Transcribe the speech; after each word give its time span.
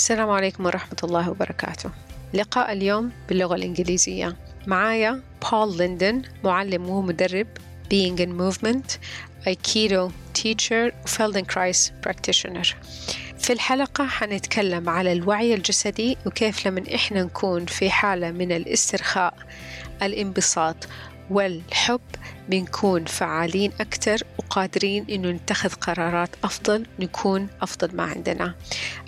السلام 0.00 0.30
عليكم 0.30 0.66
ورحمة 0.66 0.96
الله 1.04 1.30
وبركاته. 1.30 1.90
لقاء 2.34 2.72
اليوم 2.72 3.10
باللغة 3.28 3.54
الإنجليزية. 3.54 4.36
معايا 4.66 5.22
بول 5.52 5.76
ليندن 5.76 6.22
معلم 6.44 6.88
ومدرب 6.88 7.46
Being 7.90 8.18
in 8.18 8.30
Movement 8.40 8.98
Aikido 9.46 10.10
Teacher 10.38 10.92
Feldenkrais 11.06 11.92
Practitioner. 12.06 12.74
في 13.38 13.52
الحلقة 13.52 14.06
حنتكلم 14.06 14.88
على 14.88 15.12
الوعي 15.12 15.54
الجسدي 15.54 16.16
وكيف 16.26 16.66
لما 16.66 16.94
إحنا 16.94 17.22
نكون 17.22 17.66
في 17.66 17.90
حالة 17.90 18.30
من 18.30 18.52
الاسترخاء 18.52 19.34
الانبساط 20.02 20.76
والحب 21.30 22.00
بنكون 22.48 23.04
فعالين 23.04 23.72
أكثر 23.80 24.18
وقادرين 24.38 25.06
إنه 25.10 25.30
نتخذ 25.30 25.68
قرارات 25.68 26.30
أفضل 26.44 26.86
نكون 26.98 27.48
أفضل 27.62 27.96
ما 27.96 28.02
عندنا. 28.02 28.54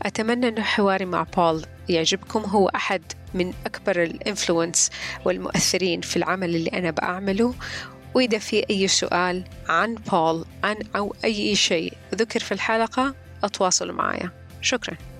أتمنى 0.03 0.48
أنه 0.48 0.62
حواري 0.62 1.05
مع 1.05 1.27
بول 1.37 1.67
يعجبكم. 1.89 2.41
هو 2.41 2.69
أحد 2.69 3.03
من 3.34 3.53
أكبر 3.67 4.03
الإنفلونس 4.03 4.91
والمؤثرين 5.25 6.01
في 6.01 6.17
العمل 6.17 6.56
اللي 6.56 6.70
أنا 6.70 6.91
بعمله. 6.91 7.55
وإذا 8.14 8.39
في 8.39 8.70
أي 8.70 8.89
سؤال 8.89 9.45
عن 9.69 9.95
بول 9.95 10.45
عن 10.64 10.77
أو 10.97 11.14
أي 11.25 11.55
شيء 11.55 11.92
ذكر 12.14 12.41
في 12.41 12.53
الحلقة 12.53 13.14
أتواصلوا 13.45 13.95
معايا. 13.95 14.31
شكراً. 14.61 15.12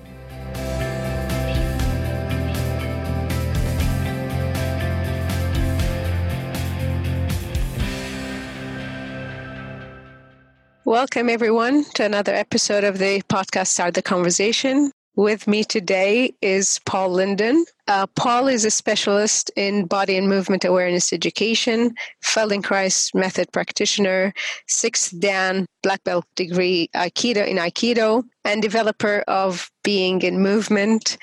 Welcome, 10.93 11.31
everyone, 11.31 11.85
to 11.95 12.05
another 12.05 12.35
episode 12.35 12.85
of 12.85 12.99
the 12.99 13.23
podcast 13.23 13.69
Start 13.69 13.95
the 13.95 14.03
Conversation. 14.03 14.93
With 15.17 15.49
me 15.49 15.65
today 15.65 16.35
is 16.43 16.81
Paul 16.85 17.13
Linden. 17.13 17.65
Uh, 17.89 18.07
Paul 18.09 18.47
is 18.47 18.67
a 18.67 18.71
specialist 18.71 19.51
in 19.57 19.87
body 19.87 20.19
and 20.19 20.29
movement 20.29 20.67
awareness 20.67 21.11
education, 21.15 21.95
Feldenkrais 22.23 23.15
method 23.15 23.51
practitioner, 23.53 24.35
sixth 24.69 25.19
Dan 25.19 25.65
black 25.83 26.05
belt 26.05 26.27
degree 26.37 26.91
Aikido 26.95 27.49
in 27.49 27.57
Aikido, 27.57 28.25
and 28.45 28.61
developer 28.61 29.25
of 29.27 29.71
Being 29.83 30.21
in 30.21 30.43
Movement. 30.43 31.17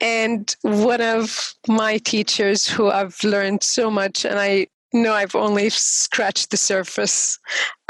And 0.00 0.52
one 0.62 1.00
of 1.00 1.54
my 1.68 1.98
teachers 1.98 2.66
who 2.66 2.90
I've 2.90 3.22
learned 3.22 3.62
so 3.62 3.92
much, 3.92 4.24
and 4.26 4.40
I 4.40 4.66
no, 4.94 5.12
I've 5.12 5.34
only 5.34 5.68
scratched 5.70 6.50
the 6.50 6.56
surface 6.56 7.38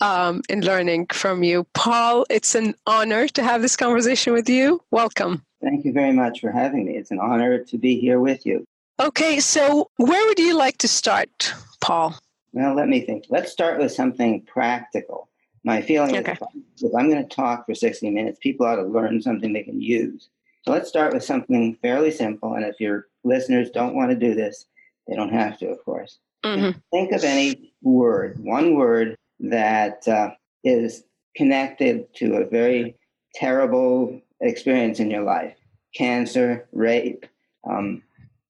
um, 0.01 0.43
in 0.49 0.63
learning 0.63 1.07
from 1.13 1.45
you. 1.45 1.67
Paul, 1.75 2.27
it's 2.31 2.55
an 2.55 2.75
honor 2.87 3.29
to 3.29 3.43
have 3.43 3.63
this 3.63 3.77
conversation 3.77 4.33
with 4.33 4.49
you. 4.49 4.81
Welcome. 4.91 5.45
Thank 5.63 5.85
you 5.85 5.93
very 5.93 6.13
much 6.13 6.41
for 6.41 6.51
having 6.51 6.87
me. 6.87 6.97
It's 6.97 7.11
an 7.11 7.21
honor 7.21 7.59
to 7.63 7.79
be 7.79 8.01
here 8.01 8.19
with 8.19 8.45
you. 8.45 8.65
Okay, 9.01 9.41
so 9.41 9.91
where 9.97 10.27
would 10.27 10.39
you 10.39 10.57
like 10.57 10.79
to 10.79 10.89
start, 10.89 11.53
Paul? 11.81 12.15
Well, 12.53 12.75
let 12.75 12.89
me 12.89 13.01
think. 13.01 13.27
Let's 13.29 13.51
start 13.51 13.79
with 13.79 13.93
something 13.93 14.43
practical. 14.43 15.29
My 15.65 15.81
feeling 15.81 16.17
okay. 16.17 16.37
is 16.75 16.83
if 16.83 16.95
I'm 16.95 17.11
going 17.11 17.27
to 17.27 17.35
talk 17.35 17.67
for 17.67 17.75
60 17.75 18.11
minutes, 18.11 18.39
people 18.41 18.67
ought 18.67 18.77
to 18.77 18.83
learn 18.83 19.21
something 19.21 19.53
they 19.53 19.63
can 19.63 19.81
use. 19.81 20.29
So 20.63 20.73
let's 20.73 20.89
start 20.89 21.13
with 21.13 21.25
something 21.25 21.75
fairly 21.83 22.11
simple. 22.11 22.55
And 22.55 22.65
if 22.65 22.79
your 22.81 23.09
listeners 23.25 23.71
don't 23.71 23.95
want 23.95 24.11
to 24.11 24.17
do 24.17 24.35
this, 24.35 24.67
they 25.09 25.17
don't 25.17 25.33
have 25.33 25.59
to, 25.59 25.69
of 25.69 25.85
course. 25.85 26.19
Mm-hmm. 26.45 26.79
Think 26.93 27.13
of 27.13 27.25
any 27.25 27.73
word, 27.83 28.39
one 28.39 28.75
word 28.75 29.17
that 29.41 30.07
uh, 30.07 30.31
is 30.63 31.05
connected 31.37 32.15
to 32.17 32.35
a 32.35 32.47
very 32.47 32.97
terrible 33.35 34.21
experience 34.41 35.01
in 35.01 35.11
your 35.11 35.23
life 35.23 35.57
cancer, 35.95 36.67
rape, 36.73 37.25
um, 37.71 38.03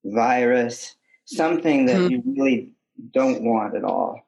virus, 0.04 0.97
something 1.27 1.84
that 1.87 1.97
mm-hmm. 1.97 2.10
you 2.10 2.22
really 2.27 2.71
don't 3.12 3.43
want 3.43 3.77
at 3.77 3.84
all. 3.84 4.21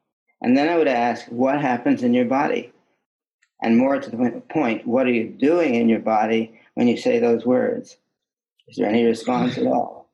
And 0.42 0.56
then 0.56 0.68
I 0.68 0.76
would 0.76 0.88
ask, 0.88 1.26
what 1.28 1.60
happens 1.60 2.02
in 2.02 2.12
your 2.12 2.26
body? 2.26 2.72
And 3.62 3.78
more 3.78 3.98
to 3.98 4.10
the 4.10 4.42
point, 4.50 4.86
what 4.86 5.06
are 5.06 5.12
you 5.12 5.30
doing 5.30 5.74
in 5.74 5.88
your 5.88 6.00
body 6.00 6.60
when 6.74 6.88
you 6.88 6.98
say 6.98 7.18
those 7.18 7.46
words? 7.46 7.96
Is 8.68 8.76
there 8.76 8.88
any 8.88 9.04
response 9.04 9.56
at 9.56 9.66
all? 9.66 10.05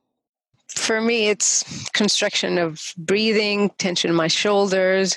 For 0.74 1.00
me, 1.00 1.28
it's 1.28 1.88
constriction 1.90 2.58
of 2.58 2.92
breathing, 2.96 3.70
tension 3.78 4.10
in 4.10 4.16
my 4.16 4.28
shoulders. 4.28 5.16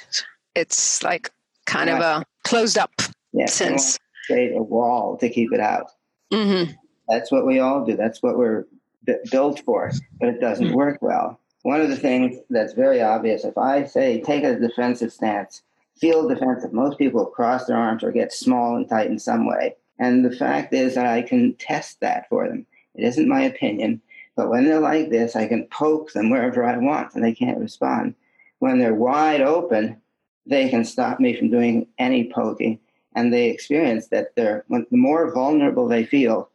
It's 0.55 1.03
like 1.03 1.31
kind 1.65 1.89
yeah. 1.89 1.97
of 1.97 2.21
a 2.21 2.25
closed 2.43 2.77
up 2.77 2.91
yeah, 3.33 3.47
sense. 3.47 3.97
Create 4.27 4.55
a 4.55 4.61
wall 4.61 5.17
to 5.17 5.29
keep 5.29 5.53
it 5.53 5.59
out. 5.59 5.91
Mm-hmm. 6.31 6.71
That's 7.07 7.31
what 7.31 7.45
we 7.45 7.59
all 7.59 7.85
do. 7.85 7.95
That's 7.95 8.23
what 8.23 8.37
we're 8.37 8.65
b- 9.05 9.15
built 9.31 9.61
for, 9.61 9.91
but 10.19 10.29
it 10.29 10.41
doesn't 10.41 10.67
mm-hmm. 10.67 10.75
work 10.75 11.01
well. 11.01 11.39
One 11.63 11.81
of 11.81 11.89
the 11.89 11.97
things 11.97 12.37
that's 12.49 12.73
very 12.73 13.01
obvious, 13.01 13.43
if 13.43 13.57
I 13.57 13.85
say 13.85 14.21
take 14.21 14.43
a 14.43 14.59
defensive 14.59 15.11
stance, 15.11 15.61
feel 15.97 16.27
defensive, 16.27 16.73
most 16.73 16.97
people 16.97 17.25
cross 17.25 17.65
their 17.65 17.77
arms 17.77 18.03
or 18.03 18.11
get 18.11 18.33
small 18.33 18.75
and 18.75 18.87
tight 18.87 19.09
in 19.09 19.19
some 19.19 19.47
way. 19.47 19.75
And 19.99 20.25
the 20.25 20.35
fact 20.35 20.73
is 20.73 20.95
that 20.95 21.05
I 21.05 21.21
can 21.21 21.55
test 21.55 21.99
that 22.01 22.27
for 22.29 22.47
them. 22.47 22.65
It 22.95 23.05
isn't 23.05 23.27
my 23.27 23.41
opinion. 23.41 24.01
But 24.35 24.49
when 24.49 24.65
they're 24.65 24.79
like 24.79 25.09
this, 25.09 25.35
I 25.35 25.47
can 25.47 25.67
poke 25.67 26.11
them 26.11 26.29
wherever 26.29 26.63
I 26.63 26.77
want 26.77 27.15
and 27.15 27.23
they 27.23 27.33
can't 27.33 27.59
respond. 27.59 28.15
When 28.59 28.79
they're 28.79 28.93
wide 28.93 29.41
open, 29.41 30.01
they 30.45 30.69
can 30.69 30.83
stop 30.83 31.19
me 31.19 31.35
from 31.35 31.49
doing 31.49 31.87
any 31.97 32.31
poking. 32.31 32.79
And 33.15 33.31
they 33.31 33.49
experience 33.49 34.07
that 34.07 34.35
they're, 34.35 34.65
the 34.69 34.85
more 34.91 35.33
vulnerable 35.33 35.87
they 35.87 36.05
feel, 36.05 36.49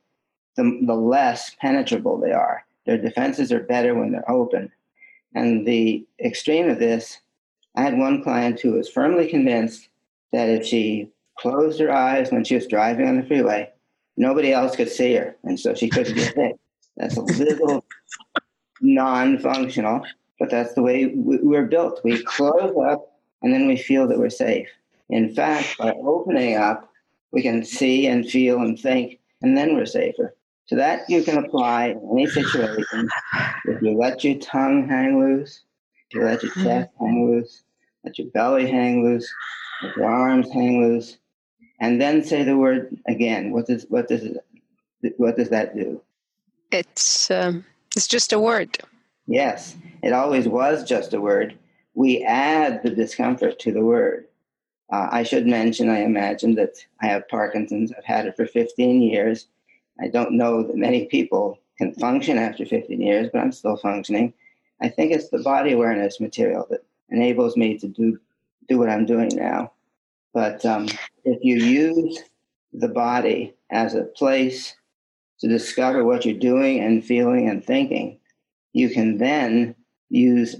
the, 0.56 0.80
the 0.86 0.94
less 0.94 1.54
penetrable 1.60 2.18
they 2.18 2.32
are. 2.32 2.64
Their 2.84 2.98
defenses 2.98 3.50
are 3.50 3.60
better 3.60 3.94
when 3.94 4.12
they're 4.12 4.30
open. 4.30 4.70
And 5.34 5.66
the 5.66 6.06
extreme 6.22 6.68
of 6.68 6.78
this, 6.78 7.20
I 7.76 7.82
had 7.82 7.96
one 7.96 8.22
client 8.22 8.60
who 8.60 8.72
was 8.72 8.90
firmly 8.90 9.28
convinced 9.28 9.88
that 10.32 10.48
if 10.48 10.66
she 10.66 11.08
closed 11.38 11.80
her 11.80 11.92
eyes 11.92 12.30
when 12.30 12.44
she 12.44 12.56
was 12.56 12.66
driving 12.66 13.08
on 13.08 13.16
the 13.16 13.26
freeway, 13.26 13.70
nobody 14.16 14.52
else 14.52 14.76
could 14.76 14.90
see 14.90 15.14
her. 15.14 15.36
And 15.44 15.58
so 15.58 15.74
she 15.74 15.88
couldn't 15.88 16.14
get 16.14 16.34
hit. 16.34 16.60
That's 17.00 17.16
a 17.16 17.22
little 17.22 17.84
non-functional, 18.82 20.02
but 20.38 20.50
that's 20.50 20.74
the 20.74 20.82
way 20.82 21.12
we're 21.14 21.64
built. 21.64 22.00
We 22.04 22.22
close 22.22 22.76
up 22.86 23.18
and 23.42 23.54
then 23.54 23.66
we 23.66 23.78
feel 23.78 24.06
that 24.08 24.18
we're 24.18 24.28
safe. 24.28 24.68
In 25.08 25.34
fact, 25.34 25.78
by 25.78 25.92
opening 25.92 26.56
up, 26.56 26.92
we 27.32 27.40
can 27.42 27.64
see 27.64 28.06
and 28.06 28.28
feel 28.28 28.60
and 28.60 28.78
think, 28.78 29.18
and 29.40 29.56
then 29.56 29.74
we're 29.74 29.86
safer. 29.86 30.34
So 30.66 30.76
that 30.76 31.08
you 31.08 31.22
can 31.22 31.42
apply 31.42 31.86
in 31.86 32.08
any 32.12 32.26
situation. 32.26 33.08
If 33.64 33.80
you 33.82 33.96
let 33.96 34.22
your 34.22 34.38
tongue 34.38 34.86
hang 34.86 35.18
loose, 35.18 35.62
if 36.10 36.14
you 36.14 36.24
let 36.24 36.42
your 36.42 36.52
chest 36.52 36.90
hang 37.00 37.30
loose, 37.30 37.62
let 38.04 38.18
your 38.18 38.28
belly 38.28 38.70
hang 38.70 39.02
loose, 39.02 39.32
let 39.82 39.96
your 39.96 40.06
arms 40.06 40.52
hang 40.52 40.82
loose, 40.82 41.16
and 41.80 42.00
then 42.00 42.22
say 42.22 42.44
the 42.44 42.58
word 42.58 42.94
again. 43.08 43.52
What 43.52 43.66
does 43.66 43.86
what 43.88 44.06
does 44.06 44.36
what 45.16 45.36
does 45.36 45.48
that 45.48 45.74
do? 45.74 46.02
It's 46.70 47.30
um, 47.30 47.64
it's 47.96 48.06
just 48.06 48.32
a 48.32 48.40
word. 48.40 48.78
Yes, 49.26 49.76
it 50.02 50.12
always 50.12 50.48
was 50.48 50.84
just 50.84 51.14
a 51.14 51.20
word. 51.20 51.56
We 51.94 52.22
add 52.24 52.82
the 52.82 52.90
discomfort 52.90 53.58
to 53.60 53.72
the 53.72 53.84
word. 53.84 54.26
Uh, 54.92 55.08
I 55.10 55.22
should 55.22 55.46
mention, 55.46 55.88
I 55.88 56.00
imagine 56.00 56.54
that 56.56 56.84
I 57.00 57.06
have 57.06 57.28
Parkinson's. 57.28 57.92
I've 57.96 58.04
had 58.04 58.26
it 58.26 58.36
for 58.36 58.46
15 58.46 59.02
years, 59.02 59.46
I 60.00 60.08
don't 60.08 60.32
know 60.32 60.62
that 60.62 60.76
many 60.76 61.06
people 61.06 61.58
can 61.76 61.94
function 61.94 62.38
after 62.38 62.64
15 62.64 63.00
years, 63.00 63.28
but 63.32 63.40
I'm 63.40 63.52
still 63.52 63.76
functioning. 63.76 64.32
I 64.80 64.88
think 64.88 65.12
it's 65.12 65.28
the 65.28 65.42
body 65.42 65.72
awareness 65.72 66.20
material 66.20 66.66
that 66.70 66.84
enables 67.10 67.56
me 67.56 67.78
to 67.78 67.88
do 67.88 68.18
do 68.68 68.78
what 68.78 68.88
I'm 68.88 69.04
doing 69.04 69.30
now. 69.34 69.72
But 70.32 70.64
um, 70.64 70.86
if 71.24 71.38
you 71.42 71.56
use 71.56 72.20
the 72.72 72.88
body 72.88 73.54
as 73.70 73.94
a 73.94 74.04
place 74.04 74.76
to 75.40 75.48
discover 75.48 76.04
what 76.04 76.24
you're 76.24 76.38
doing 76.38 76.80
and 76.80 77.04
feeling 77.04 77.48
and 77.48 77.64
thinking, 77.64 78.18
you 78.72 78.90
can 78.90 79.18
then 79.18 79.74
use 80.08 80.56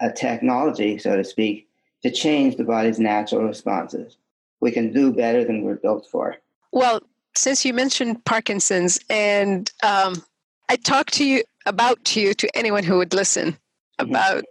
a 0.00 0.12
technology, 0.12 0.98
so 0.98 1.16
to 1.16 1.24
speak, 1.24 1.68
to 2.02 2.10
change 2.10 2.56
the 2.56 2.64
body's 2.64 2.98
natural 2.98 3.42
responses. 3.42 4.16
We 4.60 4.70
can 4.70 4.92
do 4.92 5.12
better 5.12 5.44
than 5.44 5.62
we're 5.62 5.76
built 5.76 6.06
for. 6.10 6.36
Well, 6.72 7.00
since 7.36 7.64
you 7.64 7.72
mentioned 7.72 8.24
Parkinson's, 8.24 8.98
and 9.08 9.70
um, 9.82 10.22
I 10.68 10.76
talk 10.76 11.10
to 11.12 11.24
you 11.24 11.42
about 11.66 12.14
you 12.14 12.34
to 12.34 12.56
anyone 12.56 12.84
who 12.84 12.98
would 12.98 13.14
listen 13.14 13.52
mm-hmm. 13.52 14.10
about 14.10 14.44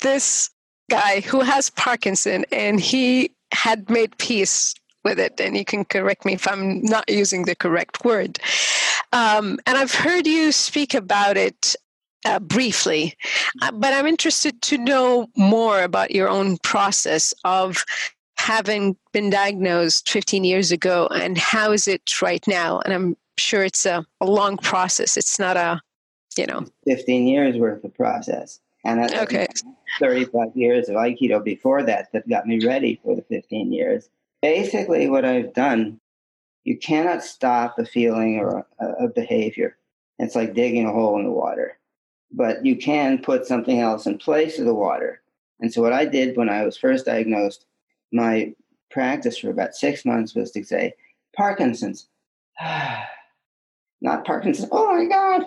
this 0.00 0.50
guy 0.90 1.20
who 1.20 1.40
has 1.40 1.70
Parkinson, 1.70 2.44
and 2.50 2.80
he 2.80 3.30
had 3.52 3.88
made 3.88 4.16
peace 4.18 4.74
with 5.04 5.18
it. 5.18 5.40
And 5.40 5.56
you 5.56 5.64
can 5.64 5.84
correct 5.84 6.24
me 6.24 6.34
if 6.34 6.46
I'm 6.48 6.82
not 6.82 7.08
using 7.08 7.44
the 7.44 7.54
correct 7.54 8.04
word. 8.04 8.38
Um, 9.12 9.58
and 9.66 9.76
I've 9.76 9.94
heard 9.94 10.26
you 10.26 10.52
speak 10.52 10.94
about 10.94 11.36
it 11.36 11.76
uh, 12.24 12.38
briefly, 12.38 13.14
uh, 13.60 13.72
but 13.72 13.92
I'm 13.92 14.06
interested 14.06 14.62
to 14.62 14.78
know 14.78 15.28
more 15.36 15.82
about 15.82 16.12
your 16.12 16.28
own 16.28 16.56
process 16.58 17.34
of 17.44 17.84
having 18.36 18.96
been 19.12 19.30
diagnosed 19.30 20.10
15 20.10 20.44
years 20.44 20.72
ago 20.72 21.06
and 21.08 21.38
how 21.38 21.72
is 21.72 21.86
it 21.86 22.22
right 22.22 22.44
now? 22.48 22.80
And 22.80 22.92
I'm 22.92 23.16
sure 23.38 23.64
it's 23.64 23.86
a, 23.86 24.04
a 24.20 24.26
long 24.26 24.56
process. 24.56 25.16
It's 25.16 25.38
not 25.38 25.56
a, 25.56 25.80
you 26.36 26.46
know, 26.46 26.66
15 26.86 27.26
years 27.26 27.56
worth 27.56 27.84
of 27.84 27.94
process. 27.94 28.60
And 28.84 29.00
that's 29.00 29.14
okay. 29.14 29.46
35 30.00 30.56
years 30.56 30.88
of 30.88 30.96
Aikido 30.96 31.42
before 31.42 31.82
that 31.84 32.12
that 32.12 32.28
got 32.28 32.46
me 32.46 32.64
ready 32.64 33.00
for 33.04 33.14
the 33.14 33.22
15 33.22 33.72
years. 33.72 34.08
Basically, 34.42 35.08
what 35.08 35.24
I've 35.24 35.54
done, 35.54 36.00
you 36.64 36.78
cannot 36.78 37.24
stop 37.24 37.78
a 37.78 37.86
feeling 37.86 38.38
or 38.38 38.58
uh, 38.58 38.62
a, 39.00 39.04
a 39.04 39.08
behavior. 39.08 39.76
It's 40.18 40.34
like 40.34 40.54
digging 40.54 40.86
a 40.86 40.92
hole 40.92 41.18
in 41.18 41.24
the 41.24 41.30
water. 41.30 41.78
But 42.30 42.64
you 42.64 42.76
can 42.76 43.18
put 43.18 43.46
something 43.46 43.80
else 43.80 44.06
in 44.06 44.18
place 44.18 44.58
of 44.58 44.66
the 44.66 44.74
water. 44.74 45.22
And 45.60 45.72
so, 45.72 45.80
what 45.80 45.92
I 45.92 46.04
did 46.04 46.36
when 46.36 46.48
I 46.48 46.64
was 46.64 46.76
first 46.76 47.06
diagnosed 47.06 47.66
my 48.12 48.52
practice 48.90 49.38
for 49.38 49.50
about 49.50 49.74
six 49.74 50.04
months 50.04 50.34
was 50.34 50.50
to 50.52 50.64
say, 50.64 50.94
Parkinson's. 51.36 52.08
Not 54.00 54.24
Parkinson's. 54.24 54.68
Oh 54.72 54.94
my 54.94 55.06
God. 55.06 55.46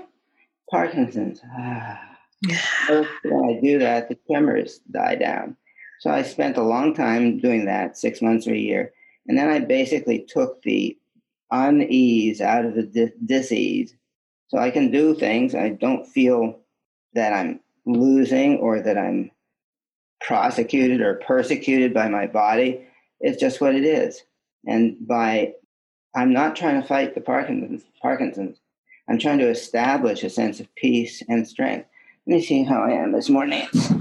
Parkinson's. 0.72 1.42
First, 2.88 3.10
when 3.24 3.50
I 3.50 3.60
do 3.62 3.80
that, 3.80 4.10
the 4.10 4.18
tremors 4.28 4.80
die 4.92 5.16
down. 5.16 5.56
So 6.06 6.12
I 6.12 6.22
spent 6.22 6.57
a 6.57 6.62
long 6.62 6.94
time 6.94 7.40
doing 7.40 7.66
that, 7.66 7.98
six 7.98 8.22
months 8.22 8.46
or 8.46 8.54
a 8.54 8.60
year. 8.60 8.94
And 9.25 9.36
then 9.36 9.50
I 9.50 9.57
basically 9.57 10.24
took 10.30 10.62
the 10.62 10.96
unease 11.50 12.42
out 12.42 12.63
of 12.63 12.75
the 12.75 12.84
dis- 12.84 13.10
disease. 13.25 13.96
So 14.50 14.60
I 14.60 14.69
can 14.69 14.92
do 14.92 15.16
things. 15.16 15.56
I 15.56 15.69
don't 15.69 16.06
feel 16.06 16.60
that 17.16 17.34
I'm 17.34 17.60
losing 17.88 18.57
or 18.57 18.81
that 18.81 19.00
I'm 19.00 19.31
prosecuted 20.22 21.02
or 21.02 21.16
persecuted 21.25 21.92
by 21.92 22.08
my 22.08 22.28
body. 22.28 22.88
It's 23.19 23.42
just 23.42 23.60
what 23.60 23.74
it 23.74 23.84
is. 23.84 24.22
And 24.68 25.08
by, 25.08 25.54
I'm 26.16 26.31
not 26.31 26.56
trying 26.56 26.80
to 26.80 26.88
fight 26.88 27.16
the 27.16 27.22
Parkinson's, 27.22 27.81
Parkinson's. 28.00 28.60
I'm 29.10 29.18
trying 29.18 29.40
to 29.40 29.50
establish 29.50 30.24
a 30.24 30.30
sense 30.30 30.60
of 30.60 30.68
peace 30.75 31.24
and 31.28 31.48
strength. 31.48 31.90
Let 32.28 32.36
me 32.36 32.46
see 32.46 32.62
how 32.63 32.84
I 32.84 32.92
am 32.92 33.12
this 33.12 33.28
morning. 33.28 33.68
It's 33.74 33.92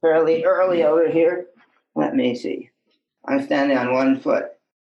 fairly 0.00 0.44
early 0.44 0.84
over 0.84 1.10
here. 1.10 1.49
Let 1.94 2.14
me 2.14 2.34
see. 2.34 2.70
I'm 3.26 3.44
standing 3.44 3.76
on 3.76 3.92
one 3.92 4.20
foot. 4.20 4.46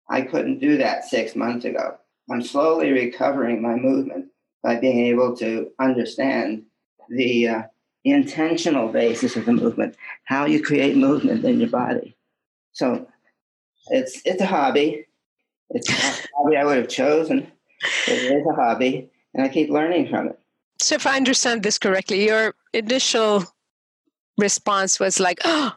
I 0.09 0.21
couldn't 0.21 0.59
do 0.59 0.77
that 0.77 1.05
six 1.05 1.35
months 1.35 1.65
ago. 1.65 1.97
I'm 2.31 2.41
slowly 2.41 2.91
recovering 2.91 3.61
my 3.61 3.75
movement 3.75 4.27
by 4.63 4.79
being 4.79 5.05
able 5.05 5.35
to 5.37 5.71
understand 5.79 6.63
the 7.09 7.47
uh, 7.47 7.61
intentional 8.03 8.89
basis 8.89 9.35
of 9.35 9.45
the 9.45 9.53
movement, 9.53 9.95
how 10.25 10.45
you 10.45 10.61
create 10.61 10.95
movement 10.95 11.43
in 11.45 11.59
your 11.59 11.69
body. 11.69 12.15
So 12.71 13.07
it's 13.87 14.21
it's 14.25 14.41
a 14.41 14.45
hobby. 14.45 15.05
It's 15.71 15.89
a 15.89 16.27
hobby 16.35 16.57
I 16.57 16.65
would 16.65 16.77
have 16.77 16.87
chosen. 16.89 17.51
It 18.07 18.31
is 18.31 18.45
a 18.45 18.53
hobby, 18.53 19.09
and 19.33 19.43
I 19.43 19.49
keep 19.49 19.69
learning 19.69 20.09
from 20.09 20.27
it. 20.27 20.39
So, 20.81 20.95
if 20.95 21.05
I 21.05 21.17
understand 21.17 21.63
this 21.63 21.77
correctly, 21.77 22.25
your 22.25 22.55
initial 22.73 23.45
response 24.37 24.99
was 24.99 25.19
like, 25.19 25.39
"Oh, 25.45 25.75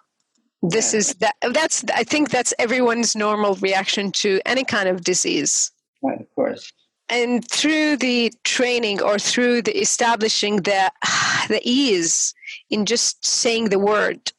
this 0.62 0.92
yeah. 0.92 0.98
is 0.98 1.14
that." 1.16 1.34
That's 1.52 1.84
I 1.94 2.04
think 2.04 2.30
that's 2.30 2.54
everyone's 2.58 3.14
normal 3.14 3.56
reaction 3.56 4.12
to 4.12 4.40
any 4.46 4.64
kind 4.64 4.88
of 4.88 5.04
disease. 5.04 5.70
Right, 6.02 6.20
of 6.20 6.34
course 6.34 6.72
and 7.12 7.46
through 7.46 7.98
the 7.98 8.32
training 8.42 9.02
or 9.02 9.18
through 9.18 9.62
the 9.62 9.78
establishing 9.78 10.56
the 10.56 10.90
the 11.48 11.60
ease 11.62 12.34
in 12.70 12.86
just 12.86 13.24
saying 13.24 13.68
the 13.68 13.78
word 13.78 14.32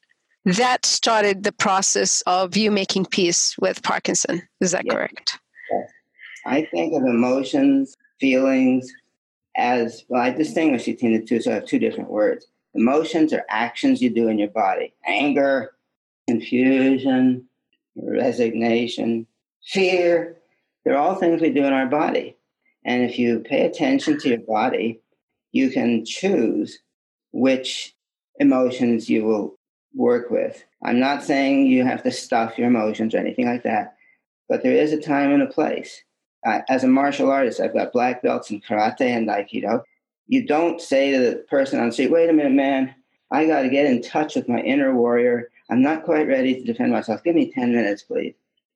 that 0.45 0.85
started 0.85 1.43
the 1.43 1.51
process 1.53 2.21
of 2.25 2.57
you 2.57 2.71
making 2.71 3.05
peace 3.05 3.55
with 3.59 3.83
parkinson 3.83 4.41
is 4.59 4.71
that 4.71 4.85
yes. 4.85 4.93
correct 4.93 5.39
yes. 5.71 5.89
i 6.45 6.65
think 6.65 6.93
of 6.93 7.03
emotions 7.03 7.95
feelings 8.19 8.91
as 9.55 10.03
well 10.09 10.21
i 10.21 10.29
distinguish 10.29 10.85
between 10.85 11.13
the 11.13 11.23
two 11.23 11.39
so 11.39 11.51
i 11.51 11.55
have 11.55 11.65
two 11.65 11.79
different 11.79 12.09
words 12.09 12.47
emotions 12.73 13.31
are 13.31 13.45
actions 13.49 14.01
you 14.01 14.09
do 14.09 14.27
in 14.27 14.39
your 14.39 14.49
body 14.49 14.93
anger 15.05 15.73
confusion 16.33 17.45
resignation 17.95 19.25
fear 19.65 20.37
they're 20.83 20.97
all 20.97 21.15
things 21.15 21.41
we 21.41 21.49
do 21.49 21.65
in 21.65 21.73
our 21.73 21.87
body 21.87 22.35
and 22.85 23.03
if 23.03 23.17
you 23.17 23.39
pay 23.39 23.65
attention 23.65 24.19
to 24.19 24.29
your 24.29 24.39
body, 24.39 25.01
you 25.51 25.71
can 25.71 26.05
choose 26.05 26.79
which 27.31 27.95
emotions 28.39 29.09
you 29.09 29.23
will 29.23 29.57
work 29.95 30.29
with. 30.29 30.63
I'm 30.83 30.99
not 30.99 31.23
saying 31.23 31.67
you 31.67 31.85
have 31.85 32.03
to 32.03 32.11
stuff 32.11 32.57
your 32.57 32.67
emotions 32.67 33.13
or 33.13 33.19
anything 33.19 33.45
like 33.45 33.63
that, 33.63 33.95
but 34.49 34.63
there 34.63 34.73
is 34.73 34.91
a 34.91 35.01
time 35.01 35.31
and 35.31 35.43
a 35.43 35.47
place. 35.47 36.03
Uh, 36.45 36.59
as 36.67 36.83
a 36.83 36.87
martial 36.87 37.31
artist, 37.31 37.61
I've 37.61 37.73
got 37.73 37.93
black 37.93 38.21
belts 38.21 38.51
in 38.51 38.59
karate 38.59 39.01
and 39.01 39.29
aikido. 39.29 39.83
You 40.27 40.45
don't 40.45 40.81
say 40.81 41.11
to 41.11 41.19
the 41.19 41.35
person 41.49 41.79
on 41.79 41.87
the 41.87 41.91
street, 41.93 42.11
wait 42.11 42.29
a 42.29 42.33
minute, 42.33 42.51
man, 42.51 42.93
I 43.31 43.45
got 43.45 43.61
to 43.61 43.69
get 43.69 43.85
in 43.85 44.01
touch 44.01 44.35
with 44.35 44.49
my 44.49 44.59
inner 44.59 44.93
warrior. 44.93 45.49
I'm 45.73 45.81
not 45.81 46.03
quite 46.03 46.27
ready 46.27 46.53
to 46.53 46.63
defend 46.63 46.91
myself. 46.91 47.23
Give 47.23 47.33
me 47.33 47.51
10 47.51 47.73
minutes, 47.73 48.03
please. 48.03 48.35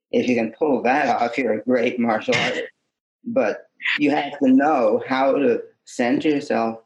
If 0.10 0.28
you 0.28 0.34
can 0.34 0.52
pull 0.58 0.82
that 0.82 1.22
off, 1.22 1.38
you're 1.38 1.54
a 1.54 1.64
great 1.64 2.00
martial 2.00 2.34
artist. 2.36 2.70
But 3.24 3.68
you 4.00 4.10
have 4.10 4.40
to 4.40 4.48
know 4.48 5.04
how 5.08 5.34
to 5.34 5.62
center 5.86 6.30
yourself 6.30 6.80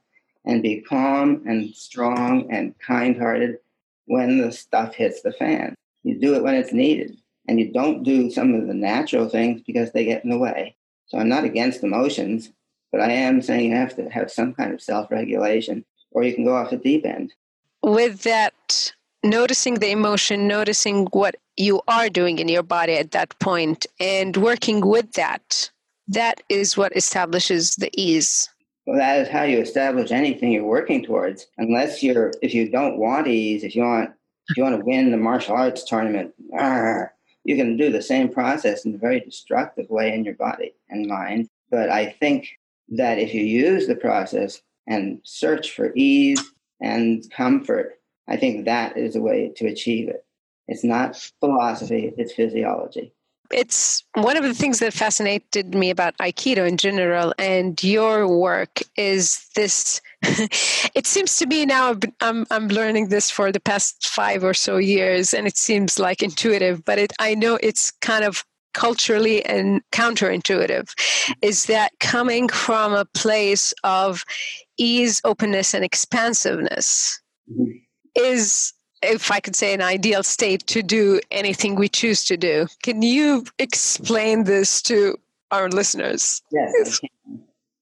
and 0.44 0.62
be 0.62 0.82
calm 0.82 1.44
and 1.48 1.74
strong 1.74 2.52
and 2.52 2.78
kind 2.86 3.18
hearted 3.18 3.60
when 4.04 4.38
the 4.38 4.52
stuff 4.52 4.96
hits 4.96 5.22
the 5.22 5.32
fan. 5.32 5.76
You 6.04 6.20
do 6.20 6.36
it 6.36 6.44
when 6.44 6.56
it's 6.56 6.74
needed. 6.74 7.16
And 7.48 7.58
you 7.58 7.72
don't 7.72 8.04
do 8.04 8.30
some 8.30 8.54
of 8.54 8.68
the 8.68 8.74
natural 8.74 9.30
things 9.30 9.62
because 9.66 9.94
they 9.94 10.04
get 10.04 10.26
in 10.26 10.30
the 10.30 10.38
way. 10.38 10.76
So 11.06 11.20
I'm 11.20 11.30
not 11.30 11.46
against 11.46 11.86
emotions, 11.86 12.52
but 12.92 13.00
I 13.00 13.14
am 13.14 13.42
saying 13.42 13.70
you 13.70 13.78
have 13.78 13.96
to 13.96 14.10
have 14.10 14.30
some 14.30 14.56
kind 14.56 14.74
of 14.74 14.82
self 14.82 15.10
regulation 15.10 15.86
or 16.12 16.24
you 16.24 16.36
can 16.36 16.44
go 16.44 16.58
off 16.58 16.72
the 16.72 16.76
deep 16.76 17.06
end. 17.06 17.32
With 17.82 18.24
that, 18.24 18.92
noticing 19.24 19.76
the 19.76 19.92
emotion, 19.92 20.48
noticing 20.48 21.06
what 21.08 21.36
you 21.58 21.82
are 21.88 22.10
doing 22.10 22.40
in 22.40 22.48
your 22.48 22.64
body 22.64 22.94
at 22.94 23.12
that 23.12 23.38
point, 23.40 23.86
and 24.00 24.38
working 24.38 24.82
with 24.82 25.12
that 25.14 25.70
that 26.12 26.42
is 26.50 26.76
what 26.76 26.96
establishes 26.96 27.76
the 27.76 27.90
ease. 27.94 28.50
Well, 28.86 28.98
that 28.98 29.20
is 29.20 29.30
how 29.30 29.44
you 29.44 29.60
establish 29.60 30.12
anything 30.12 30.52
you're 30.52 30.66
working 30.66 31.04
towards. 31.04 31.48
Unless 31.58 32.04
you're, 32.04 32.34
if 32.42 32.54
you 32.54 32.70
don't 32.70 32.98
want 32.98 33.28
ease, 33.28 33.64
if 33.64 33.76
you 33.76 33.84
want, 33.84 34.12
if 34.50 34.58
you 34.58 34.64
want 34.64 34.78
to 34.78 34.86
win 34.86 35.12
the 35.12 35.18
martial 35.18 35.56
arts 35.56 35.86
tournament, 35.86 36.34
you 37.44 37.56
can 37.56 37.78
do 37.78 37.90
the 37.90 38.02
same 38.02 38.28
process 38.28 38.86
in 38.86 38.94
a 38.94 38.98
very 38.98 39.22
destructive 39.22 39.90
way 39.90 40.14
in 40.14 40.26
your 40.26 40.34
body 40.34 40.74
and 40.90 41.08
mind. 41.08 41.48
But 41.70 41.90
I 41.90 42.10
think 42.20 42.50
that 42.90 43.18
if 43.18 43.34
you 43.34 43.44
use 43.44 43.88
the 43.88 43.96
process 43.96 44.62
and 44.88 45.22
search 45.24 45.72
for 45.72 45.94
ease 45.96 46.44
and 46.82 47.24
comfort, 47.32 48.01
I 48.28 48.38
think 48.38 48.66
that 48.66 48.98
is 48.98 49.16
a 49.16 49.22
way 49.22 49.52
to 49.58 49.68
achieve 49.68 50.10
it. 50.10 50.26
It's 50.68 50.84
not 50.84 51.18
philosophy, 51.40 52.14
it's 52.18 52.34
physiology 52.34 53.14
it's 53.52 54.04
one 54.14 54.38
of 54.38 54.44
the 54.44 54.54
things 54.54 54.80
that 54.80 54.94
fascinated 54.94 55.76
me 55.76 55.90
about 55.90 56.18
aikido 56.18 56.68
in 56.68 56.78
general 56.78 57.34
and 57.38 57.82
your 57.84 58.28
work 58.28 58.80
is 58.98 59.48
this 59.56 60.02
it 60.22 61.06
seems 61.06 61.38
to 61.38 61.46
me 61.46 61.66
now 61.66 61.96
I'm, 62.22 62.46
I'm 62.50 62.68
learning 62.68 63.10
this 63.10 63.30
for 63.30 63.52
the 63.52 63.60
past 63.60 64.08
five 64.08 64.44
or 64.44 64.54
so 64.54 64.78
years 64.78 65.34
and 65.34 65.48
it 65.48 65.58
seems 65.58 66.00
like 66.00 66.24
intuitive 66.24 66.84
but 66.86 66.98
it, 66.98 67.14
i 67.20 67.36
know 67.36 67.60
it's 67.62 67.92
kind 68.02 68.24
of 68.24 68.44
culturally 68.74 69.44
and 69.46 69.82
counterintuitive 69.92 70.94
is 71.42 71.66
that 71.66 71.92
coming 72.00 72.48
from 72.48 72.94
a 72.94 73.06
place 73.06 73.74
of 73.84 74.24
ease 74.78 75.22
openness 75.26 75.74
and 75.74 75.84
expansiveness 75.84 77.20
mm-hmm. 77.52 77.72
Is 78.16 78.74
if 79.02 79.32
I 79.32 79.40
could 79.40 79.56
say, 79.56 79.74
an 79.74 79.82
ideal 79.82 80.24
state 80.24 80.66
to 80.68 80.84
do 80.84 81.20
anything 81.32 81.76
we 81.76 81.90
choose 81.90 82.24
to 82.26 82.38
do. 82.38 82.68
Can 82.84 83.02
you 83.02 83.46
explain 83.58 84.44
this 84.44 84.82
to 84.84 85.18
our 85.50 85.70
listeners? 85.70 86.42
Yes. 86.52 87.00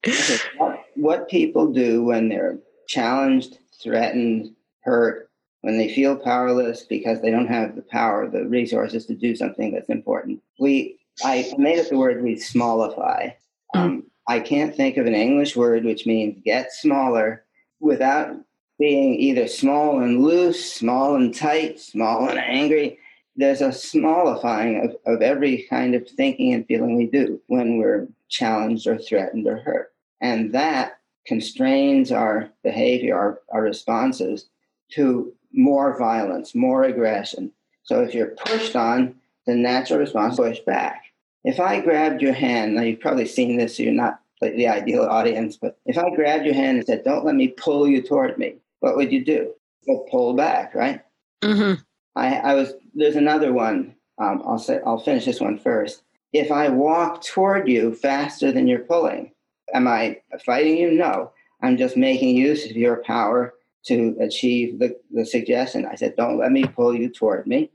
okay. 0.07 0.37
what, 0.57 0.85
what 0.95 1.29
people 1.29 1.71
do 1.71 2.03
when 2.03 2.29
they're 2.29 2.57
challenged, 2.87 3.57
threatened, 3.83 4.55
hurt, 4.83 5.29
when 5.61 5.77
they 5.77 5.93
feel 5.93 6.15
powerless 6.15 6.83
because 6.83 7.21
they 7.21 7.31
don't 7.31 7.47
have 7.47 7.75
the 7.75 7.81
power, 7.81 8.29
the 8.29 8.45
resources 8.45 9.05
to 9.07 9.15
do 9.15 9.35
something 9.35 9.73
that's 9.73 9.89
important. 9.89 10.41
We, 10.57 10.99
I 11.23 11.51
made 11.57 11.79
up 11.79 11.89
the 11.89 11.97
word 11.97 12.23
we 12.23 12.35
smallify. 12.35 13.33
Hmm. 13.73 13.79
Um, 13.79 14.03
I 14.27 14.39
can't 14.39 14.75
think 14.75 14.97
of 14.97 15.05
an 15.05 15.15
English 15.15 15.55
word 15.55 15.83
which 15.83 16.05
means 16.05 16.41
get 16.45 16.71
smaller 16.71 17.45
without 17.81 18.35
being 18.79 19.15
either 19.15 19.47
small 19.47 19.99
and 20.01 20.23
loose, 20.23 20.73
small 20.73 21.15
and 21.15 21.35
tight, 21.35 21.79
small 21.79 22.29
and 22.29 22.39
angry. 22.39 22.97
There's 23.35 23.61
a 23.61 23.69
smallifying 23.69 24.83
of, 24.83 24.95
of 25.05 25.21
every 25.21 25.67
kind 25.69 25.93
of 25.95 26.07
thinking 26.07 26.53
and 26.53 26.65
feeling 26.65 26.95
we 26.95 27.05
do 27.05 27.39
when 27.47 27.77
we're 27.77 28.07
challenged 28.29 28.87
or 28.87 28.97
threatened 28.97 29.47
or 29.47 29.57
hurt. 29.57 29.93
And 30.21 30.53
that 30.53 30.99
constrains 31.27 32.11
our 32.11 32.49
behavior, 32.63 33.15
our, 33.15 33.41
our 33.51 33.61
responses 33.61 34.47
to 34.93 35.33
more 35.53 35.97
violence, 35.97 36.55
more 36.55 36.83
aggression. 36.83 37.51
So 37.83 38.01
if 38.01 38.13
you're 38.13 38.35
pushed 38.45 38.75
on, 38.75 39.15
the 39.45 39.55
natural 39.55 39.99
response 39.99 40.33
is 40.33 40.39
push 40.39 40.59
back. 40.59 41.03
If 41.43 41.59
I 41.59 41.81
grabbed 41.81 42.21
your 42.21 42.33
hand, 42.33 42.75
now 42.75 42.81
you've 42.81 42.99
probably 42.99 43.25
seen 43.25 43.57
this, 43.57 43.77
so 43.77 43.83
you're 43.83 43.93
not 43.93 44.21
the 44.41 44.67
ideal 44.67 45.03
audience, 45.03 45.57
but 45.57 45.77
if 45.85 45.97
I 45.97 46.15
grabbed 46.15 46.45
your 46.45 46.53
hand 46.53 46.77
and 46.77 46.85
said, 46.85 47.03
Don't 47.03 47.25
let 47.25 47.35
me 47.35 47.49
pull 47.49 47.87
you 47.87 48.01
toward 48.01 48.37
me, 48.37 48.55
what 48.79 48.95
would 48.95 49.11
you 49.11 49.23
do? 49.23 49.53
Well, 49.87 50.05
pull 50.09 50.33
back, 50.33 50.75
right? 50.75 51.01
Mm-hmm. 51.43 51.81
I, 52.15 52.35
I 52.35 52.53
was 52.53 52.73
there's 52.93 53.15
another 53.15 53.53
one. 53.53 53.95
Um, 54.17 54.41
I'll 54.45 54.59
say 54.59 54.79
I'll 54.85 54.99
finish 54.99 55.25
this 55.25 55.39
one 55.39 55.57
first. 55.57 56.03
If 56.33 56.51
I 56.51 56.69
walk 56.69 57.23
toward 57.23 57.67
you 57.67 57.95
faster 57.95 58.51
than 58.51 58.67
you're 58.67 58.79
pulling, 58.79 59.31
am 59.73 59.87
I 59.87 60.21
fighting 60.45 60.77
you? 60.77 60.91
No, 60.91 61.31
I'm 61.61 61.77
just 61.77 61.97
making 61.97 62.35
use 62.35 62.69
of 62.69 62.75
your 62.75 62.97
power 63.03 63.53
to 63.85 64.15
achieve 64.19 64.79
the, 64.79 64.95
the 65.11 65.25
suggestion. 65.25 65.85
I 65.85 65.95
said, 65.95 66.15
don't 66.15 66.37
let 66.37 66.51
me 66.51 66.65
pull 66.65 66.93
you 66.93 67.09
toward 67.09 67.47
me. 67.47 67.71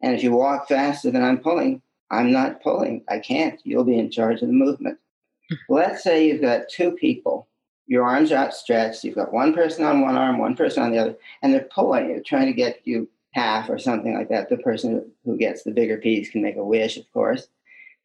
And 0.00 0.14
if 0.14 0.22
you 0.22 0.32
walk 0.32 0.68
faster 0.68 1.10
than 1.10 1.22
I'm 1.22 1.38
pulling, 1.38 1.82
I'm 2.10 2.32
not 2.32 2.62
pulling. 2.62 3.04
I 3.08 3.18
can't. 3.18 3.60
You'll 3.64 3.84
be 3.84 3.98
in 3.98 4.10
charge 4.10 4.42
of 4.42 4.48
the 4.48 4.54
movement. 4.54 4.98
Hmm. 5.48 5.56
Let's 5.68 6.02
say 6.02 6.26
you've 6.26 6.40
got 6.40 6.68
two 6.68 6.92
people 6.92 7.48
your 7.86 8.04
arms 8.04 8.32
are 8.32 8.36
outstretched. 8.36 9.04
You've 9.04 9.14
got 9.14 9.32
one 9.32 9.52
person 9.52 9.84
on 9.84 10.00
one 10.00 10.16
arm, 10.16 10.38
one 10.38 10.56
person 10.56 10.82
on 10.82 10.92
the 10.92 10.98
other, 10.98 11.16
and 11.42 11.52
they're 11.52 11.68
pulling 11.72 12.10
you, 12.10 12.22
trying 12.22 12.46
to 12.46 12.52
get 12.52 12.80
you 12.84 13.08
half 13.32 13.68
or 13.68 13.78
something 13.78 14.14
like 14.14 14.28
that. 14.28 14.48
The 14.48 14.58
person 14.58 15.10
who 15.24 15.36
gets 15.36 15.62
the 15.62 15.72
bigger 15.72 15.98
piece 15.98 16.30
can 16.30 16.42
make 16.42 16.56
a 16.56 16.64
wish, 16.64 16.96
of 16.96 17.10
course. 17.12 17.48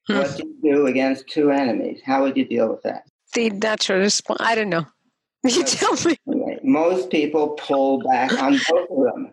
Hmm. 0.08 0.18
What 0.18 0.38
do 0.38 0.48
you 0.48 0.74
do 0.76 0.88
against 0.88 1.28
two 1.28 1.52
enemies? 1.52 2.02
How 2.06 2.24
would 2.24 2.38
you 2.38 2.46
deal 2.46 2.70
with 2.70 2.82
that? 2.84 3.04
The 3.34 3.50
natural 3.50 4.00
response. 4.00 4.42
I 4.42 4.56
don't 4.56 4.70
know. 4.70 4.86
You 5.44 5.64
tell 5.64 5.94
me. 6.04 6.18
Most 6.64 7.10
people 7.10 7.50
pull 7.50 8.00
back 8.00 8.34
on 8.42 8.60
both 8.70 8.90
of 8.90 9.14
them. 9.14 9.32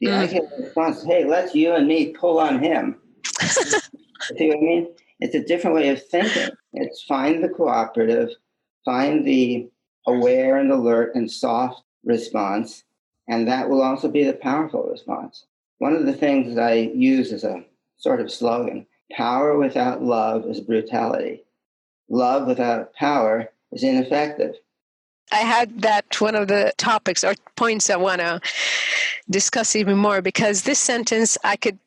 The 0.00 0.08
mm. 0.08 0.18
ideal 0.18 0.48
response 0.60 1.02
hey, 1.02 1.24
let's 1.24 1.54
you 1.54 1.72
and 1.74 1.88
me 1.88 2.12
pull 2.12 2.38
on 2.38 2.62
him. 2.62 2.96
See 3.40 4.48
what 4.48 4.58
I 4.58 4.60
mean? 4.60 4.88
It's 5.20 5.34
a 5.34 5.42
different 5.42 5.74
way 5.74 5.88
of 5.88 6.06
thinking. 6.06 6.50
It's 6.74 7.02
find 7.04 7.42
the 7.42 7.48
cooperative, 7.48 8.28
find 8.84 9.26
the 9.26 9.68
aware 10.06 10.56
and 10.58 10.70
alert 10.70 11.14
and 11.14 11.30
soft 11.30 11.82
response, 12.04 12.84
and 13.28 13.48
that 13.48 13.68
will 13.68 13.82
also 13.82 14.08
be 14.08 14.24
the 14.24 14.32
powerful 14.32 14.84
response. 14.84 15.46
One 15.78 15.94
of 15.94 16.06
the 16.06 16.12
things 16.12 16.54
that 16.54 16.62
I 16.62 16.74
use 16.74 17.32
as 17.32 17.44
a 17.44 17.64
sort 17.98 18.20
of 18.20 18.30
slogan 18.30 18.86
power 19.12 19.56
without 19.56 20.02
love 20.02 20.46
is 20.46 20.60
brutality. 20.60 21.44
Love 22.08 22.46
without 22.46 22.94
power 22.94 23.50
is 23.72 23.82
ineffective. 23.82 24.54
I 25.32 25.38
had 25.38 25.82
that 25.82 26.20
one 26.20 26.36
of 26.36 26.48
the 26.48 26.72
topics 26.76 27.24
or 27.24 27.34
points 27.56 27.90
I 27.90 27.96
want 27.96 28.20
to 28.20 28.40
discuss 29.28 29.74
even 29.74 29.98
more 29.98 30.22
because 30.22 30.62
this 30.62 30.78
sentence 30.78 31.36
I 31.42 31.56
could 31.56 31.78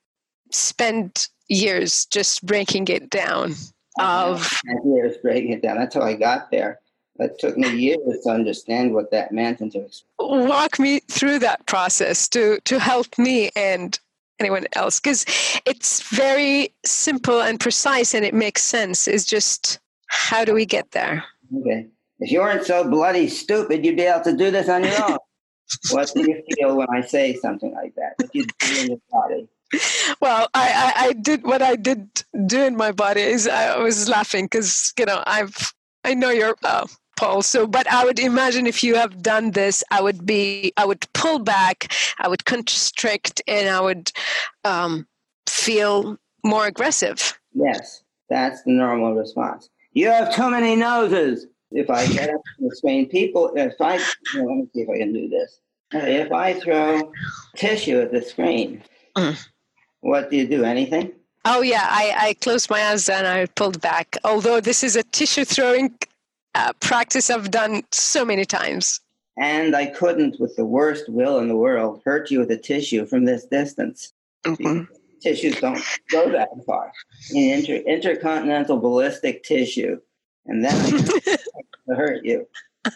spend 0.51 1.27
years 1.47 2.05
just 2.05 2.45
breaking 2.45 2.88
it 2.89 3.09
down. 3.09 3.53
Of 3.97 4.61
years 4.85 5.17
breaking 5.21 5.53
it 5.53 5.61
down. 5.61 5.77
That's 5.77 5.95
how 5.95 6.01
I 6.01 6.13
got 6.13 6.51
there. 6.51 6.79
It 7.19 7.38
took 7.38 7.57
me 7.57 7.69
years 7.75 8.21
to 8.23 8.29
understand 8.29 8.93
what 8.93 9.11
that 9.11 9.31
meant 9.31 9.59
and 9.59 9.71
to 9.73 9.81
explain. 9.81 10.47
walk 10.47 10.79
me 10.79 11.01
through 11.11 11.39
that 11.39 11.65
process 11.65 12.27
to 12.29 12.59
to 12.65 12.79
help 12.79 13.17
me 13.17 13.51
and 13.55 13.99
anyone 14.39 14.65
else 14.73 14.99
because 14.99 15.25
it's 15.65 16.01
very 16.09 16.73
simple 16.85 17.41
and 17.41 17.59
precise 17.59 18.13
and 18.13 18.23
it 18.23 18.33
makes 18.33 18.63
sense. 18.63 19.07
It's 19.07 19.25
just 19.25 19.79
how 20.07 20.45
do 20.45 20.53
we 20.53 20.65
get 20.65 20.91
there? 20.91 21.25
Okay. 21.55 21.88
If 22.19 22.31
you 22.31 22.39
weren't 22.39 22.65
so 22.65 22.89
bloody 22.89 23.27
stupid, 23.27 23.85
you'd 23.85 23.97
be 23.97 24.03
able 24.03 24.23
to 24.23 24.35
do 24.35 24.51
this 24.51 24.69
on 24.69 24.83
your 24.83 25.11
own. 25.11 25.17
what 25.91 26.11
do 26.13 26.21
you 26.21 26.41
feel 26.55 26.75
when 26.75 26.88
I 26.89 27.01
say 27.01 27.35
something 27.35 27.73
like 27.73 27.95
that? 27.95 28.13
What 28.17 28.31
do 28.31 28.39
you 28.39 28.45
do 28.45 28.81
in 28.81 28.88
your 28.88 28.99
body? 29.11 29.47
Well, 30.19 30.47
I, 30.53 30.93
I, 30.95 31.05
I 31.07 31.13
did 31.13 31.43
what 31.43 31.61
I 31.61 31.75
did 31.75 32.23
do 32.47 32.63
in 32.63 32.75
my 32.75 32.91
body 32.91 33.21
is 33.21 33.47
I 33.47 33.77
was 33.77 34.09
laughing 34.09 34.45
because 34.45 34.93
you 34.97 35.05
know 35.05 35.23
I've 35.27 35.73
I 36.03 36.15
know 36.15 36.31
you're 36.31 36.55
uh, 36.63 36.88
Paul. 37.19 37.41
So, 37.41 37.67
but 37.67 37.85
I 37.91 38.05
would 38.05 38.17
imagine 38.17 38.65
if 38.65 38.81
you 38.81 38.95
have 38.95 39.21
done 39.21 39.51
this, 39.51 39.83
I 39.91 40.01
would 40.01 40.25
be, 40.25 40.71
I 40.77 40.85
would 40.85 41.05
pull 41.13 41.39
back, 41.39 41.91
I 42.19 42.29
would 42.29 42.45
constrict, 42.45 43.41
and 43.45 43.67
I 43.67 43.81
would 43.81 44.09
um, 44.63 45.05
feel 45.45 46.17
more 46.45 46.65
aggressive. 46.65 47.38
Yes, 47.53 48.03
that's 48.29 48.63
the 48.63 48.71
normal 48.71 49.15
response. 49.15 49.69
You 49.91 50.07
have 50.07 50.33
too 50.33 50.49
many 50.49 50.77
noses. 50.77 51.45
If 51.71 51.89
I 51.89 52.07
get 52.07 52.29
up 52.29 52.41
to 52.41 52.69
the 52.69 52.73
screen, 52.73 53.09
people, 53.09 53.51
if 53.53 53.73
I, 53.81 53.97
let 54.35 54.45
me 54.45 54.67
see 54.73 54.81
if 54.81 54.89
I 54.89 54.97
can 54.97 55.11
do 55.11 55.27
this. 55.27 55.59
If 55.91 56.31
I 56.31 56.53
throw 56.53 57.11
tissue 57.57 57.99
at 57.99 58.13
the 58.13 58.21
screen, 58.21 58.81
mm. 59.17 59.38
what 59.99 60.29
do 60.29 60.38
you 60.38 60.47
do? 60.47 60.63
Anything? 60.63 61.11
Oh 61.43 61.61
yeah, 61.61 61.85
I, 61.89 62.13
I 62.27 62.33
closed 62.35 62.69
my 62.69 62.81
eyes 62.81 63.09
and 63.09 63.27
I 63.27 63.45
pulled 63.47 63.81
back. 63.81 64.15
Although 64.23 64.61
this 64.61 64.83
is 64.83 64.95
a 64.95 65.03
tissue 65.03 65.43
throwing 65.45 65.93
uh, 66.56 66.74
practice 66.79 67.29
I've 67.29 67.51
done 67.51 67.84
so 67.91 68.25
many 68.25 68.46
times. 68.46 69.01
And 69.38 69.75
I 69.75 69.86
couldn't, 69.86 70.39
with 70.39 70.56
the 70.56 70.65
worst 70.65 71.08
will 71.08 71.39
in 71.39 71.48
the 71.48 71.56
world, 71.56 72.01
hurt 72.03 72.29
you 72.29 72.39
with 72.39 72.51
a 72.51 72.58
tissue 72.58 73.06
from 73.06 73.25
this 73.25 73.46
distance. 73.46 74.13
Mm-hmm. 74.44 74.84
Tissues 75.22 75.60
don't 75.60 75.82
go 76.12 76.29
that 76.32 76.50
far. 76.65 76.91
In 77.34 77.60
inter- 77.60 77.84
intercontinental 77.88 78.77
ballistic 78.77 79.44
tissue, 79.44 80.00
and 80.46 80.63
then 80.63 80.98
to 81.89 81.96
hurt 81.96 82.25
you. 82.25 82.48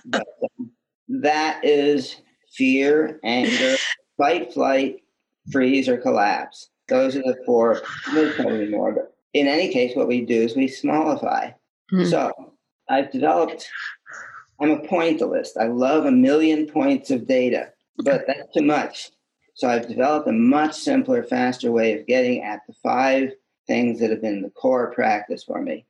But 0.06 0.28
um, 0.60 0.72
that 1.08 1.64
is 1.64 2.18
fear, 2.54 3.20
anger, 3.24 3.76
fight, 4.18 4.54
flight, 4.54 5.04
freeze, 5.52 5.88
or 5.88 5.98
collapse. 5.98 6.70
Those 6.88 7.16
are 7.16 7.22
the 7.22 7.38
four. 7.46 7.82
There's 8.14 8.36
probably 8.36 8.70
more, 8.70 8.94
but 8.94 9.16
in 9.34 9.48
any 9.48 9.72
case, 9.72 9.96
what 9.96 10.08
we 10.08 10.22
do 10.22 10.42
is 10.42 10.56
we 10.56 10.68
smallify. 10.68 11.54
Mm-hmm. 11.92 12.06
So 12.06 12.53
I've 12.94 13.12
developed, 13.12 13.68
I'm 14.62 14.72
a 14.72 14.80
pointillist. 14.80 15.58
I 15.60 15.68
love 15.68 16.06
a 16.06 16.12
million 16.12 16.68
points 16.68 17.12
of 17.12 17.28
data, 17.28 17.72
but 17.98 18.26
that's 18.28 18.54
too 18.56 18.64
much. 18.64 19.12
So 19.56 19.68
I've 19.68 19.88
developed 19.88 20.28
a 20.28 20.32
much 20.32 20.76
simpler, 20.76 21.24
faster 21.24 21.72
way 21.72 22.00
of 22.00 22.08
getting 22.08 22.44
at 22.44 22.62
the 22.68 22.74
five 22.82 23.32
things 23.68 24.00
that 24.00 24.10
have 24.10 24.22
been 24.22 24.42
the 24.42 24.50
core 24.50 24.92
practice 24.92 25.44
for 25.44 25.62
me. 25.62 25.86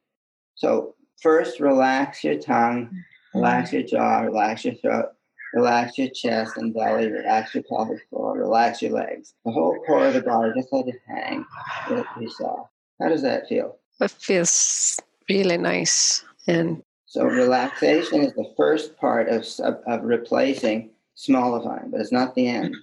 So 0.55 0.95
first, 1.21 1.59
relax 1.59 2.23
your 2.23 2.39
tongue, 2.39 2.89
relax 3.33 3.73
your 3.73 3.83
jaw, 3.83 4.19
relax 4.19 4.65
your 4.65 4.75
throat, 4.75 5.09
relax 5.53 5.97
your 5.97 6.09
chest 6.09 6.57
and 6.57 6.73
belly, 6.73 7.11
relax 7.11 7.53
your 7.55 7.63
pelvic 7.63 8.01
floor, 8.09 8.37
relax 8.37 8.81
your 8.81 8.91
legs. 8.91 9.33
The 9.45 9.51
whole 9.51 9.77
core 9.85 10.07
of 10.07 10.13
the 10.13 10.21
body, 10.21 10.51
just 10.55 10.71
let 10.71 10.87
it 10.87 11.01
hang, 11.07 11.45
let 11.89 11.99
it 11.99 12.05
be 12.19 12.27
soft. 12.27 12.69
How 13.01 13.09
does 13.09 13.21
that 13.23 13.47
feel? 13.47 13.77
It 13.99 14.11
feels 14.11 14.99
really 15.29 15.57
nice. 15.57 16.23
And 16.47 16.83
so 17.13 17.25
relaxation 17.25 18.21
is 18.21 18.33
the 18.33 18.51
first 18.57 18.97
part 18.97 19.29
of, 19.29 19.45
of, 19.59 19.75
of 19.85 20.03
replacing 20.03 20.89
smallifying, 21.15 21.91
but 21.91 22.01
it's 22.01 22.11
not 22.11 22.33
the 22.33 22.47
end. 22.47 22.75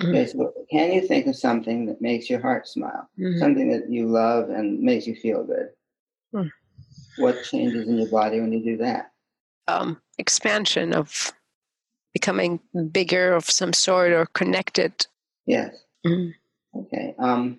Mm-hmm. 0.00 0.08
Okay, 0.08 0.26
so 0.26 0.52
can 0.70 0.92
you 0.92 1.04
think 1.04 1.26
of 1.26 1.34
something 1.34 1.86
that 1.86 2.00
makes 2.00 2.30
your 2.30 2.38
heart 2.38 2.68
smile? 2.68 3.10
Mm-hmm. 3.18 3.40
Something 3.40 3.70
that 3.70 3.90
you 3.90 4.06
love 4.06 4.50
and 4.50 4.78
makes 4.78 5.08
you 5.08 5.16
feel 5.16 5.42
good? 5.42 5.70
Mm. 6.32 6.52
What 7.16 7.42
changes 7.42 7.88
in 7.88 7.98
your 7.98 8.08
body 8.08 8.40
when 8.40 8.52
you 8.52 8.62
do 8.62 8.76
that? 8.76 9.10
Um, 9.66 10.00
expansion 10.16 10.92
of 10.92 11.32
becoming 12.12 12.60
bigger 12.92 13.32
of 13.32 13.50
some 13.50 13.72
sort 13.72 14.12
or 14.12 14.26
connected. 14.26 14.92
Yes. 15.44 15.74
Mm-hmm. 16.06 16.78
Okay. 16.82 17.16
Um, 17.18 17.58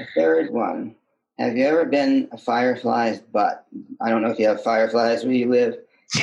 a 0.00 0.06
third 0.14 0.50
one 0.50 0.94
Have 1.38 1.56
you 1.56 1.66
ever 1.66 1.84
been 1.84 2.28
a 2.32 2.38
firefly's 2.38 3.20
butt? 3.20 3.66
I 4.00 4.08
don't 4.08 4.22
know 4.22 4.30
if 4.30 4.38
you 4.38 4.48
have 4.48 4.62
fireflies 4.62 5.22
where 5.22 5.34
you 5.34 5.50
live. 5.50 5.76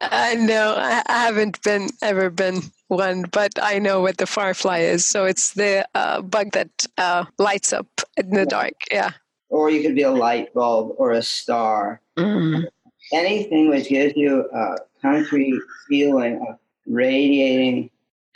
uh, 0.00 0.34
no, 0.36 0.74
I 0.76 1.02
haven't 1.06 1.62
been 1.62 1.88
ever 2.02 2.28
been 2.28 2.60
one, 2.88 3.22
but 3.32 3.52
I 3.62 3.78
know 3.78 4.02
what 4.02 4.18
the 4.18 4.26
firefly 4.26 4.80
is. 4.80 5.06
So 5.06 5.24
it's 5.24 5.54
the 5.54 5.88
uh, 5.94 6.20
bug 6.20 6.52
that 6.52 6.86
uh, 6.98 7.24
lights 7.38 7.72
up 7.72 7.86
in 8.18 8.30
the 8.30 8.44
dark. 8.44 8.74
Yeah. 8.90 9.12
Or 9.48 9.70
you 9.70 9.80
could 9.80 9.94
be 9.94 10.02
a 10.02 10.10
light 10.10 10.52
bulb 10.52 10.94
or 10.98 11.12
a 11.12 11.22
star. 11.22 12.02
Mm. 12.18 12.66
Anything 13.12 13.70
which 13.70 13.88
gives 13.88 14.14
you 14.16 14.50
a 14.52 14.76
concrete 15.00 15.60
feeling 15.88 16.44
of 16.46 16.58
radiating 16.86 17.88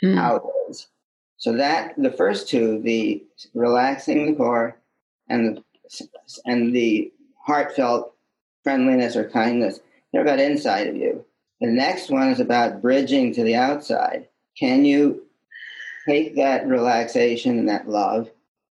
mm. 0.03 0.17
outwards. 0.17 0.87
So 1.37 1.55
that 1.57 1.93
the 1.97 2.11
first 2.11 2.49
two, 2.49 2.81
the 2.81 3.23
relaxing 3.53 4.25
the 4.25 4.33
core 4.33 4.79
and 5.29 5.57
the, 5.57 6.07
and 6.45 6.75
the 6.75 7.11
heartfelt 7.45 8.13
friendliness 8.63 9.15
or 9.15 9.29
kindness, 9.29 9.79
they're 10.11 10.21
about 10.21 10.39
inside 10.39 10.87
of 10.87 10.95
you. 10.95 11.25
The 11.61 11.67
next 11.67 12.09
one 12.09 12.29
is 12.29 12.39
about 12.39 12.81
bridging 12.81 13.33
to 13.33 13.43
the 13.43 13.55
outside. 13.55 14.27
Can 14.57 14.85
you 14.85 15.23
take 16.07 16.35
that 16.35 16.67
relaxation 16.67 17.57
and 17.57 17.69
that 17.69 17.87
love 17.87 18.29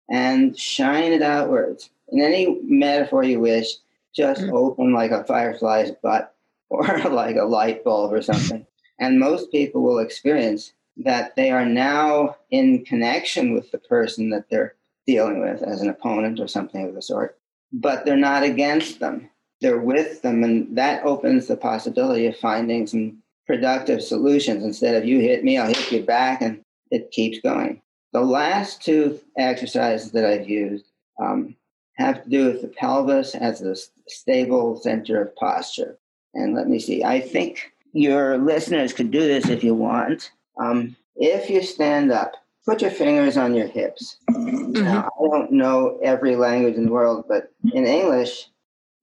and 0.09 0.57
shine 0.57 1.11
it 1.11 1.21
outwards? 1.21 1.89
In 2.09 2.21
any 2.21 2.59
metaphor 2.63 3.23
you 3.23 3.39
wish, 3.39 3.75
just 4.15 4.41
mm-hmm. 4.41 4.55
open 4.55 4.93
like 4.93 5.11
a 5.11 5.23
firefly's 5.23 5.91
butt 5.91 6.35
or 6.69 6.85
like 7.09 7.35
a 7.35 7.45
light 7.45 7.83
bulb 7.83 8.13
or 8.13 8.21
something. 8.21 8.65
And 8.99 9.19
most 9.19 9.51
people 9.51 9.81
will 9.81 9.99
experience 9.99 10.73
that 10.97 11.35
they 11.35 11.51
are 11.51 11.65
now 11.65 12.35
in 12.51 12.83
connection 12.83 13.53
with 13.53 13.71
the 13.71 13.77
person 13.77 14.29
that 14.31 14.49
they're 14.49 14.75
dealing 15.09 15.41
with 15.41 15.63
as 15.63 15.81
an 15.81 15.89
opponent 15.89 16.39
or 16.39 16.47
something 16.47 16.87
of 16.87 16.93
the 16.93 17.01
sort, 17.01 17.39
but 17.73 18.05
they're 18.05 18.15
not 18.15 18.43
against 18.43 18.99
them. 18.99 19.27
They're 19.59 19.79
with 19.79 20.21
them, 20.21 20.43
and 20.43 20.77
that 20.77 21.03
opens 21.03 21.47
the 21.47 21.57
possibility 21.57 22.27
of 22.27 22.37
finding 22.37 22.85
some 22.85 23.23
productive 23.47 24.03
solutions 24.03 24.63
instead 24.63 24.95
of 24.95 25.05
you 25.05 25.19
hit 25.19 25.43
me, 25.43 25.57
I'll 25.57 25.67
hit 25.67 25.91
you 25.91 26.03
back, 26.03 26.41
and 26.41 26.61
it 26.91 27.09
keeps 27.09 27.39
going. 27.39 27.81
The 28.13 28.21
last 28.21 28.83
two 28.83 29.19
exercises 29.37 30.11
that 30.11 30.25
I've 30.25 30.47
used 30.47 30.85
um, 31.19 31.55
have 31.95 32.23
to 32.23 32.29
do 32.29 32.45
with 32.45 32.61
the 32.61 32.67
pelvis 32.67 33.33
as 33.33 33.61
a 33.61 33.75
stable 34.07 34.79
center 34.79 35.21
of 35.21 35.35
posture. 35.35 35.97
And 36.35 36.55
let 36.55 36.67
me 36.67 36.79
see, 36.79 37.03
I 37.03 37.19
think 37.19 37.71
your 37.93 38.37
listeners 38.37 38.93
could 38.93 39.09
do 39.09 39.21
this 39.21 39.49
if 39.49 39.63
you 39.63 39.73
want. 39.73 40.31
Um, 40.59 40.95
if 41.15 41.49
you 41.49 41.63
stand 41.63 42.11
up, 42.11 42.35
put 42.65 42.81
your 42.81 42.91
fingers 42.91 43.37
on 43.37 43.55
your 43.55 43.67
hips. 43.67 44.17
Mm-hmm. 44.29 44.83
Now, 44.83 45.09
I 45.19 45.23
don't 45.23 45.51
know 45.51 45.99
every 46.03 46.35
language 46.35 46.75
in 46.75 46.85
the 46.85 46.91
world, 46.91 47.25
but 47.27 47.51
in 47.73 47.85
English, 47.85 48.47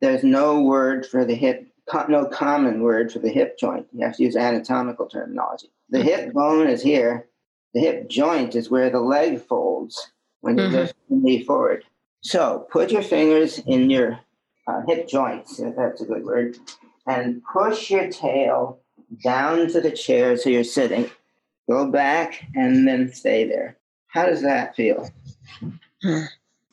there's 0.00 0.22
no 0.22 0.62
word 0.62 1.06
for 1.06 1.24
the 1.24 1.34
hip, 1.34 1.66
no 2.08 2.26
common 2.26 2.82
word 2.82 3.12
for 3.12 3.18
the 3.18 3.30
hip 3.30 3.58
joint. 3.58 3.86
You 3.92 4.04
have 4.04 4.16
to 4.16 4.22
use 4.22 4.36
anatomical 4.36 5.06
terminology. 5.06 5.68
The 5.90 6.02
hip 6.02 6.32
bone 6.32 6.68
is 6.68 6.82
here. 6.82 7.28
The 7.74 7.80
hip 7.80 8.08
joint 8.08 8.54
is 8.54 8.70
where 8.70 8.90
the 8.90 9.00
leg 9.00 9.40
folds 9.40 10.12
when 10.40 10.58
you 10.58 10.64
mm-hmm. 10.64 10.74
lift 10.74 10.94
the 11.08 11.16
knee 11.16 11.42
forward. 11.42 11.84
So 12.22 12.66
put 12.70 12.90
your 12.90 13.02
fingers 13.02 13.58
in 13.66 13.90
your 13.90 14.18
uh, 14.66 14.82
hip 14.86 15.08
joints, 15.08 15.58
if 15.60 15.76
that's 15.76 16.00
a 16.00 16.06
good 16.06 16.24
word, 16.24 16.56
and 17.06 17.42
push 17.52 17.90
your 17.90 18.08
tail 18.10 18.80
down 19.22 19.68
to 19.68 19.80
the 19.80 19.90
chair 19.90 20.36
so 20.36 20.50
you're 20.50 20.64
sitting. 20.64 21.10
Go 21.68 21.90
back 21.90 22.46
and 22.54 22.86
then 22.86 23.12
stay 23.12 23.48
there. 23.48 23.76
How 24.08 24.26
does 24.26 24.42
that 24.42 24.76
feel? 24.76 25.10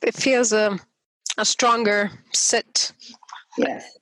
It 0.02 0.14
feels 0.14 0.54
um, 0.54 0.80
a 1.38 1.46
stronger 1.46 2.12
sit. 2.34 2.94
Yes, 3.58 3.98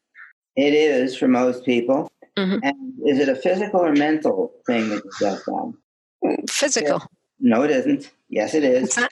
it 0.56 0.74
is 0.74 1.18
for 1.18 1.28
most 1.28 1.66
people. 1.66 2.12
Mm-hmm. 2.38 2.60
And 2.64 2.94
is 3.06 3.20
it 3.20 3.30
a 3.30 3.36
physical 3.36 3.82
or 3.82 3.94
mental 3.94 4.54
thing 4.66 4.90
that 4.90 5.04
you 5.04 5.12
just 5.20 5.46
done? 5.46 5.74
Physical. 6.50 7.04
No, 7.40 7.64
it 7.64 7.72
isn't. 7.72 8.12
Yes, 8.30 8.54
it 8.54 8.64
is. 8.64 8.84
It's, 8.84 8.98
not. 8.98 9.12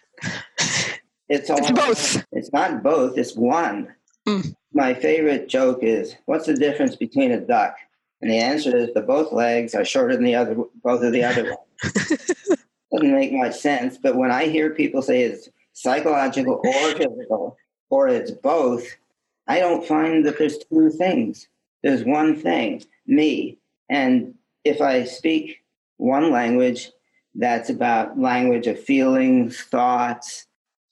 it's, 1.30 1.50
it's 1.50 1.72
both. 1.72 2.26
It's 2.32 2.54
not 2.54 2.84
both. 2.84 3.18
It's 3.18 3.36
one. 3.36 3.94
Mm. 4.28 4.56
My 4.74 4.94
favorite 4.94 5.50
joke 5.50 5.80
is, 5.82 6.16
"What's 6.26 6.46
the 6.46 6.54
difference 6.54 6.96
between 6.96 7.32
a 7.32 7.40
duck?" 7.40 7.76
And 8.22 8.30
the 8.30 8.38
answer 8.38 8.76
is, 8.76 8.94
the 8.94 9.02
both 9.02 9.32
legs 9.32 9.74
are 9.74 9.86
shorter 9.86 10.16
than 10.16 10.26
the 10.26 10.36
other, 10.36 10.56
both 10.84 11.04
of 11.04 11.14
the 11.14 11.24
other 11.24 11.44
ones. 11.44 12.38
Doesn't 12.92 13.14
make 13.14 13.32
much 13.32 13.56
sense. 13.56 13.98
But 13.98 14.16
when 14.16 14.32
I 14.32 14.48
hear 14.48 14.72
people 14.72 15.02
say 15.02 15.24
it's 15.24 15.48
psychological 15.74 16.62
or 16.64 16.92
physical, 16.96 17.58
or 17.90 18.08
it's 18.08 18.32
both, 18.32 18.86
I 19.48 19.60
don't 19.60 19.86
find 19.86 20.26
that 20.26 20.38
there's 20.38 20.58
two 20.58 20.90
things. 20.90 21.48
There's 21.82 22.04
one 22.04 22.36
thing, 22.36 22.84
me. 23.08 23.58
And 23.90 24.36
if 24.64 24.82
I 24.82 25.06
speak 25.06 25.64
one 25.98 26.32
language, 26.32 26.92
that's 27.36 27.70
about 27.70 28.20
language 28.20 28.68
of 28.68 28.80
feelings, 28.80 29.62
thoughts. 29.62 30.46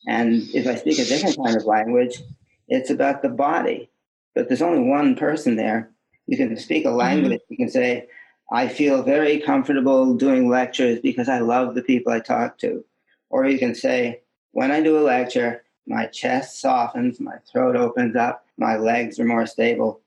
And 0.08 0.44
if 0.54 0.66
I 0.66 0.76
speak 0.76 1.00
a 1.00 1.06
different 1.06 1.38
kind 1.38 1.58
of 1.58 1.66
language, 1.66 2.22
it's 2.68 2.90
about 2.90 3.22
the 3.22 3.30
body. 3.30 3.90
But 4.34 4.48
there's 4.48 4.62
only 4.62 4.88
one 4.88 5.16
person 5.16 5.56
there. 5.56 5.92
You 6.28 6.38
can 6.38 6.56
speak 6.58 6.86
a 6.86 6.92
language. 6.92 7.42
Mm-hmm. 7.42 7.54
You 7.54 7.58
can 7.58 7.70
say, 7.70 8.08
I 8.52 8.68
feel 8.68 9.04
very 9.04 9.40
comfortable 9.40 10.14
doing 10.14 10.50
lectures 10.50 11.00
because 11.00 11.28
I 11.28 11.40
love 11.40 11.76
the 11.76 11.82
people 11.82 12.14
I 12.14 12.20
talk 12.20 12.58
to. 12.60 12.86
Or 13.30 13.46
you 13.46 13.60
can 13.60 13.76
say, 13.76 14.22
when 14.52 14.72
I 14.72 14.82
do 14.82 14.98
a 14.98 15.02
lecture, 15.02 15.64
my 15.86 16.06
chest 16.08 16.62
softens, 16.62 17.20
my 17.20 17.38
throat 17.52 17.76
opens 17.76 18.16
up, 18.16 18.46
my 18.58 18.78
legs 18.78 19.20
are 19.20 19.26
more 19.26 19.46
stable. 19.46 20.02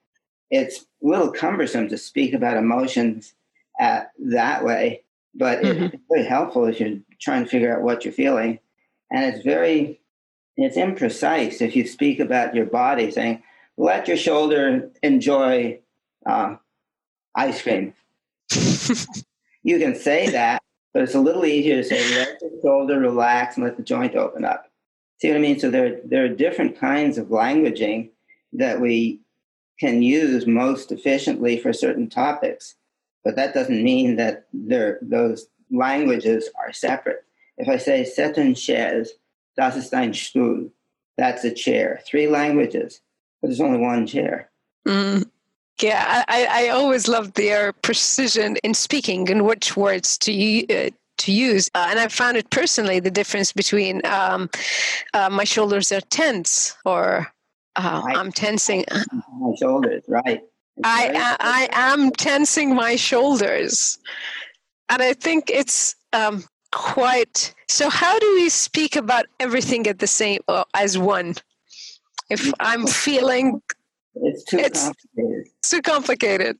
It's 0.50 0.86
a 1.02 1.06
little 1.06 1.30
cumbersome 1.30 1.88
to 1.88 1.98
speak 1.98 2.34
about 2.34 2.56
emotions 2.56 3.34
at 3.78 4.12
that 4.18 4.64
way, 4.64 5.02
but 5.34 5.62
mm-hmm. 5.62 5.84
it's 5.84 6.04
very 6.10 6.24
helpful 6.26 6.66
if 6.66 6.80
you're 6.80 6.98
trying 7.20 7.44
to 7.44 7.50
figure 7.50 7.74
out 7.74 7.82
what 7.82 8.04
you're 8.04 8.12
feeling. 8.12 8.58
And 9.10 9.24
it's 9.24 9.44
very, 9.44 10.00
it's 10.56 10.76
imprecise 10.76 11.62
if 11.62 11.76
you 11.76 11.86
speak 11.86 12.20
about 12.20 12.54
your 12.54 12.66
body, 12.66 13.10
saying, 13.10 13.42
let 13.76 14.08
your 14.08 14.16
shoulder 14.16 14.90
enjoy 15.02 15.80
uh, 16.26 16.56
ice 17.34 17.62
cream. 17.62 17.94
you 19.62 19.78
can 19.78 19.94
say 19.94 20.30
that, 20.30 20.62
but 20.92 21.02
it's 21.02 21.14
a 21.14 21.20
little 21.20 21.44
easier 21.44 21.76
to 21.76 21.84
say, 21.84 22.16
let 22.16 22.40
the 22.40 22.58
shoulder 22.62 22.98
relax 22.98 23.56
and 23.56 23.64
let 23.64 23.76
the 23.76 23.82
joint 23.82 24.16
open 24.16 24.44
up. 24.44 24.70
See 25.20 25.28
what 25.28 25.36
I 25.36 25.40
mean? 25.40 25.58
So 25.58 25.70
there, 25.70 26.00
there 26.04 26.24
are 26.24 26.28
different 26.28 26.78
kinds 26.78 27.18
of 27.18 27.28
languaging 27.28 28.10
that 28.54 28.80
we 28.80 29.20
can 29.78 30.02
use 30.02 30.46
most 30.46 30.92
efficiently 30.92 31.58
for 31.58 31.72
certain 31.72 32.08
topics, 32.08 32.74
but 33.24 33.36
that 33.36 33.54
doesn't 33.54 33.82
mean 33.82 34.16
that 34.16 34.46
those 34.52 35.46
languages 35.70 36.48
are 36.58 36.72
separate. 36.72 37.24
If 37.56 37.68
I 37.68 37.76
say 37.76 38.04
"Setten 38.04 38.54
chaise, 38.54 39.12
das 39.56 39.76
ist 39.76 39.94
ein 39.94 40.12
Stuhl, 40.12 40.70
that's 41.16 41.44
a 41.44 41.52
chair. 41.52 42.00
Three 42.06 42.26
languages, 42.26 43.00
but 43.40 43.48
there's 43.48 43.60
only 43.60 43.78
one 43.78 44.06
chair. 44.06 44.50
Mm. 44.86 45.30
Yeah, 45.82 46.24
I, 46.28 46.46
I 46.50 46.68
always 46.68 47.08
loved 47.08 47.34
their 47.34 47.72
precision 47.72 48.56
in 48.62 48.74
speaking 48.74 49.30
and 49.30 49.46
which 49.46 49.76
words 49.76 50.18
to 50.18 50.32
uh, 50.68 50.90
to 51.18 51.32
use. 51.32 51.70
Uh, 51.74 51.86
and 51.90 51.98
I 51.98 52.08
found 52.08 52.36
it 52.36 52.50
personally 52.50 53.00
the 53.00 53.10
difference 53.10 53.52
between 53.52 54.04
um, 54.06 54.50
uh, 55.14 55.28
my 55.30 55.44
shoulders 55.44 55.92
are 55.92 56.00
tense 56.00 56.76
or 56.84 57.28
uh, 57.76 58.02
I'm 58.04 58.32
tensing. 58.32 58.84
My 59.38 59.54
shoulders, 59.58 60.02
right. 60.08 60.42
I, 60.84 61.36
I, 61.40 61.68
I 61.72 61.92
am 61.92 62.10
tensing 62.12 62.74
my 62.74 62.96
shoulders. 62.96 63.98
And 64.88 65.02
I 65.02 65.12
think 65.12 65.50
it's 65.50 65.94
um, 66.12 66.44
quite. 66.72 67.54
So, 67.68 67.88
how 67.88 68.18
do 68.18 68.34
we 68.34 68.48
speak 68.48 68.96
about 68.96 69.26
everything 69.38 69.86
at 69.86 69.98
the 69.98 70.06
same 70.06 70.40
uh, 70.48 70.64
as 70.74 70.98
one? 70.98 71.34
If 72.28 72.52
I'm 72.60 72.86
feeling 72.86 73.60
it's 74.14 74.44
too 74.44 74.58
it's 74.58 74.84
complicated. 74.84 75.48
Too 75.62 75.82
complicated. 75.82 76.58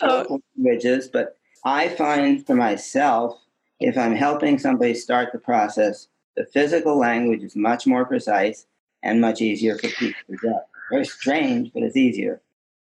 Languages, 0.00 1.08
but 1.12 1.36
I 1.64 1.88
find 1.88 2.44
for 2.46 2.54
myself 2.54 3.38
if 3.80 3.98
I'm 3.98 4.14
helping 4.14 4.58
somebody 4.58 4.94
start 4.94 5.32
the 5.32 5.38
process, 5.38 6.08
the 6.36 6.46
physical 6.46 6.96
language 6.96 7.42
is 7.42 7.56
much 7.56 7.86
more 7.86 8.04
precise 8.04 8.66
and 9.02 9.20
much 9.20 9.40
easier 9.40 9.76
for 9.76 9.88
people 9.88 10.20
to 10.30 10.36
get. 10.36 10.66
Very 10.90 11.04
strange, 11.04 11.72
but 11.72 11.82
it's 11.82 11.96
easier. 11.96 12.40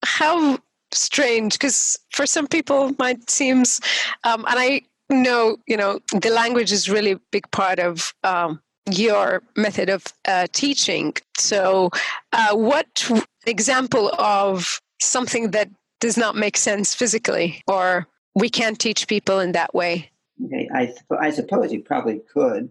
How 0.04 0.58
strange? 0.92 1.54
Because 1.54 1.98
for 2.10 2.26
some 2.26 2.46
people, 2.46 2.94
might 2.98 3.28
seems, 3.28 3.80
um, 4.24 4.44
and 4.48 4.58
I 4.58 4.82
know, 5.10 5.58
you 5.66 5.76
know, 5.76 6.00
the 6.12 6.30
language 6.30 6.72
is 6.72 6.88
really 6.88 7.12
a 7.12 7.20
big 7.30 7.50
part 7.50 7.78
of 7.78 8.14
um, 8.24 8.60
your 8.90 9.42
method 9.56 9.88
of 9.88 10.04
uh, 10.26 10.46
teaching. 10.52 11.14
So, 11.38 11.90
uh, 12.32 12.54
what 12.54 13.10
example 13.46 14.12
of 14.18 14.80
something 15.00 15.50
that 15.50 15.70
does 16.00 16.16
not 16.16 16.36
make 16.36 16.56
sense 16.56 16.94
physically, 16.94 17.62
or 17.66 18.06
we 18.34 18.48
can't 18.48 18.78
teach 18.78 19.08
people 19.08 19.40
in 19.40 19.52
that 19.52 19.74
way? 19.74 20.10
Okay, 20.44 20.68
I, 20.74 20.94
I 21.18 21.30
suppose 21.30 21.72
you 21.72 21.82
probably 21.82 22.20
could. 22.32 22.70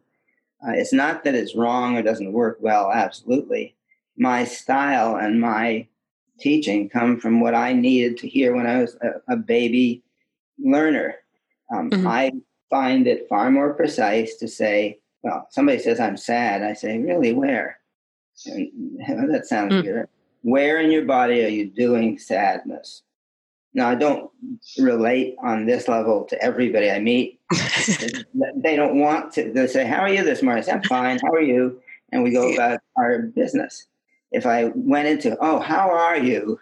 Uh, 0.66 0.72
it's 0.72 0.94
not 0.94 1.24
that 1.24 1.36
it's 1.36 1.56
wrong 1.56 1.98
or 1.98 2.02
doesn't 2.02 2.34
work 2.34 2.58
well, 2.62 2.92
absolutely. 2.92 3.76
my 4.18 4.46
style 4.46 5.18
and 5.18 5.42
my 5.42 5.88
teaching 6.40 6.90
come 6.90 7.20
from 7.20 7.40
what 7.40 7.56
I 7.56 7.74
needed 7.74 8.18
to 8.18 8.28
hear 8.28 8.56
when 8.56 8.68
I 8.68 8.82
was 8.82 8.96
a, 9.02 9.34
a 9.34 9.38
baby 9.38 10.04
learner. 10.60 11.16
Um, 11.74 11.90
mm-hmm. 11.90 12.08
I 12.08 12.32
find 12.70 13.08
it 13.08 13.28
far 13.30 13.50
more 13.52 13.74
precise 13.74 14.36
to 14.38 14.48
say, 14.48 15.00
well, 15.26 15.48
somebody 15.50 15.80
says 15.80 16.00
I'm 16.00 16.18
sad. 16.18 16.62
I 16.62 16.74
say, 16.74 17.00
really, 17.00 17.34
where? 17.34 17.80
And, 18.46 19.00
that 19.34 19.48
sounds 19.48 19.74
mm. 19.74 19.84
good. 19.84 20.08
Where 20.44 20.80
in 20.80 20.92
your 20.92 21.06
body 21.06 21.44
are 21.44 21.50
you 21.50 21.66
doing 21.66 22.20
sadness? 22.20 23.02
Now, 23.74 23.90
I 23.90 23.96
don't 23.96 24.30
relate 24.78 25.36
on 25.44 25.66
this 25.66 25.88
level 25.88 26.26
to 26.26 26.40
everybody 26.42 26.92
I 26.92 27.00
meet. 27.00 27.40
they 28.56 28.76
don't 28.76 29.00
want 29.00 29.34
to. 29.34 29.52
They 29.52 29.66
say, 29.66 29.86
How 29.86 30.02
are 30.02 30.14
you 30.14 30.24
this 30.24 30.44
morning? 30.44 30.62
I 30.62 30.66
say, 30.66 30.72
I'm 30.74 30.84
fine. 30.84 31.20
How 31.20 31.32
are 31.32 31.42
you? 31.42 31.82
And 32.12 32.24
we 32.24 32.30
go 32.30 32.54
about 32.54 32.80
our 32.96 33.24
business. 33.24 33.88
If 34.32 34.46
I 34.46 34.72
went 34.76 35.08
into, 35.08 35.36
Oh, 35.42 35.60
how 35.60 35.90
are 35.90 36.18
you? 36.18 36.60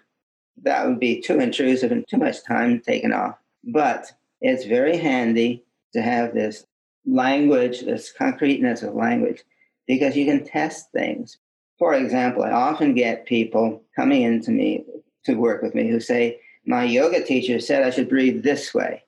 That 0.63 0.87
would 0.87 1.01
be 1.01 1.19
too 1.19 1.39
intrusive 1.39 1.91
and 1.91 2.07
too 2.07 2.17
much 2.17 2.43
time 2.45 2.79
taken 2.79 3.11
off. 3.11 3.35
But 3.65 4.13
it's 4.39 4.63
very 4.63 4.97
handy 4.97 5.63
to 5.93 6.01
have 6.01 6.33
this 6.33 6.65
language, 7.05 7.81
this 7.81 8.11
concreteness 8.11 8.83
of 8.83 8.95
language, 8.95 9.43
because 9.87 10.15
you 10.15 10.25
can 10.25 10.45
test 10.45 10.91
things. 10.91 11.37
For 11.79 11.93
example, 11.93 12.43
I 12.43 12.51
often 12.51 12.93
get 12.93 13.25
people 13.25 13.81
coming 13.95 14.21
into 14.21 14.51
me 14.51 14.85
to 15.25 15.35
work 15.35 15.61
with 15.61 15.75
me 15.75 15.89
who 15.89 15.99
say, 15.99 16.39
my 16.65 16.83
yoga 16.83 17.23
teacher 17.23 17.59
said 17.59 17.83
I 17.83 17.89
should 17.89 18.09
breathe 18.09 18.43
this 18.43 18.73
way. 18.73 19.03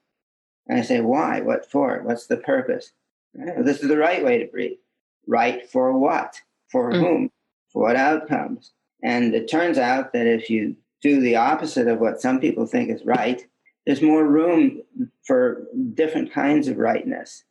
And 0.68 0.80
I 0.80 0.82
say, 0.82 1.00
why? 1.00 1.42
What 1.42 1.70
for? 1.72 2.02
What's 2.04 2.28
the 2.28 2.38
purpose? 2.38 2.92
This 3.34 3.82
is 3.82 3.88
the 3.88 3.98
right 3.98 4.24
way 4.24 4.40
to 4.40 4.48
breathe. 4.48 4.78
Right 5.28 5.70
for 5.70 5.98
what? 5.98 6.40
For 6.70 6.92
mm. 6.92 7.00
whom? 7.00 7.32
For 7.72 7.84
what 7.84 7.96
outcomes? 7.96 8.72
And 9.04 9.34
it 9.36 9.50
turns 9.50 9.78
out 9.78 10.12
that 10.14 10.26
if 10.26 10.50
you 10.50 10.76
do 11.02 11.22
the 11.22 11.36
opposite 11.36 11.88
of 11.88 12.00
what 12.00 12.20
some 12.20 12.40
people 12.40 12.66
think 12.66 12.90
is 12.90 13.06
right, 13.06 13.42
there's 13.86 14.02
more 14.02 14.26
room 14.26 14.82
for 15.24 15.68
different 15.94 16.34
kinds 16.34 16.68
of 16.68 16.78
rightness. 16.78 17.44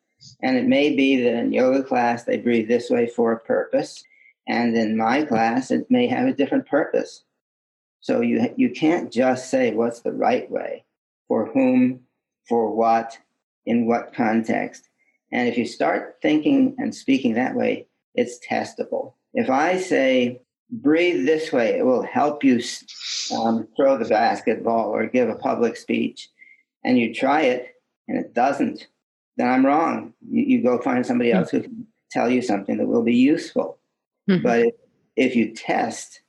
And 0.42 0.56
it 0.56 0.66
may 0.66 0.94
be 0.94 1.22
that 1.22 1.34
in 1.34 1.52
yoga 1.52 1.82
class 1.82 2.24
they 2.24 2.38
breathe 2.38 2.68
this 2.68 2.90
way 2.90 3.06
for 3.06 3.32
a 3.32 3.40
purpose, 3.40 4.02
and 4.46 4.76
in 4.76 4.96
my 4.96 5.24
class 5.24 5.70
it 5.70 5.90
may 5.90 6.06
have 6.06 6.26
a 6.26 6.32
different 6.32 6.66
purpose. 6.66 7.24
So 8.00 8.20
you 8.20 8.52
you 8.56 8.70
can't 8.70 9.12
just 9.12 9.50
say 9.50 9.72
what's 9.72 10.00
the 10.00 10.12
right 10.12 10.50
way, 10.50 10.84
for 11.28 11.46
whom, 11.52 12.00
for 12.48 12.74
what, 12.74 13.18
in 13.66 13.86
what 13.86 14.14
context. 14.14 14.88
And 15.32 15.48
if 15.48 15.58
you 15.58 15.66
start 15.66 16.18
thinking 16.22 16.76
and 16.78 16.94
speaking 16.94 17.34
that 17.34 17.54
way, 17.54 17.86
it's 18.14 18.38
testable. 18.46 19.14
If 19.32 19.50
I 19.50 19.78
say 19.78 20.42
breathe 20.70 21.26
this 21.26 21.52
way, 21.52 21.78
it 21.78 21.84
will 21.84 22.02
help 22.02 22.44
you 22.44 22.62
um, 23.34 23.66
throw 23.76 23.98
the 23.98 24.04
basketball 24.04 24.90
or 24.90 25.06
give 25.06 25.28
a 25.28 25.34
public 25.34 25.76
speech, 25.76 26.28
and 26.84 26.98
you 26.98 27.14
try 27.14 27.42
it 27.42 27.74
and 28.06 28.18
it 28.18 28.34
doesn't, 28.34 28.86
then 29.36 29.48
I'm 29.48 29.66
wrong. 29.66 30.14
You, 30.28 30.42
you 30.44 30.62
go 30.62 30.78
find 30.78 31.04
somebody 31.04 31.32
else 31.32 31.50
who 31.50 31.62
can 31.62 31.86
tell 32.10 32.30
you 32.30 32.42
something 32.42 32.76
that 32.78 32.86
will 32.86 33.02
be 33.02 33.16
useful. 33.16 33.78
Mm-hmm. 34.28 34.42
But 34.42 34.60
if, 34.60 34.74
if 35.16 35.36
you 35.36 35.54
test, 35.54 36.20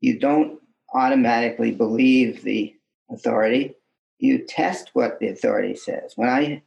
you 0.00 0.18
don't 0.18 0.60
automatically 0.92 1.70
believe 1.70 2.42
the 2.42 2.74
authority. 3.10 3.74
You 4.18 4.44
test 4.46 4.90
what 4.94 5.20
the 5.20 5.28
authority 5.28 5.76
says. 5.76 6.12
When 6.16 6.28
I 6.28 6.62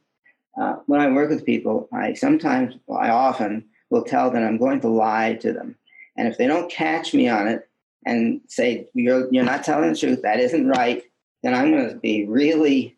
uh, 0.60 0.76
when 0.86 1.00
I 1.00 1.10
work 1.10 1.30
with 1.30 1.46
people, 1.46 1.88
I 1.92 2.12
sometimes, 2.12 2.74
well, 2.86 2.98
I 2.98 3.08
often 3.08 3.64
will 3.90 4.04
tell 4.04 4.30
them 4.30 4.44
I'm 4.44 4.58
going 4.58 4.80
to 4.82 4.88
lie 4.88 5.34
to 5.40 5.52
them, 5.52 5.76
and 6.16 6.28
if 6.28 6.38
they 6.38 6.46
don't 6.46 6.70
catch 6.70 7.14
me 7.14 7.28
on 7.28 7.48
it 7.48 7.68
and 8.04 8.40
say 8.48 8.88
you're 8.94 9.32
you're 9.32 9.44
not 9.44 9.64
telling 9.64 9.92
the 9.92 9.98
truth, 9.98 10.22
that 10.22 10.40
isn't 10.40 10.68
right, 10.68 11.02
then 11.42 11.54
I'm 11.54 11.70
going 11.70 11.88
to 11.88 11.96
be 11.96 12.26
really 12.26 12.96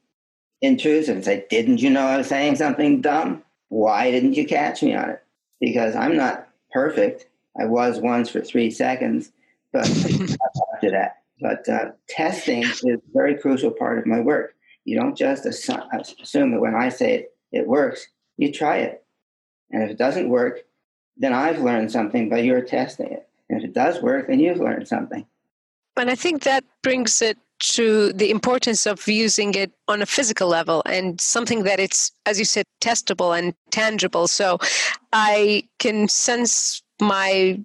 intrusive 0.61 1.17
and 1.17 1.25
say, 1.25 1.47
"Didn't 1.51 1.83
you 1.83 1.90
know 1.90 2.07
I 2.07 2.19
was 2.19 2.29
saying 2.29 2.57
something 2.57 3.01
dumb? 3.01 3.43
Why 3.69 4.11
didn't 4.11 4.35
you 4.35 4.47
catch 4.47 4.83
me 4.83 4.95
on 4.95 5.11
it?" 5.11 5.23
Because 5.61 5.95
I'm 5.95 6.17
not 6.17 6.49
perfect. 6.73 7.27
I 7.59 7.67
was 7.67 8.01
once 8.01 8.29
for 8.29 8.40
three 8.40 8.71
seconds, 8.71 9.31
but 9.73 9.88
after 10.75 10.90
that. 10.90 11.19
But 11.40 11.69
uh, 11.69 11.93
testing 12.09 12.62
is 12.62 12.85
a 12.85 12.97
very 13.12 13.37
crucial 13.37 13.71
part 13.71 13.99
of 13.99 14.07
my 14.07 14.21
work. 14.21 14.55
You 14.85 14.99
don't 14.99 15.17
just 15.17 15.47
assume 15.47 16.51
that 16.51 16.61
when 16.61 16.75
I 16.75 16.88
say 16.88 17.14
it, 17.14 17.35
it 17.53 17.67
works. 17.67 18.07
You 18.37 18.53
try 18.53 18.79
it. 18.79 19.05
And 19.71 19.83
if 19.83 19.90
it 19.90 19.99
doesn't 19.99 20.29
work, 20.29 20.61
then 21.17 21.33
I've 21.33 21.61
learned 21.61 21.90
something 21.90 22.29
by 22.29 22.38
your 22.38 22.61
testing 22.61 23.11
it. 23.11 23.29
And 23.49 23.59
if 23.59 23.64
it 23.64 23.75
does 23.75 24.03
work, 24.03 24.29
then 24.29 24.40
you've 24.40 24.59
learned 24.59 24.88
something. 24.88 25.27
And 25.97 26.11
I 26.11 26.14
think 26.14 26.43
that 26.43 26.64
brings 26.83 27.23
it 27.23 27.38
to 27.72 28.12
the 28.12 28.31
importance 28.31 28.87
of 28.87 29.07
using 29.09 29.55
it 29.55 29.72
on 29.88 30.03
a 30.03 30.07
physical 30.07 30.48
level 30.48 30.83
and 30.87 31.20
something 31.20 31.64
that 31.64 31.81
it's, 31.81 32.12
as 32.27 32.38
you 32.38 32.44
said, 32.44 32.64
testable 32.81 33.37
and 33.37 33.55
tangible. 33.70 34.29
So 34.29 34.59
I 35.12 35.64
can 35.79 36.09
sense 36.09 36.83
my 37.00 37.59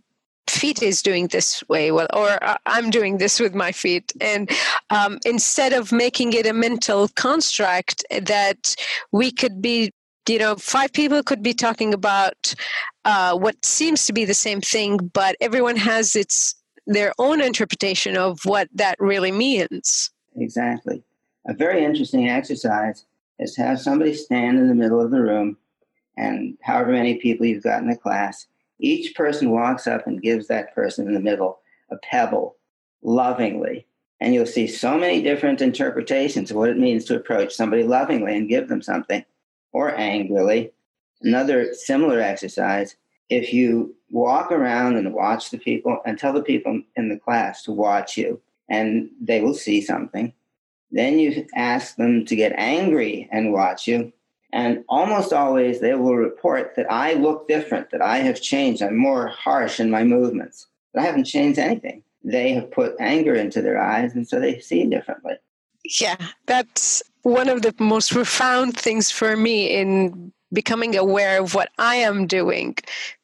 feet 0.50 0.82
is 0.82 1.04
doing 1.04 1.28
this 1.28 1.64
way 1.70 1.92
well 1.92 2.08
or 2.12 2.40
i'm 2.66 2.90
doing 2.90 3.20
this 3.20 3.40
with 3.40 3.54
my 3.54 3.72
feet 3.72 4.12
and 4.20 4.50
um, 4.90 5.20
instead 5.24 5.74
of 5.74 5.92
making 5.92 6.34
it 6.34 6.48
a 6.48 6.54
mental 6.54 7.08
construct 7.10 8.04
that 8.20 8.76
we 9.12 9.32
could 9.32 9.62
be 9.62 9.92
you 10.28 10.40
know 10.40 10.56
five 10.56 10.92
people 10.92 11.22
could 11.24 11.44
be 11.44 11.54
talking 11.54 11.94
about 11.94 12.56
uh, 13.06 13.38
what 13.38 13.56
seems 13.64 14.06
to 14.06 14.14
be 14.14 14.26
the 14.26 14.34
same 14.34 14.60
thing 14.60 14.98
but 15.14 15.36
everyone 15.40 15.76
has 15.76 16.16
its 16.16 16.56
their 16.94 17.14
own 17.20 17.42
interpretation 17.42 18.18
of 18.18 18.40
what 18.46 18.68
that 18.74 18.96
really 19.00 19.32
means 19.32 20.12
exactly 20.36 21.04
a 21.48 21.54
very 21.54 21.84
interesting 21.84 22.30
exercise 22.30 23.06
is 23.40 23.54
to 23.54 23.62
have 23.62 23.80
somebody 23.80 24.14
stand 24.14 24.60
in 24.60 24.68
the 24.68 24.76
middle 24.76 25.00
of 25.00 25.12
the 25.12 25.22
room 25.22 25.58
and 26.18 26.58
however 26.62 26.92
many 26.92 27.16
people 27.16 27.46
you've 27.46 27.64
got 27.64 27.82
in 27.82 27.90
the 27.90 27.96
class 27.96 28.48
each 28.80 29.14
person 29.14 29.52
walks 29.52 29.88
up 29.88 30.08
and 30.08 30.22
gives 30.22 30.48
that 30.48 30.74
person 30.74 31.08
in 31.08 31.14
the 31.14 31.20
middle 31.20 31.60
a 31.92 31.98
pebble 31.98 32.56
lovingly. 33.02 33.86
And 34.22 34.34
you'll 34.34 34.46
see 34.46 34.68
so 34.68 34.98
many 34.98 35.22
different 35.22 35.62
interpretations 35.62 36.52
of 36.52 36.58
what 36.58 36.70
it 36.70 36.78
means 36.78 37.06
to 37.06 37.16
approach 37.16 37.54
somebody 37.54 37.84
lovingly 37.84 38.36
and 38.36 38.50
give 38.50 38.68
them 38.68 38.82
something 38.82 39.24
or 39.72 39.96
angrily. 39.98 40.72
Another 41.22 41.74
similar 41.74 42.20
exercise 42.20 42.96
if 43.30 43.54
you 43.54 43.96
walk 44.12 44.52
around 44.52 44.96
and 44.98 45.14
watch 45.14 45.52
the 45.52 45.58
people 45.58 46.00
and 46.06 46.18
tell 46.18 46.34
the 46.34 46.42
people 46.42 46.82
in 46.96 47.10
the 47.10 47.20
class 47.20 47.64
to 47.64 47.72
watch 47.72 48.18
you, 48.18 48.42
and 48.70 49.10
they 49.22 49.42
will 49.42 49.54
see 49.54 49.82
something, 49.82 50.34
then 50.92 51.20
you 51.20 51.46
ask 51.56 51.96
them 51.96 52.26
to 52.26 52.36
get 52.36 52.54
angry 52.58 53.28
and 53.32 53.54
watch 53.54 53.88
you, 53.88 54.12
and 54.52 54.84
almost 54.90 55.32
always 55.32 55.80
they 55.80 55.94
will 55.94 56.16
report 56.16 56.74
that 56.76 56.92
I 56.92 57.14
look 57.14 57.48
different, 57.48 57.92
that 57.92 58.02
I 58.02 58.18
have 58.18 58.42
changed. 58.42 58.82
I'm 58.82 58.98
more 58.98 59.28
harsh 59.28 59.80
in 59.80 59.92
my 59.92 60.04
movements. 60.04 60.68
But 60.94 61.02
I 61.02 61.06
haven't 61.06 61.26
changed 61.26 61.60
anything. 61.60 62.04
They 62.24 62.54
have 62.54 62.72
put 62.72 62.96
anger 63.00 63.36
into 63.36 63.62
their 63.62 63.80
eyes, 63.80 64.14
and 64.14 64.28
so 64.28 64.40
they 64.40 64.60
see 64.60 64.86
differently. 64.86 65.36
Yeah, 66.02 66.18
that's 66.48 67.04
one 67.22 67.48
of 67.48 67.62
the 67.62 67.74
most 67.80 68.12
profound 68.12 68.78
things 68.78 69.12
for 69.12 69.38
me 69.38 69.68
in 69.68 70.34
becoming 70.54 70.96
aware 70.96 71.42
of 71.42 71.54
what 71.54 71.70
I 71.78 71.96
am 71.96 72.28
doing 72.28 72.76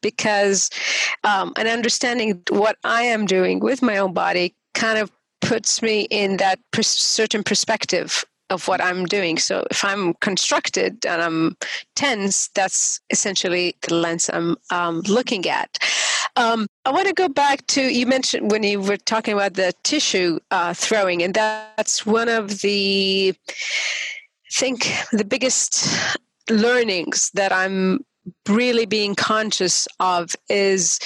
because 0.02 0.70
um, 1.24 1.54
and 1.58 1.68
understanding 1.68 2.42
what 2.50 2.78
I 2.84 3.04
am 3.04 3.26
doing 3.26 3.60
with 3.60 3.82
my 3.82 3.98
own 3.98 4.14
body 4.14 4.54
kind 4.74 4.98
of 4.98 5.12
puts 5.42 5.82
me 5.82 6.08
in 6.10 6.38
that 6.38 6.60
certain 6.82 7.44
perspective 7.44 8.26
of 8.50 8.68
what 8.68 8.84
I'm 8.84 9.06
doing. 9.06 9.38
So 9.38 9.66
if 9.72 9.84
I'm 9.84 10.14
constructed 10.16 11.06
and 11.06 11.22
I'm 11.22 11.58
tense, 11.96 12.50
that's 12.50 13.00
essentially 13.10 13.76
the 13.88 13.96
lens 13.96 14.30
I'm 14.32 14.56
um, 14.72 15.02
looking 15.02 15.48
at. 15.48 15.78
Um, 16.36 16.68
I 16.86 16.92
want 16.92 17.08
to 17.08 17.14
go 17.14 17.30
back 17.30 17.66
to 17.68 17.82
you 17.82 18.06
mentioned 18.06 18.52
when 18.52 18.64
you 18.64 18.82
were 18.82 18.98
talking 18.98 19.34
about 19.34 19.54
the 19.54 19.74
tissue 19.84 20.40
uh, 20.52 20.74
throwing, 20.74 21.24
and 21.24 21.34
that's 21.34 22.06
one 22.06 22.28
of 22.28 22.62
the 22.62 23.34
I 23.48 24.54
think 24.54 24.92
the 25.12 25.24
biggest 25.24 25.88
learnings 26.50 27.32
that 27.34 27.52
I'm 27.52 28.06
really 28.48 28.86
being 28.86 29.14
conscious 29.16 29.88
of 30.00 30.36
is 30.50 31.00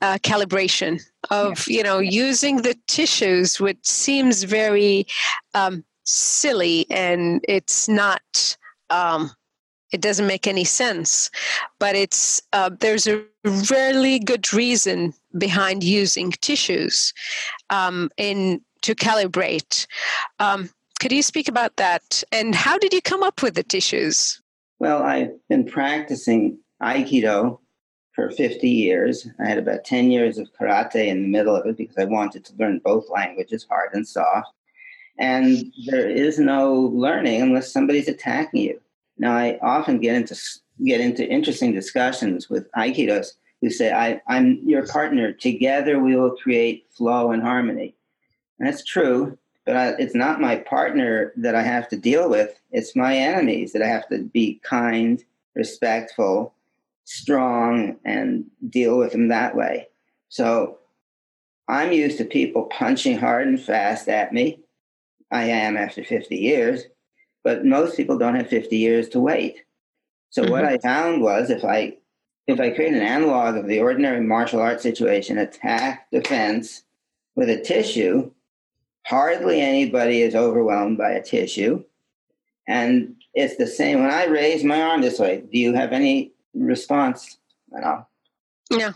uh, 0.00 0.18
calibration 0.22 1.00
of 1.30 1.66
you 1.68 1.82
know 1.82 1.98
using 1.98 2.62
the 2.62 2.76
tissues 2.88 3.60
which 3.60 3.78
seems 3.84 4.42
very 4.42 5.06
um, 5.54 5.84
silly 6.04 6.86
and 6.90 7.44
it's 7.48 7.88
not 7.88 8.56
um, 8.90 9.30
it 9.92 10.00
doesn't 10.00 10.26
make 10.26 10.48
any 10.48 10.64
sense 10.64 11.30
but 11.78 11.94
it's 11.94 12.42
uh, 12.52 12.70
there's 12.80 13.06
a 13.06 13.24
really 13.70 14.18
good 14.18 14.52
reason 14.52 15.14
behind 15.38 15.84
using 15.84 16.32
tissues 16.32 17.12
um, 17.70 18.10
in 18.16 18.60
to 18.84 18.94
calibrate. 18.94 19.86
Um, 20.38 20.70
could 21.00 21.10
you 21.10 21.22
speak 21.22 21.48
about 21.48 21.76
that? 21.76 22.22
And 22.30 22.54
how 22.54 22.78
did 22.78 22.92
you 22.92 23.00
come 23.00 23.22
up 23.22 23.42
with 23.42 23.54
the 23.54 23.62
tissues 23.62 24.40
well 24.78 25.02
i've 25.02 25.32
been 25.48 25.64
practicing 25.64 26.58
aikido 26.82 27.58
for 28.14 28.30
50 28.30 28.68
years. 28.68 29.28
I 29.40 29.48
had 29.48 29.58
about 29.58 29.84
10 29.84 30.10
years 30.10 30.38
of 30.38 30.48
karate 30.58 31.06
in 31.06 31.22
the 31.22 31.28
middle 31.28 31.54
of 31.54 31.66
it 31.66 31.76
because 31.76 31.98
I 31.98 32.04
wanted 32.04 32.44
to 32.44 32.54
learn 32.58 32.80
both 32.84 33.10
languages, 33.10 33.66
hard 33.68 33.90
and 33.92 34.06
soft. 34.06 34.50
And 35.18 35.72
there 35.86 36.08
is 36.08 36.38
no 36.38 36.74
learning 36.74 37.42
unless 37.42 37.72
somebody's 37.72 38.08
attacking 38.08 38.62
you. 38.62 38.80
Now, 39.18 39.36
I 39.36 39.58
often 39.62 40.00
get 40.00 40.16
into 40.16 40.36
get 40.84 41.00
into 41.00 41.28
interesting 41.28 41.72
discussions 41.72 42.50
with 42.50 42.70
aikidos 42.72 43.34
who 43.60 43.70
say, 43.70 43.92
I, 43.92 44.20
"I'm 44.26 44.58
your 44.64 44.86
partner. 44.88 45.32
Together, 45.32 46.00
we 46.00 46.16
will 46.16 46.34
create 46.36 46.86
flow 46.90 47.30
and 47.30 47.40
harmony." 47.40 47.94
And 48.58 48.66
that's 48.66 48.84
true, 48.84 49.38
but 49.64 49.76
I, 49.76 49.88
it's 49.98 50.14
not 50.14 50.40
my 50.40 50.56
partner 50.56 51.32
that 51.36 51.54
I 51.54 51.62
have 51.62 51.88
to 51.88 51.96
deal 51.96 52.28
with. 52.28 52.58
It's 52.70 52.94
my 52.94 53.16
enemies 53.16 53.72
that 53.72 53.82
I 53.82 53.86
have 53.86 54.08
to 54.08 54.18
be 54.18 54.60
kind, 54.62 55.22
respectful, 55.54 56.54
strong, 57.04 57.96
and 58.04 58.44
deal 58.68 58.98
with 58.98 59.12
them 59.12 59.28
that 59.28 59.56
way. 59.56 59.88
So 60.28 60.78
I'm 61.68 61.92
used 61.92 62.18
to 62.18 62.24
people 62.24 62.64
punching 62.64 63.18
hard 63.18 63.46
and 63.46 63.60
fast 63.60 64.08
at 64.08 64.32
me. 64.32 64.60
I 65.30 65.44
am 65.44 65.76
after 65.76 66.04
50 66.04 66.36
years, 66.36 66.84
but 67.42 67.64
most 67.64 67.96
people 67.96 68.18
don't 68.18 68.36
have 68.36 68.48
50 68.48 68.76
years 68.76 69.08
to 69.10 69.20
wait. 69.20 69.62
So 70.30 70.42
mm-hmm. 70.42 70.52
what 70.52 70.64
I 70.64 70.78
found 70.78 71.22
was 71.22 71.50
if 71.50 71.64
I 71.64 71.96
if 72.46 72.60
I 72.60 72.70
create 72.70 72.92
an 72.92 73.00
analog 73.00 73.56
of 73.56 73.66
the 73.66 73.80
ordinary 73.80 74.20
martial 74.20 74.60
arts 74.60 74.82
situation, 74.82 75.38
attack, 75.38 76.10
defense, 76.10 76.82
with 77.36 77.48
a 77.48 77.60
tissue, 77.60 78.30
hardly 79.04 79.60
anybody 79.60 80.22
is 80.22 80.34
overwhelmed 80.34 80.98
by 80.98 81.12
a 81.12 81.22
tissue. 81.22 81.84
And 82.66 83.16
it's 83.34 83.56
the 83.56 83.66
same 83.66 84.00
when 84.00 84.10
I 84.10 84.24
raise 84.24 84.64
my 84.64 84.80
arm 84.80 85.02
this 85.02 85.18
way. 85.18 85.44
Do 85.52 85.58
you 85.58 85.74
have 85.74 85.92
any 85.92 86.32
response 86.54 87.38
at 87.76 87.84
all? 87.84 88.10
No. 88.70 88.92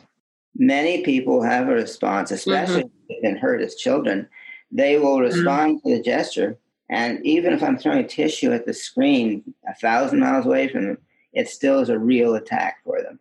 Many 0.57 1.03
people 1.03 1.43
have 1.43 1.69
a 1.69 1.75
response, 1.75 2.31
especially 2.31 2.85
mm-hmm. 2.85 3.03
if 3.09 3.09
they've 3.09 3.23
been 3.23 3.37
hurt 3.37 3.61
as 3.61 3.75
children. 3.75 4.29
They 4.73 4.99
will 4.99 5.19
mm-hmm. 5.19 5.35
respond 5.35 5.79
mm-hmm. 5.79 5.89
to 5.89 5.97
the 5.97 6.03
gesture. 6.03 6.59
And 6.91 7.25
even 7.25 7.53
if 7.53 7.63
I'm 7.63 7.79
throwing 7.79 8.07
tissue 8.07 8.53
at 8.53 8.65
the 8.65 8.73
screen 8.73 9.55
a 9.69 9.75
thousand 9.75 10.21
miles 10.21 10.47
away 10.47 10.69
from 10.69 10.87
them, 10.87 10.99
it 11.35 11.49
still 11.49 11.81
is 11.81 11.91
a 11.91 11.99
real 11.99 12.35
attack 12.35 12.79
for 12.83 13.03
them. 13.03 13.21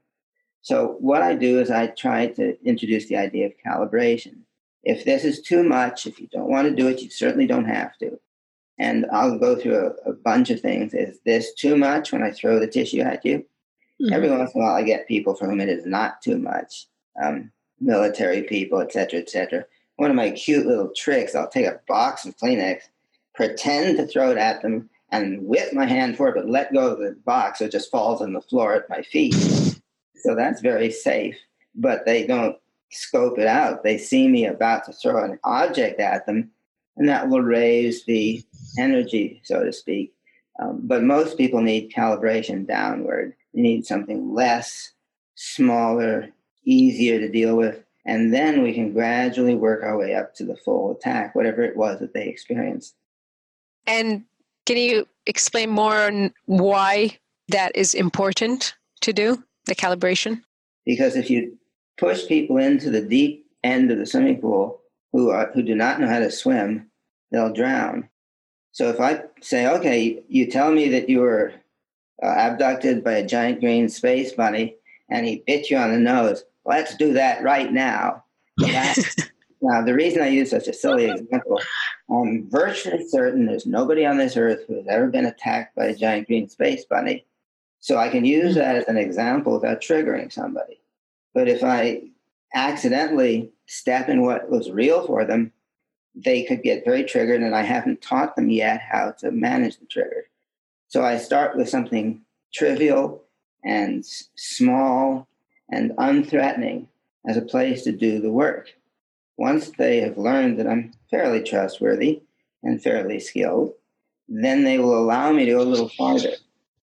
So 0.61 0.95
what 0.99 1.21
I 1.21 1.35
do 1.35 1.59
is 1.59 1.69
I 1.69 1.87
try 1.87 2.27
to 2.27 2.57
introduce 2.65 3.07
the 3.07 3.17
idea 3.17 3.47
of 3.47 3.53
calibration. 3.65 4.37
If 4.83 5.05
this 5.05 5.23
is 5.23 5.41
too 5.41 5.63
much, 5.63 6.07
if 6.07 6.19
you 6.19 6.27
don't 6.31 6.49
want 6.49 6.67
to 6.67 6.75
do 6.75 6.87
it, 6.87 7.01
you 7.01 7.09
certainly 7.09 7.47
don't 7.47 7.65
have 7.65 7.97
to. 7.97 8.19
And 8.79 9.05
I'll 9.11 9.39
go 9.39 9.55
through 9.55 9.93
a, 10.05 10.09
a 10.09 10.13
bunch 10.13 10.49
of 10.49 10.61
things. 10.61 10.93
Is 10.93 11.19
this 11.25 11.53
too 11.55 11.75
much 11.75 12.11
when 12.11 12.23
I 12.23 12.31
throw 12.31 12.59
the 12.59 12.67
tissue 12.67 13.01
at 13.01 13.25
you? 13.25 13.45
Mm-hmm. 14.01 14.13
Every 14.13 14.29
once 14.29 14.53
in 14.53 14.61
a 14.61 14.63
while, 14.63 14.75
I 14.75 14.83
get 14.83 15.07
people 15.07 15.35
for 15.35 15.47
whom 15.47 15.59
it 15.59 15.69
is 15.69 15.85
not 15.85 16.21
too 16.21 16.37
much. 16.37 16.87
Um, 17.21 17.51
military 17.79 18.43
people, 18.43 18.79
etc., 18.79 19.19
etc. 19.19 19.65
One 19.95 20.11
of 20.11 20.15
my 20.15 20.29
cute 20.31 20.67
little 20.67 20.91
tricks: 20.95 21.33
I'll 21.33 21.49
take 21.49 21.65
a 21.65 21.81
box 21.87 22.25
of 22.25 22.37
Kleenex, 22.37 22.81
pretend 23.33 23.97
to 23.97 24.05
throw 24.05 24.29
it 24.29 24.37
at 24.37 24.61
them, 24.61 24.89
and 25.11 25.45
whip 25.47 25.73
my 25.73 25.85
hand 25.85 26.17
forward, 26.17 26.35
but 26.35 26.49
let 26.49 26.73
go 26.73 26.93
of 26.93 26.99
the 26.99 27.17
box 27.25 27.59
so 27.59 27.65
it 27.65 27.71
just 27.71 27.91
falls 27.91 28.21
on 28.21 28.33
the 28.33 28.41
floor 28.41 28.75
at 28.75 28.89
my 28.89 29.01
feet. 29.01 29.33
So 29.33 30.35
that's 30.35 30.61
very 30.61 30.91
safe. 30.91 31.37
But 31.75 32.05
they 32.05 32.25
don't 32.25 32.57
scope 32.91 33.37
it 33.37 33.47
out. 33.47 33.83
They 33.83 33.97
see 33.97 34.27
me 34.27 34.45
about 34.45 34.85
to 34.85 34.93
throw 34.93 35.23
an 35.23 35.39
object 35.43 35.99
at 35.99 36.25
them, 36.25 36.51
and 36.95 37.07
that 37.09 37.29
will 37.29 37.41
raise 37.41 38.05
the 38.05 38.43
energy, 38.77 39.41
so 39.43 39.63
to 39.63 39.73
speak. 39.73 40.13
Um, 40.59 40.81
but 40.83 41.03
most 41.03 41.37
people 41.37 41.61
need 41.61 41.91
calibration 41.91 42.67
downward. 42.67 43.35
They 43.53 43.61
need 43.61 43.85
something 43.85 44.33
less, 44.33 44.93
smaller, 45.35 46.29
easier 46.65 47.19
to 47.19 47.29
deal 47.29 47.55
with. 47.55 47.83
And 48.05 48.33
then 48.33 48.63
we 48.63 48.73
can 48.73 48.93
gradually 48.93 49.55
work 49.55 49.83
our 49.83 49.97
way 49.97 50.15
up 50.15 50.33
to 50.35 50.45
the 50.45 50.55
full 50.55 50.91
attack, 50.91 51.35
whatever 51.35 51.61
it 51.61 51.75
was 51.75 51.99
that 51.99 52.13
they 52.13 52.27
experienced. 52.27 52.95
And 53.85 54.23
can 54.65 54.77
you 54.77 55.07
explain 55.25 55.69
more 55.69 55.95
on 55.95 56.33
why 56.45 57.17
that 57.49 57.75
is 57.75 57.93
important 57.93 58.75
to 59.01 59.13
do, 59.13 59.43
the 59.65 59.75
calibration? 59.75 60.41
Because 60.85 61.15
if 61.15 61.29
you 61.29 61.57
push 61.97 62.27
people 62.27 62.57
into 62.57 62.89
the 62.89 63.01
deep 63.01 63.45
end 63.63 63.91
of 63.91 63.97
the 63.97 64.05
swimming 64.05 64.39
pool 64.39 64.81
who 65.11 65.29
are, 65.29 65.51
who 65.53 65.63
do 65.63 65.75
not 65.75 65.99
know 65.99 66.07
how 66.07 66.19
to 66.19 66.31
swim, 66.31 66.89
they'll 67.31 67.53
drown. 67.53 68.09
So 68.71 68.89
if 68.89 68.99
I 68.99 69.23
say, 69.41 69.67
okay, 69.67 70.23
you 70.27 70.47
tell 70.49 70.71
me 70.71 70.89
that 70.89 71.09
you 71.09 71.19
were 71.19 71.53
uh, 72.23 72.27
abducted 72.27 73.03
by 73.03 73.13
a 73.13 73.25
giant 73.25 73.59
green 73.59 73.89
space 73.89 74.33
bunny 74.33 74.75
and 75.09 75.25
he 75.25 75.43
bit 75.47 75.69
you 75.69 75.77
on 75.77 75.91
the 75.91 75.99
nose, 75.99 76.43
let's 76.65 76.95
do 76.95 77.13
that 77.13 77.43
right 77.43 77.71
now. 77.71 78.23
Now, 79.61 79.81
the 79.81 79.93
reason 79.93 80.21
I 80.21 80.27
use 80.27 80.51
such 80.51 80.67
a 80.67 80.73
silly 80.73 81.09
example 81.09 81.59
I'm 82.09 82.49
virtually 82.49 83.07
certain 83.07 83.45
there's 83.45 83.65
nobody 83.65 84.05
on 84.05 84.17
this 84.17 84.37
earth 84.37 84.63
who 84.67 84.75
has 84.75 84.85
ever 84.87 85.07
been 85.07 85.25
attacked 85.25 85.75
by 85.75 85.85
a 85.85 85.95
giant 85.95 86.27
green 86.27 86.47
space 86.47 86.85
bunny. 86.85 87.25
So 87.79 87.97
I 87.97 88.09
can 88.09 88.23
use 88.23 88.55
that 88.55 88.75
as 88.75 88.87
an 88.87 88.97
example 88.97 89.53
without 89.53 89.81
triggering 89.81 90.31
somebody. 90.31 90.79
But 91.33 91.47
if 91.47 91.63
I 91.63 92.03
accidentally 92.53 93.51
step 93.65 94.09
in 94.09 94.21
what 94.21 94.49
was 94.49 94.71
real 94.71 95.05
for 95.05 95.25
them, 95.25 95.51
they 96.15 96.43
could 96.43 96.63
get 96.63 96.85
very 96.85 97.03
triggered, 97.03 97.41
and 97.41 97.55
I 97.55 97.61
haven't 97.61 98.01
taught 98.01 98.35
them 98.35 98.49
yet 98.49 98.81
how 98.81 99.11
to 99.19 99.31
manage 99.31 99.77
the 99.77 99.85
trigger. 99.85 100.25
So 100.87 101.03
I 101.03 101.17
start 101.17 101.55
with 101.55 101.69
something 101.69 102.21
trivial 102.53 103.23
and 103.63 104.03
small 104.35 105.27
and 105.71 105.91
unthreatening 105.97 106.87
as 107.27 107.37
a 107.37 107.41
place 107.41 107.83
to 107.83 107.91
do 107.91 108.19
the 108.19 108.31
work. 108.31 108.73
Once 109.37 109.69
they 109.71 109.99
have 109.99 110.17
learned 110.17 110.57
that 110.57 110.67
I'm 110.67 110.93
fairly 111.11 111.43
trustworthy 111.43 112.23
and 112.63 112.81
fairly 112.81 113.19
skilled, 113.19 113.73
then 114.27 114.63
they 114.63 114.79
will 114.79 114.97
allow 114.97 115.31
me 115.31 115.45
to 115.45 115.51
go 115.51 115.61
a 115.61 115.63
little 115.63 115.89
farther. 115.89 116.33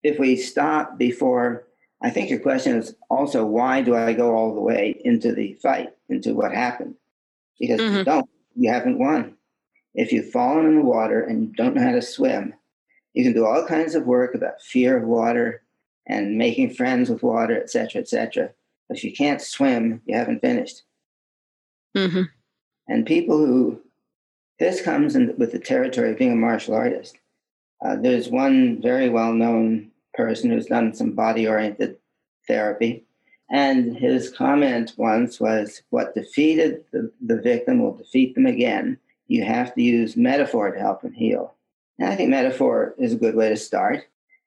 If 0.02 0.18
we 0.18 0.36
stop 0.36 0.96
before, 0.96 1.66
I 2.02 2.10
think 2.10 2.30
your 2.30 2.40
question 2.40 2.76
is 2.76 2.94
also 3.10 3.44
why 3.44 3.82
do 3.82 3.94
I 3.94 4.12
go 4.12 4.34
all 4.34 4.54
the 4.54 4.60
way 4.60 5.00
into 5.04 5.32
the 5.32 5.54
fight, 5.54 5.90
into 6.08 6.34
what 6.34 6.52
happened? 6.52 6.94
Because 7.58 7.80
mm-hmm. 7.80 7.96
you 7.96 8.04
don't, 8.04 8.30
you 8.56 8.70
haven't 8.70 8.98
won. 8.98 9.34
If 9.94 10.12
you've 10.12 10.30
fallen 10.30 10.66
in 10.66 10.76
the 10.76 10.84
water 10.84 11.22
and 11.22 11.42
you 11.42 11.52
don't 11.52 11.74
know 11.74 11.82
how 11.82 11.92
to 11.92 12.02
swim, 12.02 12.54
you 13.12 13.24
can 13.24 13.32
do 13.32 13.44
all 13.44 13.66
kinds 13.66 13.94
of 13.94 14.06
work 14.06 14.34
about 14.34 14.62
fear 14.62 14.96
of 14.96 15.04
water 15.04 15.62
and 16.06 16.38
making 16.38 16.74
friends 16.74 17.10
with 17.10 17.22
water, 17.22 17.60
etc., 17.60 18.00
etc. 18.00 18.50
But 18.88 18.98
if 18.98 19.04
you 19.04 19.12
can't 19.12 19.40
swim, 19.40 20.00
you 20.06 20.16
haven't 20.16 20.40
finished. 20.40 20.82
Mm-hmm. 21.96 22.22
And 22.88 23.06
people 23.06 23.36
who 23.38 23.80
this 24.58 24.80
comes 24.82 25.16
in 25.16 25.34
with 25.38 25.52
the 25.52 25.58
territory 25.58 26.12
of 26.12 26.18
being 26.18 26.32
a 26.32 26.36
martial 26.36 26.74
artist. 26.74 27.16
Uh, 27.84 27.96
there's 27.96 28.28
one 28.28 28.80
very 28.82 29.08
well 29.08 29.32
known 29.32 29.89
person 30.14 30.50
who's 30.50 30.66
done 30.66 30.94
some 30.94 31.12
body 31.12 31.46
oriented 31.46 31.96
therapy. 32.46 33.04
And 33.50 33.96
his 33.96 34.30
comment 34.30 34.92
once 34.96 35.40
was 35.40 35.82
what 35.90 36.14
defeated 36.14 36.84
the, 36.92 37.10
the 37.20 37.40
victim 37.40 37.82
will 37.82 37.96
defeat 37.96 38.34
them 38.34 38.46
again. 38.46 38.98
You 39.26 39.44
have 39.44 39.74
to 39.74 39.82
use 39.82 40.16
metaphor 40.16 40.70
to 40.70 40.78
help 40.78 41.02
them 41.02 41.12
heal. 41.12 41.54
And 41.98 42.08
I 42.08 42.16
think 42.16 42.30
metaphor 42.30 42.94
is 42.98 43.12
a 43.12 43.18
good 43.18 43.34
way 43.34 43.48
to 43.48 43.56
start. 43.56 44.04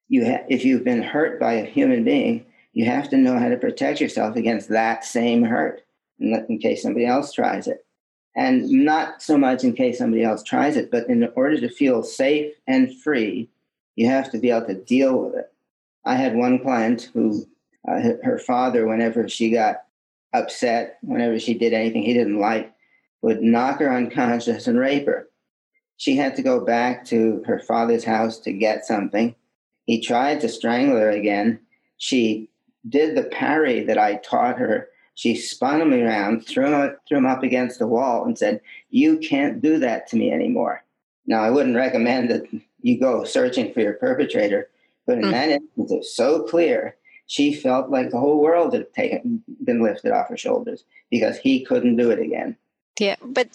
You 0.07 0.25
ha- 0.25 0.45
if 0.47 0.63
you've 0.63 0.83
been 0.83 1.03
hurt 1.03 1.39
by 1.39 1.53
a 1.53 1.65
human 1.65 2.03
being, 2.03 2.45
you 2.73 2.85
have 2.85 3.09
to 3.09 3.17
know 3.17 3.37
how 3.37 3.49
to 3.49 3.57
protect 3.57 4.01
yourself 4.01 4.35
against 4.35 4.69
that 4.69 5.05
same 5.05 5.43
hurt 5.43 5.81
in, 6.19 6.33
in 6.49 6.59
case 6.59 6.81
somebody 6.81 7.05
else 7.05 7.33
tries 7.33 7.67
it 7.67 7.85
and 8.35 8.69
not 8.69 9.21
so 9.21 9.37
much 9.37 9.63
in 9.63 9.73
case 9.73 9.99
somebody 9.99 10.23
else 10.23 10.43
tries 10.43 10.75
it, 10.75 10.89
but 10.89 11.07
in 11.07 11.29
order 11.35 11.59
to 11.59 11.69
feel 11.69 12.03
safe 12.03 12.53
and 12.67 12.95
free, 13.01 13.49
you 13.95 14.07
have 14.07 14.31
to 14.31 14.39
be 14.39 14.49
able 14.49 14.65
to 14.67 14.73
deal 14.73 15.17
with 15.17 15.35
it. 15.35 15.52
I 16.05 16.15
had 16.15 16.35
one 16.35 16.59
client 16.59 17.09
who, 17.13 17.45
uh, 17.87 18.01
her 18.23 18.39
father, 18.39 18.87
whenever 18.87 19.27
she 19.27 19.51
got 19.51 19.83
upset, 20.33 20.97
whenever 21.01 21.39
she 21.39 21.53
did 21.53 21.73
anything 21.73 22.03
he 22.03 22.13
didn't 22.13 22.39
like, 22.39 22.73
would 23.21 23.41
knock 23.41 23.79
her 23.79 23.93
unconscious 23.93 24.67
and 24.67 24.77
rape 24.77 25.05
her. 25.05 25.29
She 25.97 26.17
had 26.17 26.35
to 26.35 26.41
go 26.41 26.65
back 26.65 27.05
to 27.05 27.43
her 27.45 27.59
father's 27.59 28.03
house 28.03 28.39
to 28.39 28.51
get 28.51 28.85
something. 28.85 29.35
He 29.85 30.01
tried 30.01 30.41
to 30.41 30.49
strangle 30.49 30.97
her 30.97 31.09
again. 31.09 31.59
She 31.97 32.49
did 32.89 33.15
the 33.15 33.23
parry 33.23 33.83
that 33.83 33.97
I 33.97 34.15
taught 34.15 34.57
her 34.57 34.89
she 35.15 35.35
spun 35.35 35.81
him 35.81 35.93
around, 35.93 36.45
threw 36.45 36.65
him, 36.65 36.95
threw 37.07 37.17
him 37.19 37.25
up 37.25 37.43
against 37.43 37.79
the 37.79 37.87
wall, 37.87 38.25
and 38.25 38.37
said, 38.37 38.61
You 38.89 39.19
can't 39.19 39.61
do 39.61 39.77
that 39.79 40.07
to 40.07 40.15
me 40.15 40.31
anymore. 40.31 40.83
Now, 41.25 41.43
I 41.43 41.51
wouldn't 41.51 41.75
recommend 41.75 42.29
that 42.29 42.43
you 42.81 42.99
go 42.99 43.23
searching 43.23 43.73
for 43.73 43.81
your 43.81 43.93
perpetrator, 43.93 44.69
but 45.05 45.17
in 45.17 45.25
mm. 45.25 45.31
that 45.31 45.49
instance, 45.49 45.91
it 45.91 45.97
was 45.97 46.15
so 46.15 46.43
clear. 46.43 46.95
She 47.27 47.53
felt 47.53 47.89
like 47.89 48.09
the 48.09 48.19
whole 48.19 48.41
world 48.41 48.73
had 48.73 48.93
taken, 48.93 49.43
been 49.63 49.81
lifted 49.81 50.11
off 50.11 50.29
her 50.29 50.37
shoulders 50.37 50.83
because 51.09 51.37
he 51.37 51.63
couldn't 51.65 51.95
do 51.95 52.11
it 52.11 52.19
again. 52.19 52.57
Yeah, 52.99 53.15
but 53.23 53.47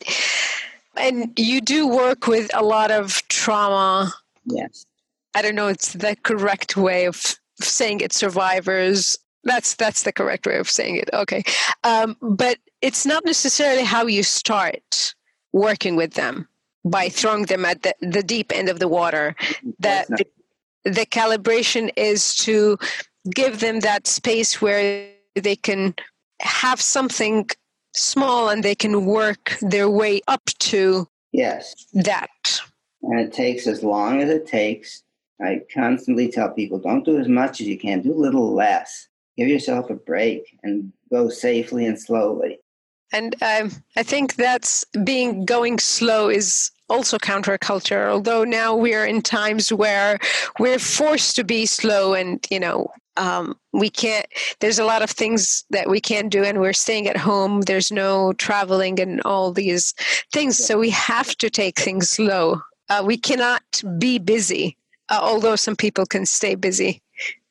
and 0.97 1.39
you 1.39 1.61
do 1.61 1.87
work 1.87 2.27
with 2.27 2.51
a 2.55 2.65
lot 2.65 2.91
of 2.91 3.23
trauma. 3.29 4.13
Yes. 4.47 4.87
I 5.35 5.43
don't 5.43 5.55
know 5.55 5.69
it's 5.69 5.93
the 5.93 6.17
correct 6.23 6.77
way 6.77 7.05
of 7.05 7.39
saying 7.61 8.01
it 8.01 8.13
survivors 8.13 9.19
That's 9.45 9.75
that's 9.75 10.03
the 10.03 10.13
correct 10.13 10.47
way 10.47 10.59
of 10.59 10.69
saying 10.69 10.97
it. 10.97 11.11
Okay, 11.13 11.43
um, 11.85 12.17
but 12.21 12.59
it's 12.81 13.07
not 13.07 13.25
necessarily 13.25 13.85
how 13.85 14.07
you 14.07 14.23
start 14.23 15.15
working 15.53 15.97
with 15.97 16.15
them 16.15 16.49
by 16.85 17.09
throwing 17.09 17.47
them 17.47 17.65
at 17.65 17.83
the, 17.83 17.95
the 18.01 18.23
deep 18.23 18.53
end 18.53 18.69
of 18.69 18.79
the 18.79 18.89
water. 18.89 19.37
That 19.79 20.09
the, 20.91 21.07
calibration 21.07 21.91
is 21.97 22.35
to 22.37 22.79
give 23.35 23.61
them 23.61 23.81
that 23.81 24.07
space 24.07 24.61
where 24.61 25.09
they 25.35 25.57
can 25.57 25.95
have 26.41 26.81
something 26.81 27.49
small 27.95 28.49
and 28.49 28.63
they 28.63 28.75
can 28.75 29.05
work 29.05 29.57
their 29.61 29.89
way 29.89 30.21
up 30.29 30.45
to 30.59 31.07
yes. 31.33 31.87
that. 31.95 32.29
And 33.03 33.21
it 33.21 33.33
takes 33.33 33.67
as 33.67 33.83
long 33.83 34.23
as 34.23 34.31
it 34.31 34.47
takes. 34.47 35.03
I 35.41 35.63
constantly 35.73 36.29
tell 36.31 36.51
people 36.51 36.79
don't 36.79 37.05
do 37.05 37.19
as 37.19 37.29
much 37.29 37.61
as 37.61 37.67
you 37.67 37.79
can. 37.79 38.03
Do 38.03 38.13
a 38.13 38.15
little 38.15 38.55
less. 38.55 39.09
Give 39.37 39.49
yourself 39.49 39.89
a 39.89 39.95
break 39.95 40.59
and 40.65 40.93
go 41.11 41.29
safely 41.29 41.87
and 41.87 42.01
slowly. 42.01 42.59
And 43.13 43.35
um, 43.43 43.71
i 43.97 44.03
think 44.03 44.35
that's 44.35 44.85
being 45.05 45.45
going 45.45 45.79
slow 45.79 46.29
is 46.29 46.71
also 46.89 47.19
counterculture 47.19 48.11
although 48.11 48.45
now 48.45 48.75
we're 48.75 49.05
in 49.05 49.21
times 49.21 49.73
where 49.73 50.19
we're 50.59 50.79
forced 50.79 51.37
to 51.37 51.45
be 51.45 51.67
slow 51.67 52.15
and 52.15 52.47
you 52.51 52.61
know 52.61 52.91
um, 53.19 53.59
we 53.73 53.91
can't 53.91 54.27
there's 54.61 54.79
a 54.79 54.85
lot 54.85 55.03
of 55.03 55.11
things 55.11 55.65
that 55.71 55.89
we 55.89 56.01
can't 56.01 56.31
do 56.31 56.45
and 56.45 56.61
we're 56.61 56.73
staying 56.73 57.09
at 57.09 57.17
home. 57.17 57.63
There's 57.63 57.91
no 57.91 58.33
traveling 58.35 59.01
and 59.01 59.21
all 59.23 59.53
these 59.53 59.93
things. 60.33 60.57
So 60.57 60.79
we 60.79 60.91
have 60.91 61.35
to 61.39 61.51
take 61.51 61.81
things 61.81 62.11
slow. 62.11 62.63
Uh, 62.89 63.03
we 63.05 63.17
cannot 63.17 63.63
be 63.99 64.19
busy 64.19 64.77
uh, 65.09 65.19
although 65.21 65.57
some 65.57 65.77
people 65.77 66.07
can 66.07 66.27
stay 66.27 66.55
busy 66.55 67.03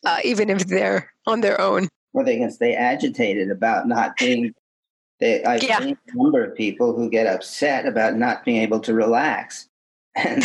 uh, 0.06 0.20
even 0.24 0.50
if 0.50 0.68
they're 0.68 1.12
on 1.26 1.42
their 1.42 1.60
own. 1.60 1.90
Or 2.14 2.24
they 2.24 2.38
can 2.38 2.52
stay 2.52 2.74
agitated 2.74 3.52
about 3.52 3.88
not 3.88 4.18
being 4.18 4.54
they, 5.20 5.44
I've 5.44 5.64
yeah. 5.64 5.80
seen 5.80 5.98
a 6.08 6.18
number 6.18 6.44
of 6.44 6.56
people 6.56 6.96
who 6.96 7.10
get 7.10 7.28
upset 7.28 7.86
about 7.86 8.16
not 8.16 8.46
being 8.46 8.62
able 8.62 8.80
to 8.82 8.94
relax. 8.94 9.70
And, 10.18 10.44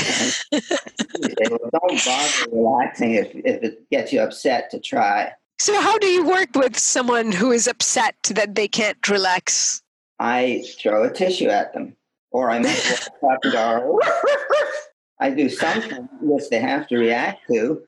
and 0.53 1.59
don't 1.73 2.05
bother 2.05 2.51
relaxing 2.53 3.15
if, 3.15 3.35
if 3.35 3.63
it 3.63 3.89
gets 3.89 4.13
you 4.13 4.21
upset 4.21 4.71
to 4.73 4.79
try. 4.79 5.33
So, 5.59 5.81
how 5.81 5.97
do 5.97 6.09
you 6.09 6.29
work 6.29 6.55
with 6.55 6.79
someone 6.79 7.33
who 7.33 7.53
is 7.53 7.67
upset 7.67 8.17
that 8.35 8.55
they 8.55 8.69
can't 8.69 9.09
relax? 9.09 9.81
I 10.19 10.63
throw 10.79 11.05
a 11.05 11.11
tissue 11.11 11.49
at 11.49 11.73
them, 11.73 11.97
or 12.33 12.51
I 12.51 12.59
make 12.59 12.77
a 12.77 13.51
dog. 13.51 13.99
I 15.21 15.31
do 15.31 15.49
something 15.49 16.07
which 16.21 16.51
they 16.51 16.59
have 16.59 16.87
to 16.89 16.99
react 16.99 17.47
to, 17.51 17.83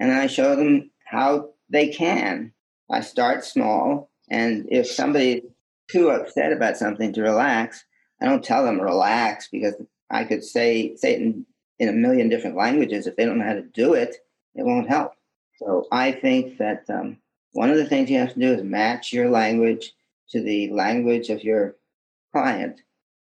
and 0.00 0.10
I 0.10 0.28
show 0.28 0.56
them 0.56 0.90
how 1.04 1.50
they 1.68 1.88
can. 1.88 2.52
I 2.90 3.02
start 3.02 3.44
small, 3.44 4.10
and 4.30 4.66
if 4.70 4.86
somebody 4.86 5.42
too 5.90 6.10
upset 6.10 6.52
about 6.52 6.76
something 6.76 7.12
to 7.12 7.22
relax, 7.22 7.84
I 8.20 8.26
don't 8.26 8.44
tell 8.44 8.64
them 8.64 8.80
relax 8.80 9.48
because 9.50 9.74
I 10.10 10.24
could 10.24 10.44
say 10.44 10.96
say 10.96 11.14
it 11.14 11.20
in, 11.20 11.46
in 11.78 11.88
a 11.88 11.92
million 11.92 12.28
different 12.28 12.56
languages. 12.56 13.06
If 13.06 13.16
they 13.16 13.24
don't 13.24 13.38
know 13.38 13.46
how 13.46 13.54
to 13.54 13.62
do 13.62 13.94
it, 13.94 14.16
it 14.54 14.64
won't 14.64 14.88
help. 14.88 15.12
So 15.58 15.86
I 15.90 16.12
think 16.12 16.58
that 16.58 16.84
um, 16.88 17.18
one 17.52 17.70
of 17.70 17.76
the 17.76 17.86
things 17.86 18.10
you 18.10 18.18
have 18.18 18.34
to 18.34 18.40
do 18.40 18.52
is 18.52 18.62
match 18.62 19.12
your 19.12 19.28
language 19.28 19.92
to 20.30 20.42
the 20.42 20.70
language 20.70 21.30
of 21.30 21.42
your 21.42 21.76
client. 22.32 22.80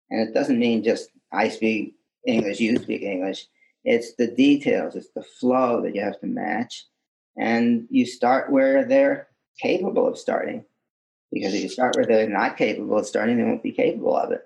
And 0.10 0.28
it 0.28 0.34
doesn't 0.34 0.60
mean 0.60 0.84
just 0.84 1.10
I 1.32 1.50
speak 1.50 1.96
English, 2.26 2.60
you 2.60 2.78
speak 2.78 3.02
English. 3.02 3.48
It's 3.84 4.16
the 4.16 4.28
details, 4.28 4.96
it's 4.96 5.12
the 5.16 5.24
flow 5.24 5.82
that 5.82 5.96
you 5.96 6.02
have 6.02 6.20
to 6.20 6.28
match. 6.28 6.86
And 7.38 7.88
you 7.90 8.06
start 8.06 8.52
where 8.52 8.84
they're 8.86 9.28
capable 9.62 10.08
of 10.08 10.18
starting. 10.18 10.66
Because 11.32 11.54
if 11.54 11.64
you 11.64 11.70
start 11.70 11.96
where 11.96 12.06
they're 12.06 12.30
not 12.30 12.58
capable 12.58 12.98
of 12.98 13.06
starting, 13.06 13.38
they 13.38 13.44
won't 13.44 13.64
be 13.64 13.72
capable 13.72 14.16
of 14.16 14.32
it. 14.32 14.42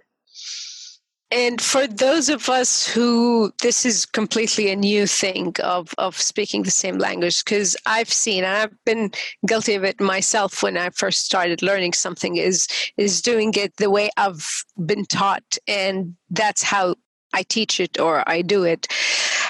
And 1.33 1.61
for 1.61 1.87
those 1.87 2.27
of 2.27 2.49
us 2.49 2.85
who 2.85 3.53
this 3.61 3.85
is 3.85 4.05
completely 4.05 4.69
a 4.69 4.75
new 4.75 5.07
thing 5.07 5.55
of, 5.63 5.93
of 5.97 6.19
speaking 6.19 6.63
the 6.63 6.71
same 6.71 6.97
language, 6.97 7.45
because 7.45 7.77
I've 7.85 8.11
seen 8.11 8.43
and 8.43 8.57
I've 8.57 8.83
been 8.85 9.11
guilty 9.47 9.75
of 9.75 9.85
it 9.85 10.01
myself 10.01 10.61
when 10.61 10.75
I 10.75 10.89
first 10.89 11.25
started 11.25 11.61
learning 11.61 11.93
something 11.93 12.35
is 12.35 12.67
is 12.97 13.21
doing 13.21 13.53
it 13.55 13.77
the 13.77 13.89
way 13.89 14.09
I've 14.17 14.65
been 14.85 15.05
taught 15.05 15.57
and 15.69 16.15
that's 16.29 16.63
how 16.63 16.95
I 17.33 17.43
teach 17.43 17.79
it 17.79 17.97
or 17.97 18.29
I 18.29 18.41
do 18.41 18.63
it. 18.65 18.87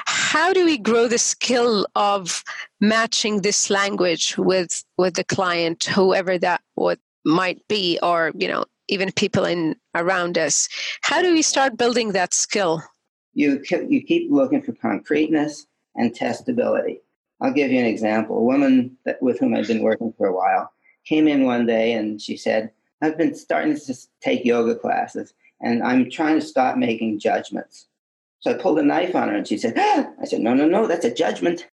How 0.06 0.54
do 0.54 0.63
we 0.65 0.78
grow 0.78 1.08
the 1.08 1.17
skill 1.17 1.88
of 1.96 2.44
matching 2.80 3.41
this 3.41 3.72
language 3.72 4.38
with 4.38 4.84
with 5.00 5.15
the 5.15 5.24
client, 5.24 5.86
whoever 5.86 6.38
that 6.38 6.62
what 6.76 7.00
might 7.25 7.65
be 7.67 7.99
or 8.01 8.31
you 8.36 8.47
know 8.47 8.65
even 8.88 9.12
people 9.12 9.45
in 9.45 9.75
around 9.95 10.38
us. 10.38 10.67
How 11.01 11.21
do 11.21 11.34
we 11.34 11.41
start 11.41 11.77
building 11.77 12.12
that 12.12 12.34
skill? 12.34 12.84
You 13.34 13.63
you 13.88 14.03
keep 14.03 14.29
looking 14.29 14.62
for 14.62 14.73
concreteness 14.73 15.65
and 15.95 16.13
testability. 16.13 16.99
I'll 17.41 17.53
give 17.53 17.71
you 17.71 17.79
an 17.79 17.86
example. 17.86 18.38
A 18.38 18.43
woman 18.43 18.97
that, 19.05 19.21
with 19.21 19.39
whom 19.39 19.55
i've 19.55 19.67
been 19.67 19.81
working 19.81 20.13
for 20.17 20.27
a 20.27 20.36
while 20.36 20.71
came 21.05 21.27
in 21.27 21.45
one 21.45 21.65
day 21.65 21.93
and 21.93 22.21
she 22.21 22.38
said 22.38 22.71
i've 23.01 23.17
been 23.17 23.34
starting 23.34 23.75
to 23.75 23.95
take 24.21 24.45
yoga 24.45 24.75
classes 24.75 25.34
and 25.60 25.81
i'm 25.81 26.10
trying 26.10 26.39
to 26.39 26.45
stop 26.45 26.77
making 26.77 27.19
judgments. 27.19 27.88
So 28.41 28.51
i 28.51 28.53
pulled 28.55 28.79
a 28.79 28.84
knife 28.84 29.15
on 29.15 29.29
her 29.29 29.36
and 29.36 29.47
she 29.47 29.57
said 29.57 29.73
ah! 29.77 30.07
i 30.21 30.25
said 30.25 30.41
no 30.41 30.53
no 30.53 30.67
no 30.67 30.88
that's 30.88 31.05
a 31.05 31.13
judgment. 31.13 31.67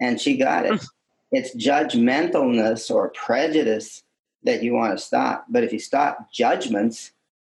And 0.00 0.20
she 0.20 0.36
got 0.36 0.66
it. 0.66 0.84
It's 1.30 1.54
judgmentalness 1.54 2.90
or 2.90 3.10
prejudice 3.10 4.02
that 4.44 4.62
you 4.62 4.72
want 4.74 4.96
to 4.96 5.04
stop. 5.04 5.46
But 5.48 5.64
if 5.64 5.72
you 5.72 5.78
stop 5.78 6.32
judgments, 6.32 7.12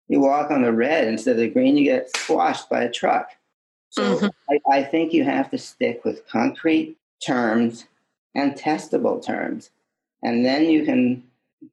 you 0.08 0.20
walk 0.20 0.50
on 0.50 0.62
the 0.62 0.72
red 0.72 1.08
instead 1.08 1.32
of 1.32 1.38
the 1.38 1.48
green, 1.48 1.76
you 1.76 1.84
get 1.84 2.16
squashed 2.16 2.68
by 2.70 2.82
a 2.82 2.90
truck. 2.90 3.30
So 3.90 4.16
mm-hmm. 4.16 4.26
I, 4.50 4.78
I 4.78 4.84
think 4.84 5.12
you 5.12 5.24
have 5.24 5.50
to 5.50 5.58
stick 5.58 6.04
with 6.04 6.26
concrete 6.28 6.96
terms 7.24 7.86
and 8.34 8.54
testable 8.54 9.24
terms. 9.24 9.70
And 10.22 10.44
then 10.44 10.64
you 10.64 10.84
can 10.84 11.24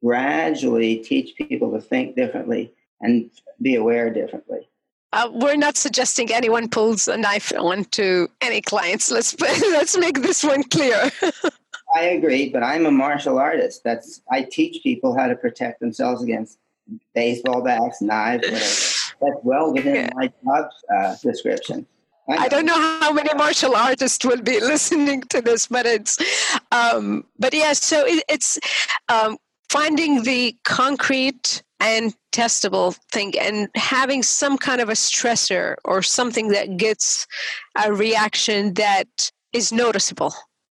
gradually 0.04 0.98
teach 0.98 1.36
people 1.36 1.72
to 1.74 1.82
think 1.82 2.16
differently 2.16 2.74
and 3.02 3.30
be 3.62 3.76
aware 3.76 4.10
differently. 4.10 4.70
Uh, 5.12 5.30
we're 5.32 5.56
not 5.56 5.78
suggesting 5.78 6.34
anyone 6.34 6.68
pulls 6.68 7.08
a 7.08 7.16
knife 7.16 7.54
onto 7.56 8.28
any 8.42 8.62
clients. 8.62 9.12
Let's 9.12 9.40
let's 9.40 9.96
make 9.96 10.22
this 10.22 10.44
one 10.44 10.64
clear. 10.64 11.12
I 11.96 12.02
agree, 12.02 12.50
but 12.50 12.64
I'm 12.64 12.86
a 12.86 12.92
martial 12.92 13.38
artist. 13.38 13.84
That's 13.84 14.22
I 14.32 14.44
teach 14.44 14.82
people 14.84 15.18
how 15.18 15.28
to 15.28 15.36
protect 15.36 15.80
themselves 15.80 16.24
against 16.24 16.58
baseball 17.14 17.62
bats, 17.62 18.02
knives, 18.02 18.48
whatever. 18.48 18.66
That's 19.22 19.44
well 19.44 19.74
within 19.74 19.96
yeah. 19.96 20.10
my 20.16 20.28
job 20.44 20.70
uh, 20.94 21.16
description. 21.22 21.86
I, 22.28 22.46
I, 22.46 22.48
don't 22.48 22.66
know 22.66 22.80
how 22.80 23.12
many 23.12 23.34
martial 23.36 23.76
artists 23.76 24.26
will 24.26 24.42
be 24.42 24.60
listening 24.74 25.22
to 25.24 25.42
this, 25.42 25.68
but 25.68 25.86
it's, 25.86 26.18
um, 26.72 27.26
but 27.38 27.54
yeah. 27.54 27.74
So 27.74 28.06
it, 28.06 28.24
it's 28.28 28.60
um, 29.10 29.38
finding 29.70 30.24
the 30.24 30.56
concrete 30.64 31.64
and 31.80 32.16
testable 32.32 32.98
thing, 33.12 33.34
and 33.40 33.70
having 33.76 34.24
some 34.24 34.58
kind 34.58 34.82
of 34.82 34.90
a 34.90 34.94
stressor 34.94 35.76
or 35.84 36.02
something 36.02 36.48
that 36.50 36.78
gets 36.78 37.28
a 37.84 37.94
reaction 37.94 38.74
that 38.76 39.32
is 39.52 39.72
noticeable. 39.72 40.34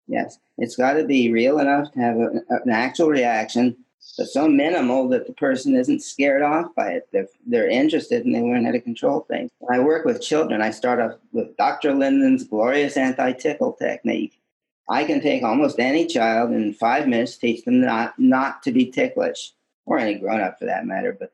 Yes. 0.07 0.38
It's 0.59 0.77
got 0.77 0.95
to 0.95 1.05
be 1.05 1.33
real 1.33 1.59
enough 1.59 1.93
to 1.93 1.99
have 1.99 2.17
a, 2.17 2.43
an 2.51 2.71
actual 2.71 3.09
reaction, 3.09 3.77
but 4.17 4.27
so 4.27 4.49
minimal 4.49 5.09
that 5.09 5.27
the 5.27 5.33
person 5.33 5.75
isn't 5.75 6.03
scared 6.03 6.43
off 6.43 6.75
by 6.77 6.90
it. 6.90 7.09
They're, 7.12 7.29
they're 7.47 7.69
interested 7.69 8.25
and 8.25 8.35
they 8.35 8.40
learn 8.40 8.64
how 8.64 8.73
to 8.73 8.81
control 8.81 9.27
things. 9.29 9.51
When 9.59 9.79
I 9.79 9.83
work 9.83 10.05
with 10.05 10.23
children, 10.23 10.62
I 10.62 10.71
start 10.71 11.01
off 11.01 11.19
with 11.33 11.57
Dr. 11.57 11.95
Linden's 11.95 12.45
glorious 12.45 12.97
anti 12.97 13.33
tickle 13.33 13.72
technique. 13.72 14.41
I 14.89 15.05
can 15.05 15.20
take 15.20 15.43
almost 15.43 15.81
any 15.81 16.07
child 16.07 16.53
in 16.53 16.74
five 16.74 17.09
minutes, 17.09 17.37
teach 17.37 17.64
them 17.64 17.81
not, 17.81 18.18
not 18.18 18.62
to 18.64 18.72
be 18.72 18.91
ticklish, 18.91 19.53
or 19.87 19.99
any 19.99 20.14
grown 20.14 20.41
up 20.41 20.59
for 20.59 20.66
that 20.66 20.87
matter. 20.87 21.16
But 21.18 21.33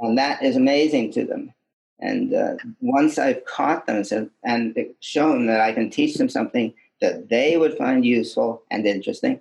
and 0.00 0.16
that 0.16 0.42
is 0.42 0.56
amazing 0.56 1.12
to 1.12 1.24
them. 1.24 1.52
And 2.00 2.32
uh, 2.32 2.54
once 2.80 3.18
I've 3.18 3.44
caught 3.44 3.86
them 3.86 4.04
and, 4.12 4.30
and 4.44 4.76
shown 5.00 5.46
that 5.46 5.60
I 5.60 5.72
can 5.72 5.90
teach 5.90 6.14
them 6.14 6.28
something 6.28 6.72
that 7.00 7.28
they 7.28 7.56
would 7.56 7.76
find 7.76 8.04
useful 8.04 8.62
and 8.70 8.86
interesting, 8.86 9.40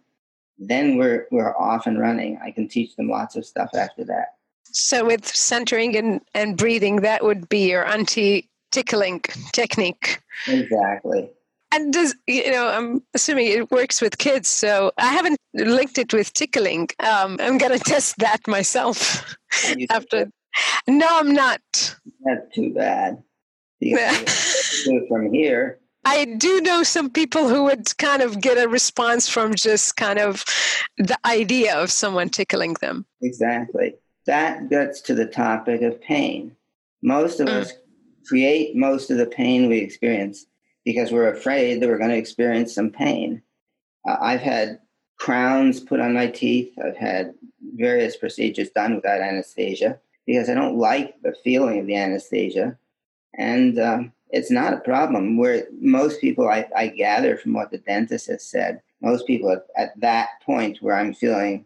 then 0.57 0.97
we're 0.97 1.27
we're 1.31 1.55
off 1.55 1.87
and 1.87 1.99
running. 1.99 2.39
I 2.43 2.51
can 2.51 2.67
teach 2.67 2.95
them 2.95 3.09
lots 3.09 3.35
of 3.35 3.45
stuff 3.45 3.69
after 3.75 4.03
that. 4.05 4.35
So 4.65 5.05
with 5.05 5.25
centering 5.25 5.95
and, 5.95 6.21
and 6.33 6.57
breathing, 6.57 6.97
that 6.97 7.23
would 7.23 7.49
be 7.49 7.69
your 7.69 7.85
anti 7.85 8.49
tickling 8.71 9.21
technique. 9.53 10.19
Exactly. 10.47 11.31
And 11.71 11.91
does 11.91 12.15
you 12.27 12.51
know? 12.51 12.67
I'm 12.67 13.03
assuming 13.13 13.47
it 13.47 13.71
works 13.71 14.01
with 14.01 14.17
kids, 14.17 14.47
so 14.47 14.91
I 14.97 15.11
haven't 15.11 15.37
linked 15.53 15.97
it 15.97 16.13
with 16.13 16.33
tickling. 16.33 16.89
Um, 16.99 17.37
I'm 17.41 17.57
gonna 17.57 17.79
test 17.93 18.17
that 18.19 18.47
myself 18.47 19.35
after. 19.89 20.29
No, 20.87 21.07
I'm 21.09 21.33
not. 21.33 21.61
That's 22.23 22.55
too 22.55 22.73
bad. 22.73 23.21
Do 23.81 25.05
from 25.07 25.31
here 25.31 25.79
I 26.07 26.23
do 26.23 26.61
know 26.61 26.83
some 26.83 27.09
people 27.09 27.49
who 27.49 27.65
would 27.65 27.97
kind 27.97 28.21
of 28.21 28.39
get 28.39 28.57
a 28.57 28.69
response 28.69 29.27
from 29.27 29.53
just 29.53 29.97
kind 29.97 30.19
of 30.19 30.45
the 30.97 31.17
idea 31.25 31.75
of 31.75 31.91
someone 31.91 32.29
tickling 32.29 32.75
them. 32.79 33.05
Exactly. 33.21 33.93
That 34.25 34.69
gets 34.69 35.01
to 35.01 35.13
the 35.13 35.25
topic 35.25 35.81
of 35.81 35.99
pain. 35.99 36.55
Most 37.01 37.41
of 37.41 37.49
mm. 37.49 37.55
us 37.55 37.73
create 38.25 38.73
most 38.73 39.11
of 39.11 39.17
the 39.17 39.25
pain 39.25 39.67
we 39.67 39.79
experience 39.79 40.45
because 40.85 41.11
we're 41.11 41.33
afraid 41.33 41.81
that 41.81 41.89
we're 41.89 41.97
going 41.97 42.11
to 42.11 42.17
experience 42.17 42.73
some 42.73 42.89
pain. 42.89 43.41
Uh, 44.07 44.15
I've 44.21 44.39
had 44.39 44.79
crowns 45.17 45.81
put 45.81 45.99
on 45.99 46.13
my 46.13 46.27
teeth. 46.27 46.71
I've 46.81 46.95
had 46.95 47.33
various 47.75 48.15
procedures 48.15 48.69
done 48.69 48.95
without 48.95 49.19
anesthesia 49.19 49.99
because 50.25 50.49
I 50.49 50.53
don't 50.53 50.77
like 50.77 51.21
the 51.21 51.35
feeling 51.43 51.79
of 51.81 51.85
the 51.85 51.97
anesthesia. 51.97 52.77
And 53.37 53.77
um, 53.77 54.13
it's 54.29 54.51
not 54.51 54.73
a 54.73 54.79
problem 54.81 55.37
where 55.37 55.67
most 55.79 56.19
people, 56.19 56.49
I, 56.49 56.67
I, 56.75 56.87
gather 56.87 57.37
from 57.37 57.53
what 57.53 57.71
the 57.71 57.77
dentist 57.77 58.27
has 58.27 58.43
said, 58.43 58.81
most 59.01 59.25
people 59.25 59.51
at, 59.51 59.65
at 59.77 59.99
that 60.01 60.29
point 60.45 60.79
where 60.81 60.95
I'm 60.95 61.13
feeling, 61.13 61.65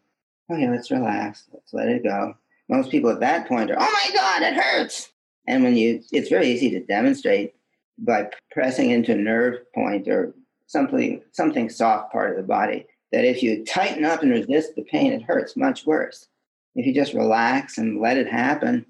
okay, 0.52 0.70
let's 0.70 0.92
relax, 0.92 1.46
let's 1.54 1.74
let 1.74 1.88
it 1.88 2.04
go. 2.04 2.36
Most 2.70 2.92
people 2.92 3.10
at 3.10 3.20
that 3.22 3.48
point 3.48 3.72
are, 3.72 3.78
oh 3.80 3.92
my 3.92 4.10
God, 4.14 4.44
it 4.44 4.54
hurts. 4.54 5.12
And 5.48 5.64
when 5.64 5.76
you, 5.76 6.02
it's 6.12 6.30
very 6.30 6.50
easy 6.50 6.70
to 6.72 6.86
demonstrate 6.86 7.54
by 7.98 8.30
pressing 8.52 8.92
into 8.92 9.14
a 9.14 9.18
nerve 9.18 9.60
point 9.74 10.08
or 10.08 10.34
something, 10.68 11.22
something 11.32 11.70
soft 11.70 12.12
part 12.12 12.32
of 12.32 12.38
the 12.38 12.44
body 12.44 12.86
that 13.12 13.26
if 13.26 13.44
you 13.44 13.66
tighten 13.66 14.06
up 14.06 14.22
and 14.22 14.32
resist 14.32 14.76
the 14.76 14.84
pain, 14.84 15.12
it 15.12 15.24
hurts 15.24 15.58
much 15.58 15.86
worse. 15.86 16.28
If 16.76 16.86
you 16.86 16.94
just 16.94 17.14
relax 17.14 17.78
and 17.78 18.00
let 18.00 18.18
it 18.18 18.28
happen, 18.28 18.86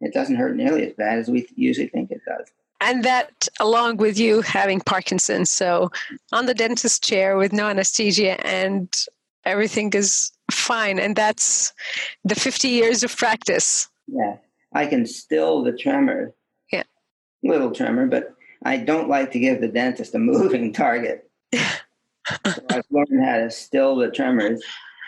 it 0.00 0.12
doesn't 0.12 0.36
hurt 0.36 0.56
nearly 0.56 0.86
as 0.86 0.92
bad 0.92 1.18
as 1.18 1.28
we 1.28 1.48
usually 1.56 1.88
think. 1.88 2.03
And 2.84 3.02
that, 3.02 3.48
along 3.60 3.96
with 3.96 4.18
you 4.18 4.42
having 4.42 4.78
Parkinson's, 4.78 5.50
so 5.50 5.90
on 6.32 6.44
the 6.44 6.52
dentist 6.52 7.02
chair 7.02 7.38
with 7.38 7.50
no 7.50 7.66
anesthesia, 7.66 8.46
and 8.46 8.94
everything 9.46 9.90
is 9.94 10.30
fine. 10.50 10.98
And 10.98 11.16
that's 11.16 11.72
the 12.24 12.34
50 12.34 12.68
years 12.68 13.02
of 13.02 13.16
practice. 13.16 13.88
Yeah, 14.06 14.36
I 14.74 14.84
can 14.84 15.06
still 15.06 15.64
the 15.64 15.72
tremor. 15.72 16.34
Yeah. 16.70 16.82
Little 17.42 17.70
tremor, 17.70 18.06
but 18.06 18.34
I 18.64 18.76
don't 18.76 19.08
like 19.08 19.32
to 19.32 19.38
give 19.38 19.62
the 19.62 19.68
dentist 19.68 20.14
a 20.14 20.18
moving 20.32 20.70
target. 20.70 21.30
so 21.54 21.64
I've 22.44 22.84
learned 22.90 23.24
how 23.24 23.38
to 23.38 23.50
still 23.50 23.96
the 23.96 24.10
tremors 24.10 24.62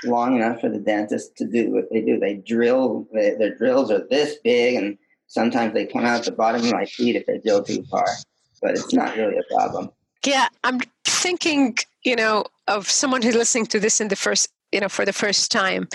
long 0.04 0.36
enough 0.36 0.62
for 0.62 0.70
the 0.70 0.78
dentist 0.78 1.36
to 1.36 1.46
do 1.46 1.72
what 1.72 1.90
they 1.92 2.00
do. 2.00 2.18
They 2.18 2.36
drill, 2.36 3.06
they, 3.12 3.34
their 3.34 3.54
drills 3.54 3.90
are 3.90 4.06
this 4.08 4.36
big, 4.42 4.76
and 4.76 4.96
sometimes 5.26 5.74
they 5.74 5.86
come 5.86 6.04
out 6.04 6.24
the 6.24 6.32
bottom 6.32 6.64
of 6.64 6.72
my 6.72 6.86
feet 6.86 7.16
if 7.16 7.26
they 7.26 7.38
drill 7.38 7.62
too 7.62 7.82
far, 7.84 8.06
but 8.62 8.72
it's 8.72 8.92
not 8.92 9.16
really 9.16 9.36
a 9.38 9.54
problem. 9.54 9.90
Yeah, 10.24 10.48
I'm 10.64 10.80
thinking, 11.04 11.76
you 12.02 12.16
know, 12.16 12.44
of 12.66 12.88
someone 12.88 13.22
who's 13.22 13.34
listening 13.34 13.66
to 13.66 13.80
this 13.80 14.00
in 14.00 14.08
the 14.08 14.16
first 14.16 14.48
you 14.72 14.80
know 14.80 14.88
for 14.88 15.04
the 15.04 15.12
first 15.12 15.52
time 15.52 15.88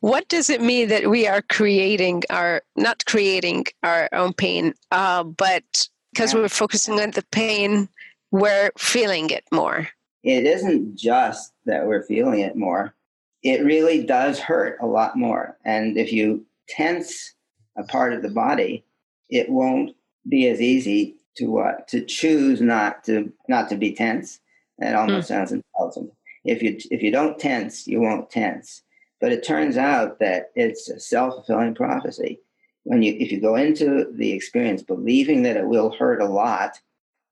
what 0.00 0.28
does 0.28 0.50
it 0.50 0.60
mean 0.60 0.88
that 0.88 1.08
we 1.08 1.26
are 1.26 1.40
creating 1.40 2.22
our 2.28 2.60
not 2.76 3.02
creating 3.06 3.64
our 3.82 4.06
own 4.12 4.34
pain 4.34 4.74
uh, 4.90 5.24
but 5.24 5.88
because 6.12 6.34
yeah. 6.34 6.40
we're 6.40 6.48
focusing 6.50 7.00
on 7.00 7.10
the 7.12 7.24
pain 7.32 7.88
we're 8.30 8.70
feeling 8.76 9.30
it 9.30 9.44
more 9.50 9.88
it 10.24 10.44
isn't 10.44 10.94
just 10.94 11.54
that 11.64 11.86
we're 11.86 12.02
feeling 12.02 12.40
it 12.40 12.54
more 12.54 12.94
it 13.42 13.64
really 13.64 14.04
does 14.04 14.38
hurt 14.38 14.78
a 14.80 14.86
lot 14.86 15.16
more. 15.16 15.56
And 15.64 15.96
if 15.96 16.12
you 16.12 16.44
tense 16.68 17.34
a 17.78 17.84
part 17.84 18.12
of 18.12 18.22
the 18.22 18.28
body, 18.28 18.84
it 19.30 19.48
won't 19.48 19.94
be 20.28 20.48
as 20.48 20.60
easy 20.60 21.16
to 21.36 21.58
uh, 21.60 21.76
to 21.88 22.04
choose 22.04 22.60
not 22.60 23.04
to 23.04 23.32
not 23.48 23.68
to 23.70 23.76
be 23.76 23.92
tense. 23.92 24.40
That 24.78 24.94
almost 24.94 25.26
mm. 25.26 25.28
sounds 25.28 25.52
intelligent. 25.52 26.12
If 26.44 26.62
you 26.62 26.78
if 26.90 27.02
you 27.02 27.10
don't 27.10 27.38
tense, 27.38 27.86
you 27.86 28.00
won't 28.00 28.30
tense. 28.30 28.82
But 29.20 29.32
it 29.32 29.44
turns 29.44 29.76
out 29.76 30.20
that 30.20 30.50
it's 30.54 30.88
a 30.88 31.00
self 31.00 31.34
fulfilling 31.34 31.74
prophecy. 31.74 32.40
When 32.84 33.02
you 33.02 33.16
if 33.18 33.32
you 33.32 33.40
go 33.40 33.56
into 33.56 34.06
the 34.12 34.32
experience 34.32 34.82
believing 34.82 35.42
that 35.42 35.56
it 35.56 35.66
will 35.66 35.90
hurt 35.90 36.20
a 36.20 36.28
lot, 36.28 36.78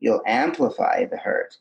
you'll 0.01 0.22
amplify 0.26 1.05
the 1.05 1.16
hurt. 1.16 1.57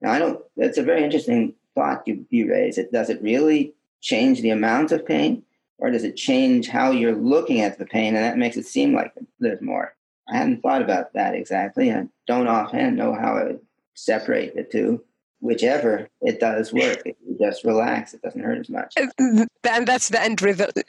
Now 0.00 0.12
I 0.12 0.18
don't. 0.18 0.40
That's 0.56 0.78
a 0.78 0.82
very 0.82 1.04
interesting 1.04 1.54
thought 1.74 2.06
you, 2.06 2.26
you 2.30 2.50
raise. 2.50 2.78
It 2.78 2.92
does 2.92 3.10
it 3.10 3.22
really 3.22 3.74
change 4.00 4.40
the 4.40 4.50
amount 4.50 4.92
of 4.92 5.06
pain 5.06 5.42
or 5.80 5.90
does 5.90 6.04
it 6.04 6.16
change 6.16 6.68
how 6.68 6.90
you're 6.90 7.16
looking 7.16 7.62
at 7.62 7.78
the 7.78 7.86
pain? 7.86 8.14
And 8.14 8.24
that 8.24 8.38
makes 8.38 8.56
it 8.56 8.66
seem 8.66 8.94
like 8.94 9.12
there's 9.40 9.60
more. 9.60 9.94
I 10.28 10.36
hadn't 10.36 10.60
thought 10.60 10.82
about 10.82 11.12
that 11.14 11.34
exactly. 11.34 11.92
I 11.92 12.06
don't 12.26 12.46
offhand 12.46 12.96
know 12.96 13.14
how 13.14 13.36
i 13.36 13.44
would 13.44 13.60
separate 13.94 14.54
the 14.54 14.62
two. 14.62 15.02
Whichever 15.40 16.08
it 16.20 16.38
does 16.38 16.70
work 16.70 17.00
if 17.06 17.16
you 17.26 17.36
just 17.40 17.64
relax 17.64 18.12
it 18.12 18.20
doesn't 18.20 18.42
hurt 18.42 18.58
as 18.58 18.68
much. 18.68 18.94
And 18.98 19.86
that's 19.86 20.10
the 20.10 20.20
end 20.22 20.42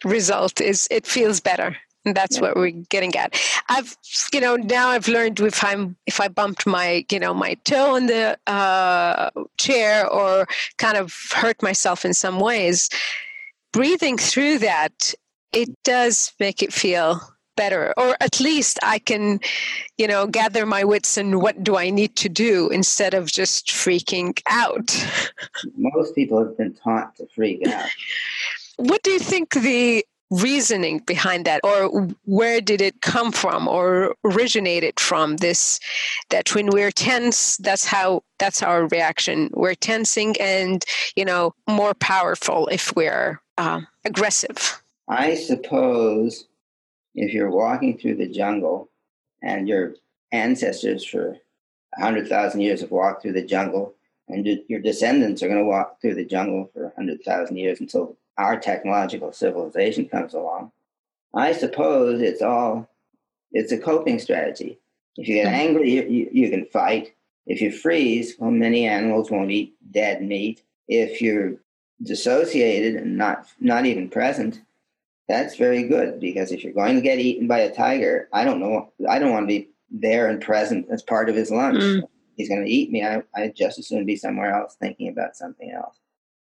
result 0.04 0.60
is 0.60 0.90
it 0.92 1.08
feels 1.08 1.40
better. 1.40 1.78
And 2.04 2.16
that's 2.16 2.36
yeah. 2.36 2.42
what 2.42 2.58
we're 2.58 2.72
getting 2.72 3.16
at. 3.16 3.40
I've 3.70 3.96
you 4.34 4.42
know 4.42 4.58
now 4.58 4.90
i've 4.90 5.08
learned 5.08 5.40
if 5.40 5.64
i'm 5.64 5.96
if 6.06 6.20
i 6.20 6.28
bumped 6.28 6.68
my 6.68 7.06
you 7.10 7.20
know 7.20 7.34
my 7.34 7.54
toe 7.64 7.96
in 7.96 8.08
the 8.08 8.38
uh, 8.48 9.30
chair 9.58 10.06
or 10.10 10.48
kind 10.78 10.98
of 10.98 11.16
hurt 11.32 11.62
myself 11.64 12.04
in 12.04 12.14
some 12.14 12.40
ways 12.40 12.90
breathing 13.72 14.18
through 14.18 14.60
that 14.60 15.14
it 15.54 15.70
does 15.84 16.34
make 16.40 16.64
it 16.64 16.72
feel 16.72 17.20
better. 17.58 17.94
Or 17.98 18.16
at 18.22 18.40
least 18.40 18.80
i 18.82 18.98
can 18.98 19.40
you 19.98 20.08
know 20.08 20.26
gather 20.26 20.66
my 20.66 20.84
wits 20.84 21.18
and 21.18 21.42
what 21.42 21.64
do 21.64 21.76
i 21.78 21.90
need 21.90 22.16
to 22.16 22.30
do 22.30 22.70
instead 22.70 23.14
of 23.14 23.32
just 23.32 23.68
freaking 23.68 24.40
out. 24.50 24.90
Most 25.78 26.16
people 26.16 26.44
have 26.44 26.58
been 26.58 26.74
taught 26.74 27.16
to 27.18 27.28
freak 27.36 27.68
out. 27.68 27.90
What 28.78 29.04
do 29.04 29.12
you 29.12 29.20
think 29.20 29.54
the 29.54 30.04
reasoning 30.32 31.00
behind 31.00 31.46
that 31.46 31.60
or 31.64 32.08
where 32.24 32.62
did 32.62 32.82
it 32.82 33.02
come 33.02 33.32
from 33.34 33.68
or 33.68 34.16
originated 34.24 34.98
from 35.00 35.36
this 35.38 35.78
that 36.30 36.56
when 36.56 36.68
we're 36.68 36.90
tense 36.90 37.58
that's 37.58 37.86
how 37.86 38.24
that's 38.40 38.64
our 38.64 38.88
reaction. 38.88 39.50
We're 39.54 39.76
tensing 39.76 40.36
and 40.40 40.84
you 41.16 41.26
know 41.26 41.54
more 41.68 41.94
powerful 41.94 42.68
if 42.68 42.96
we're 42.96 43.42
uh, 43.62 43.82
aggressive 44.06 44.82
i 45.08 45.36
suppose 45.36 46.48
if 47.16 47.34
you're 47.34 47.52
walking 47.52 47.98
through 47.98 48.16
the 48.16 48.28
jungle 48.28 48.90
and 49.42 49.68
your 49.68 49.96
ancestors 50.32 51.06
for 51.06 51.38
100000 51.98 52.62
years 52.62 52.82
have 52.82 52.92
walked 52.92 53.22
through 53.22 53.34
the 53.34 53.46
jungle 53.46 53.94
and 54.28 54.48
your 54.68 54.80
descendants 54.80 55.44
are 55.44 55.48
going 55.48 55.60
to 55.60 55.66
walk 55.66 56.00
through 56.00 56.16
the 56.16 56.26
jungle 56.26 56.70
for 56.74 56.84
100000 56.96 57.58
years 57.58 57.82
until 57.82 58.16
our 58.38 58.60
technological 58.60 59.32
civilization 59.32 60.08
comes 60.08 60.34
along, 60.34 60.72
I 61.34 61.54
suppose 61.54 62.22
it's 62.22 62.42
all 62.42 62.90
it's 63.52 63.72
a 63.72 63.78
coping 63.78 64.20
strategy. 64.20 64.80
If 65.18 65.28
you 65.28 65.36
get 65.36 65.48
mm-hmm. 65.48 65.56
angry, 65.56 65.92
you, 65.92 66.04
you, 66.04 66.30
you, 66.32 66.50
can 66.50 66.66
fight. 66.66 67.14
If 67.46 67.60
you 67.62 67.72
freeze, 67.72 68.36
well, 68.40 68.52
many 68.52 68.88
animals 68.88 69.30
won't 69.30 69.52
eat 69.52 69.76
dead 69.92 70.22
meat. 70.22 70.64
If 70.88 71.22
you're 71.22 71.56
dissociated 72.04 72.96
and 72.96 73.18
not 73.18 73.48
not 73.60 73.86
even 73.86 74.10
present, 74.10 74.62
that's 75.28 75.56
very 75.56 75.84
good 75.84 76.20
because 76.20 76.52
if 76.52 76.64
you're 76.64 76.74
going 76.74 76.96
to 76.96 77.02
get 77.02 77.20
eaten 77.20 77.48
by 77.48 77.60
a 77.60 77.74
tiger, 77.74 78.28
I 78.34 78.44
don't 78.44 78.60
know. 78.60 78.92
I 79.10 79.20
don't 79.20 79.32
want 79.32 79.44
to 79.44 79.60
be 79.60 79.70
there 79.90 80.28
and 80.28 80.42
present 80.42 80.88
as 80.90 81.02
part 81.02 81.30
of 81.30 81.36
his 81.36 81.52
lunch. 81.52 81.84
Mm. 81.84 82.04
He's 82.36 82.50
going 82.50 82.64
to 82.64 82.72
eat 82.72 82.92
me. 82.92 83.04
I 83.06 83.24
I 83.36 83.54
just 83.56 83.80
as 83.80 83.88
soon 83.88 84.06
be 84.06 84.16
somewhere 84.16 84.54
else 84.54 84.76
thinking 84.80 85.10
about 85.10 85.36
something 85.36 85.72
else. 85.72 86.00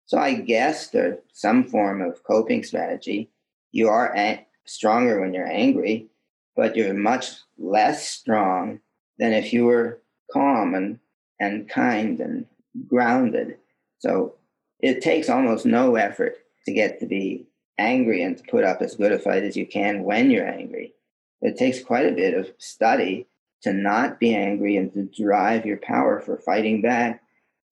So 0.07 0.19
I 0.19 0.35
guess 0.35 0.89
there's 0.89 1.19
some 1.33 1.65
form 1.65 2.03
of 2.03 2.23
coping 2.25 2.65
strategy. 2.65 3.31
You 3.71 3.89
are 3.89 4.15
a- 4.15 4.47
stronger 4.65 5.21
when 5.21 5.35
you're 5.35 5.51
angry, 5.51 6.09
but 6.57 6.77
you're 6.77 6.95
much 6.95 7.31
less 7.59 8.09
strong 8.09 8.81
than 9.19 9.33
if 9.33 9.53
you 9.53 9.65
were 9.65 10.01
calm 10.31 10.75
and, 10.75 10.99
and 11.41 11.69
kind 11.69 12.21
and 12.21 12.47
grounded. 12.87 13.59
So 13.99 14.35
it 14.83 15.01
takes 15.01 15.29
almost 15.29 15.65
no 15.65 15.95
effort 15.95 16.37
to 16.67 16.73
get 16.73 17.01
to 17.01 17.07
be 17.07 17.47
angry 17.79 18.23
and 18.23 18.37
to 18.37 18.45
put 18.45 18.65
up 18.65 18.83
as 18.83 18.97
good 18.97 19.13
a 19.13 19.19
fight 19.19 19.45
as 19.45 19.57
you 19.57 19.67
can 19.67 20.05
when 20.05 20.31
you're 20.31 20.47
angry. 20.47 20.93
It 21.41 21.57
takes 21.57 21.83
quite 21.83 22.07
a 22.07 22.13
bit 22.13 22.35
of 22.35 22.53
study 22.59 23.27
to 23.63 23.73
not 23.73 24.21
be 24.21 24.35
angry 24.35 24.77
and 24.77 24.93
to 24.93 25.05
drive 25.23 25.65
your 25.65 25.79
power 25.79 26.21
for 26.21 26.37
fighting 26.37 26.83
back 26.83 27.23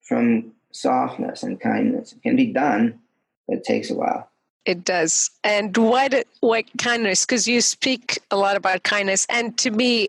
from 0.02 0.52
softness 0.72 1.42
and 1.42 1.61
kindness. 1.61 2.12
It 2.12 2.22
can 2.22 2.36
be 2.36 2.52
done, 2.52 3.00
but 3.46 3.58
it 3.58 3.64
takes 3.64 3.90
a 3.90 3.94
while. 3.94 4.30
It 4.66 4.84
does. 4.84 5.30
And 5.42 5.72
did 5.72 6.26
why 6.40 6.62
kindness? 6.78 7.24
Because 7.24 7.48
you 7.48 7.61
speak 7.61 8.20
a 8.30 8.36
lot 8.36 8.56
about 8.56 8.82
kindness, 8.82 9.26
and 9.30 9.56
to 9.58 9.70
me, 9.70 10.08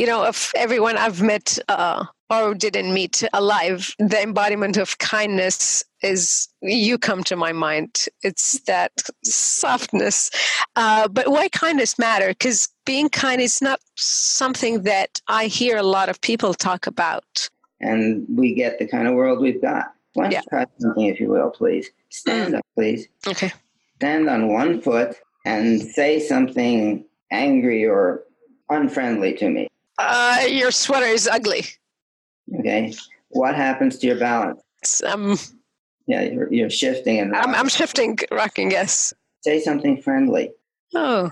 you 0.00 0.06
know, 0.06 0.24
of 0.24 0.50
everyone 0.56 0.96
I've 0.96 1.20
met 1.20 1.58
uh, 1.68 2.06
or 2.30 2.54
didn't 2.54 2.94
meet 2.94 3.22
alive, 3.34 3.94
the 3.98 4.22
embodiment 4.22 4.78
of 4.78 4.96
kindness 4.96 5.84
is 6.02 6.48
you 6.62 6.96
come 6.96 7.22
to 7.24 7.36
my 7.36 7.52
mind. 7.52 8.06
It's 8.22 8.60
that 8.60 8.92
softness. 9.24 10.30
Uh, 10.74 11.06
but 11.08 11.30
why 11.30 11.48
kindness 11.50 11.98
matter? 11.98 12.28
Because 12.28 12.68
being 12.86 13.10
kind 13.10 13.42
is 13.42 13.60
not 13.60 13.78
something 13.96 14.84
that 14.84 15.20
I 15.28 15.46
hear 15.46 15.76
a 15.76 15.82
lot 15.82 16.08
of 16.08 16.18
people 16.22 16.54
talk 16.54 16.86
about. 16.86 17.50
and 17.82 18.26
we 18.40 18.54
get 18.54 18.78
the 18.78 18.86
kind 18.86 19.06
of 19.08 19.14
world 19.14 19.40
we've 19.40 19.60
got. 19.62 19.86
Why 20.14 20.24
don't 20.24 20.32
Yeah. 20.32 20.40
you 20.40 20.48
try 20.50 20.66
something, 20.78 21.06
if 21.12 21.18
you 21.20 21.28
will, 21.28 21.50
please? 21.50 21.90
Stand 22.10 22.54
up, 22.54 22.64
please. 22.76 23.08
Okay. 23.26 23.52
Stand 23.96 24.28
on 24.28 24.48
one 24.52 24.80
foot 24.82 25.16
and 25.46 25.80
say 25.80 26.20
something 26.20 27.04
angry 27.30 27.86
or 27.86 28.24
unfriendly 28.68 29.32
to 29.40 29.48
me. 29.48 29.66
Uh, 30.00 30.46
your 30.48 30.70
sweater 30.70 31.06
is 31.06 31.28
ugly. 31.28 31.64
Okay. 32.58 32.94
What 33.30 33.54
happens 33.54 33.98
to 33.98 34.06
your 34.06 34.18
balance? 34.18 34.60
Um, 35.06 35.36
Yeah, 36.06 36.22
you're, 36.22 36.52
you're 36.52 36.70
shifting 36.70 37.18
and 37.20 37.36
I'm, 37.36 37.54
I'm 37.54 37.68
shifting, 37.68 38.18
rocking, 38.30 38.70
yes. 38.70 39.14
say 39.42 39.60
something 39.60 40.00
friendly. 40.02 40.52
Oh, 40.94 41.30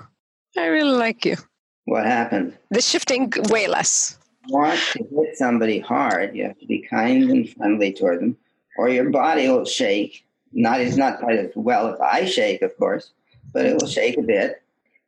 I 0.56 0.66
really 0.66 0.96
like 0.96 1.24
you. 1.24 1.36
What 1.86 2.04
happened? 2.04 2.56
The 2.70 2.82
shifting 2.82 3.32
way 3.48 3.66
less. 3.66 4.18
want 4.48 4.78
to 4.92 4.98
hit 5.04 5.36
somebody 5.36 5.78
hard, 5.80 6.36
you 6.36 6.44
have 6.44 6.58
to 6.58 6.66
be 6.66 6.82
kind 6.82 7.30
and 7.30 7.48
friendly 7.50 7.92
toward 7.92 8.20
them, 8.20 8.36
or 8.76 8.88
your 8.88 9.10
body 9.10 9.48
will 9.48 9.64
shake. 9.64 10.24
Not 10.52 10.80
it's 10.80 10.96
not 10.96 11.18
quite 11.18 11.38
as 11.38 11.50
well 11.54 11.88
as 11.92 12.00
I 12.00 12.24
shake, 12.24 12.62
of 12.62 12.76
course, 12.76 13.12
but 13.52 13.66
it 13.66 13.76
will 13.80 13.88
shake 13.88 14.16
a 14.18 14.22
bit, 14.22 14.62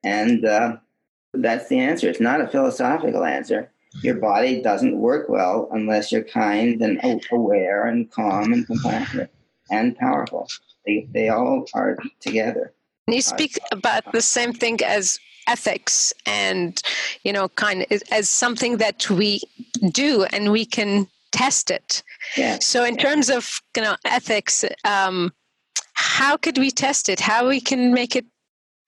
and 0.04 0.44
uh, 0.44 0.76
that's 1.34 1.68
the 1.68 1.78
answer. 1.78 2.08
It's 2.08 2.20
not 2.20 2.40
a 2.40 2.48
philosophical 2.48 3.24
answer. 3.24 3.70
Your 4.02 4.16
body 4.16 4.62
doesn't 4.62 4.96
work 4.98 5.28
well 5.28 5.68
unless 5.72 6.12
you're 6.12 6.22
kind 6.22 6.80
and 6.80 7.00
aware 7.32 7.86
and 7.86 8.10
calm 8.10 8.52
and 8.52 8.66
compassionate 8.66 9.32
and 9.70 9.96
powerful. 9.96 10.48
They 10.86 11.08
they 11.12 11.28
all 11.28 11.66
are 11.74 11.98
together. 12.20 12.72
And 13.06 13.16
you 13.16 13.22
speak 13.22 13.58
about 13.72 14.12
the 14.12 14.22
same 14.22 14.52
thing 14.52 14.78
as 14.84 15.18
ethics 15.48 16.12
and, 16.26 16.80
you 17.24 17.32
know, 17.32 17.48
kind 17.48 17.84
of 17.90 18.02
as 18.12 18.30
something 18.30 18.76
that 18.76 19.10
we 19.10 19.40
do 19.90 20.24
and 20.24 20.52
we 20.52 20.64
can 20.64 21.08
test 21.32 21.70
it. 21.70 22.02
Yeah. 22.36 22.58
So, 22.60 22.84
in 22.84 22.96
terms 22.96 23.30
of 23.30 23.60
you 23.76 23.82
know 23.82 23.96
ethics, 24.04 24.64
um, 24.84 25.32
how 25.94 26.36
could 26.36 26.58
we 26.58 26.70
test 26.70 27.08
it? 27.08 27.20
How 27.20 27.48
we 27.48 27.60
can 27.60 27.92
make 27.92 28.14
it 28.16 28.26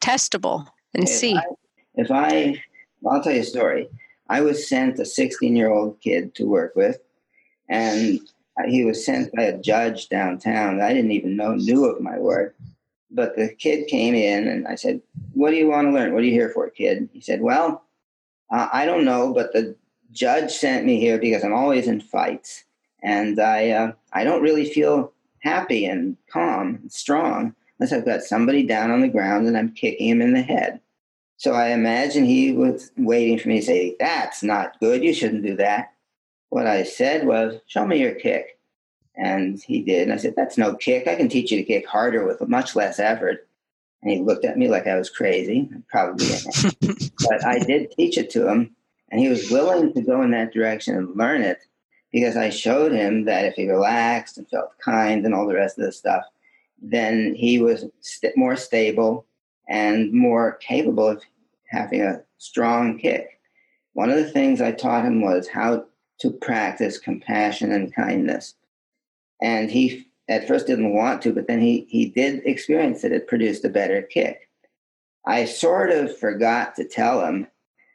testable 0.00 0.66
and 0.94 1.04
If 1.04 1.10
see? 1.10 1.36
I, 1.36 1.42
if 1.94 2.10
I, 2.10 2.62
I'll 3.08 3.22
tell 3.22 3.32
you 3.32 3.40
a 3.40 3.44
story. 3.44 3.88
I 4.28 4.40
was 4.40 4.68
sent 4.68 4.98
a 4.98 5.04
16 5.04 5.54
year 5.56 5.70
old 5.70 6.00
kid 6.00 6.34
to 6.36 6.48
work 6.48 6.74
with, 6.74 6.98
and 7.68 8.20
he 8.66 8.84
was 8.84 9.04
sent 9.04 9.32
by 9.34 9.42
a 9.42 9.58
judge 9.58 10.08
downtown. 10.08 10.80
I 10.80 10.92
didn't 10.92 11.12
even 11.12 11.36
know 11.36 11.54
knew 11.54 11.84
of 11.84 12.00
my 12.00 12.18
work. 12.18 12.54
But 13.10 13.36
the 13.36 13.48
kid 13.48 13.88
came 13.88 14.14
in, 14.14 14.48
and 14.48 14.66
I 14.66 14.74
said, 14.74 15.02
"What 15.34 15.50
do 15.50 15.56
you 15.56 15.68
want 15.68 15.86
to 15.86 15.92
learn? 15.92 16.14
What 16.14 16.22
are 16.22 16.26
you 16.26 16.32
here 16.32 16.48
for, 16.48 16.70
kid?" 16.70 17.10
He 17.12 17.20
said, 17.20 17.42
"Well, 17.42 17.84
uh, 18.50 18.68
I 18.72 18.86
don't 18.86 19.04
know, 19.04 19.34
but 19.34 19.52
the 19.52 19.76
judge 20.12 20.50
sent 20.50 20.86
me 20.86 20.98
here 20.98 21.18
because 21.18 21.44
I'm 21.44 21.52
always 21.52 21.88
in 21.88 22.00
fights, 22.00 22.64
and 23.02 23.38
I 23.38 23.70
uh, 23.70 23.92
I 24.14 24.24
don't 24.24 24.42
really 24.42 24.64
feel 24.64 25.12
happy 25.40 25.84
and 25.84 26.16
calm 26.30 26.76
and 26.80 26.92
strong 26.92 27.54
unless 27.78 27.92
I've 27.92 28.06
got 28.06 28.22
somebody 28.22 28.62
down 28.62 28.90
on 28.90 29.00
the 29.00 29.08
ground 29.08 29.46
and 29.46 29.58
I'm 29.58 29.72
kicking 29.72 30.08
him 30.08 30.22
in 30.22 30.32
the 30.32 30.42
head." 30.42 30.80
So 31.42 31.54
I 31.54 31.70
imagine 31.70 32.24
he 32.24 32.52
was 32.52 32.92
waiting 32.96 33.36
for 33.36 33.48
me 33.48 33.58
to 33.58 33.66
say, 33.66 33.96
That's 33.98 34.44
not 34.44 34.78
good. 34.78 35.02
You 35.02 35.12
shouldn't 35.12 35.42
do 35.42 35.56
that. 35.56 35.92
What 36.50 36.68
I 36.68 36.84
said 36.84 37.26
was, 37.26 37.60
Show 37.66 37.84
me 37.84 37.98
your 37.98 38.14
kick. 38.14 38.60
And 39.16 39.60
he 39.60 39.82
did. 39.82 40.02
And 40.02 40.12
I 40.12 40.18
said, 40.18 40.34
That's 40.36 40.56
no 40.56 40.76
kick. 40.76 41.08
I 41.08 41.16
can 41.16 41.28
teach 41.28 41.50
you 41.50 41.56
to 41.56 41.64
kick 41.64 41.84
harder 41.84 42.24
with 42.24 42.48
much 42.48 42.76
less 42.76 43.00
effort. 43.00 43.48
And 44.02 44.12
he 44.12 44.20
looked 44.20 44.44
at 44.44 44.56
me 44.56 44.68
like 44.68 44.86
I 44.86 44.94
was 44.94 45.10
crazy. 45.10 45.68
Probably. 45.90 46.28
but 46.80 47.44
I 47.44 47.58
did 47.58 47.90
teach 47.90 48.18
it 48.18 48.30
to 48.30 48.48
him. 48.48 48.76
And 49.10 49.20
he 49.20 49.28
was 49.28 49.50
willing 49.50 49.92
to 49.94 50.00
go 50.00 50.22
in 50.22 50.30
that 50.30 50.52
direction 50.52 50.96
and 50.96 51.16
learn 51.16 51.42
it 51.42 51.58
because 52.12 52.36
I 52.36 52.50
showed 52.50 52.92
him 52.92 53.24
that 53.24 53.46
if 53.46 53.54
he 53.54 53.68
relaxed 53.68 54.38
and 54.38 54.48
felt 54.48 54.78
kind 54.78 55.26
and 55.26 55.34
all 55.34 55.48
the 55.48 55.56
rest 55.56 55.76
of 55.76 55.86
the 55.86 55.90
stuff, 55.90 56.22
then 56.80 57.34
he 57.34 57.60
was 57.60 57.86
st- 58.00 58.36
more 58.36 58.54
stable 58.54 59.26
and 59.68 60.12
more 60.12 60.52
capable 60.60 61.08
of 61.08 61.22
having 61.72 62.02
a 62.02 62.22
strong 62.38 62.98
kick. 62.98 63.40
One 63.94 64.10
of 64.10 64.16
the 64.16 64.30
things 64.30 64.60
I 64.60 64.72
taught 64.72 65.04
him 65.04 65.20
was 65.20 65.48
how 65.48 65.86
to 66.20 66.30
practice 66.30 66.98
compassion 66.98 67.72
and 67.72 67.94
kindness. 67.94 68.54
And 69.42 69.70
he 69.70 70.06
at 70.28 70.46
first 70.46 70.66
didn't 70.66 70.94
want 70.94 71.20
to, 71.22 71.32
but 71.32 71.48
then 71.48 71.60
he, 71.60 71.86
he 71.88 72.06
did 72.06 72.42
experience 72.46 73.02
that 73.02 73.12
it 73.12 73.26
produced 73.26 73.64
a 73.64 73.68
better 73.68 74.02
kick. 74.02 74.48
I 75.26 75.44
sort 75.44 75.90
of 75.90 76.16
forgot 76.16 76.76
to 76.76 76.84
tell 76.84 77.24
him 77.24 77.48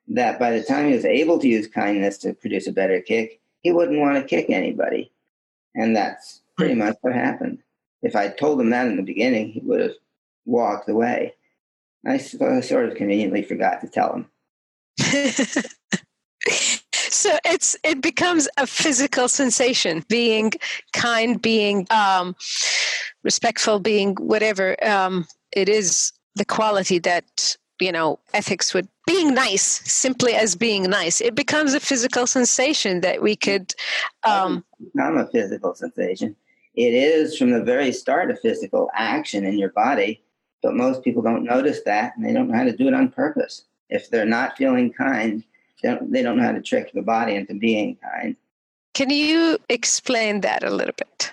that 0.10 0.40
by 0.40 0.52
the 0.52 0.64
time 0.64 0.88
he 0.88 0.94
was 0.94 1.06
able 1.06 1.40
to 1.40 1.48
use 1.48 1.68
kindness 1.68 2.18
to 2.20 2.34
produce 2.34 2.68
a 2.68 2.72
better 2.72 3.02
kick, 3.02 3.40
he 3.62 3.72
wouldn't 3.72 4.00
want 4.00 4.18
to 4.18 4.28
kick 4.28 4.50
anybody. 4.50 5.12
And 5.76 5.96
that's 5.96 6.42
pretty 6.56 6.76
much 6.76 6.98
what 7.02 7.14
happened. 7.14 7.60
If 8.02 8.16
I 8.16 8.30
told 8.30 8.60
him 8.62 8.70
that 8.70 8.88
in 8.88 8.96
the 8.96 9.04
beginning, 9.04 9.52
he 9.52 9.60
would 9.62 9.82
have 9.82 9.96
walked 10.46 10.90
away. 10.90 11.34
I 12.08 12.18
sort 12.18 12.86
of 12.90 12.96
conveniently 12.96 13.44
forgot 13.44 13.82
to 13.82 13.88
tell 13.88 14.14
him. 14.14 14.28
so 16.94 17.38
it's 17.46 17.76
it 17.84 18.02
becomes 18.02 18.48
a 18.58 18.66
physical 18.66 19.28
sensation 19.28 20.04
being 20.08 20.54
kind 20.94 21.42
being 21.42 21.86
um, 21.90 22.36
respectful 23.24 23.80
being 23.80 24.16
whatever 24.16 24.82
um, 24.84 25.28
it 25.52 25.68
is 25.68 26.14
the 26.36 26.46
quality 26.46 26.98
that 27.00 27.58
you 27.80 27.92
know 27.92 28.20
ethics 28.34 28.74
would 28.74 28.88
being 29.06 29.34
nice 29.34 29.64
simply 29.92 30.34
as 30.34 30.56
being 30.56 30.84
nice. 30.84 31.20
It 31.20 31.36
becomes 31.36 31.74
a 31.74 31.80
physical 31.80 32.26
sensation 32.26 33.02
that 33.02 33.22
we 33.22 33.36
could 33.36 33.74
um, 34.24 34.64
become 34.94 35.18
a 35.18 35.28
physical 35.28 35.76
sensation. 35.76 36.36
It 36.76 36.94
is 36.94 37.38
from 37.38 37.52
the 37.52 37.64
very 37.64 37.92
start 37.92 38.32
a 38.32 38.36
physical 38.36 38.90
action 38.94 39.46
in 39.46 39.58
your 39.58 39.72
body 39.72 40.22
but 40.62 40.76
most 40.76 41.04
people 41.04 41.22
don't 41.22 41.44
notice 41.44 41.82
that 41.86 42.16
and 42.16 42.26
they 42.26 42.34
don't 42.34 42.50
know 42.50 42.58
how 42.58 42.64
to 42.64 42.76
do 42.76 42.88
it 42.88 42.94
on 42.94 43.10
purpose. 43.10 43.66
If 43.90 44.10
they're 44.10 44.26
not 44.26 44.58
feeling 44.58 44.92
kind 44.92 45.44
they 45.84 45.90
don't, 45.90 46.12
they 46.12 46.24
don't 46.24 46.38
know 46.38 46.44
how 46.44 46.52
to 46.52 46.62
trick 46.62 46.92
the 46.94 47.02
body 47.02 47.36
into 47.36 47.54
being 47.54 47.98
kind. 47.98 48.36
Can 48.94 49.10
you 49.10 49.60
explain 49.70 50.42
that 50.42 50.64
a 50.64 50.72
little 50.72 50.96
bit? 50.98 51.32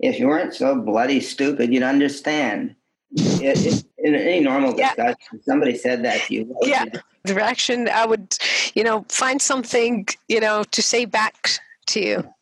If 0.00 0.18
you 0.18 0.26
weren't 0.26 0.54
so 0.54 0.78
bloody 0.78 1.20
stupid 1.20 1.72
you'd 1.72 1.82
understand. 1.82 2.74
It, 3.12 3.64
it, 3.64 3.84
in 3.98 4.14
any 4.14 4.40
normal 4.40 4.74
discussion 4.74 5.16
yeah. 5.32 5.38
somebody 5.42 5.76
said 5.76 6.04
that 6.04 6.20
to 6.22 6.34
you. 6.34 6.56
Yeah 6.62 6.84
the 7.26 7.34
reaction 7.34 7.88
i 7.88 8.06
would 8.06 8.36
you 8.74 8.84
know 8.84 9.04
find 9.08 9.42
something 9.42 10.06
you 10.28 10.40
know 10.40 10.62
to 10.70 10.82
say 10.82 11.04
back 11.04 11.58
to 11.86 12.00
you. 12.00 12.32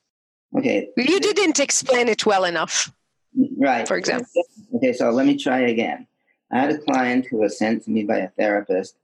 Okay. 0.57 0.89
You 0.97 1.21
didn't 1.21 1.59
explain 1.59 2.09
it 2.09 2.25
well 2.25 2.45
enough 2.45 2.93
right. 3.59 3.87
for 3.87 3.97
example. 3.97 4.43
Okay 4.77 4.93
so 4.93 5.11
let 5.11 5.27
me 5.27 5.37
try 5.37 5.61
again 5.61 6.07
I 6.55 6.61
had 6.61 6.71
a 6.71 6.79
client 6.79 7.27
who 7.27 7.39
was 7.39 7.59
sent 7.59 7.83
to 7.83 7.91
me 7.91 8.05
by 8.05 8.19
a 8.19 8.29
therapist 8.29 8.97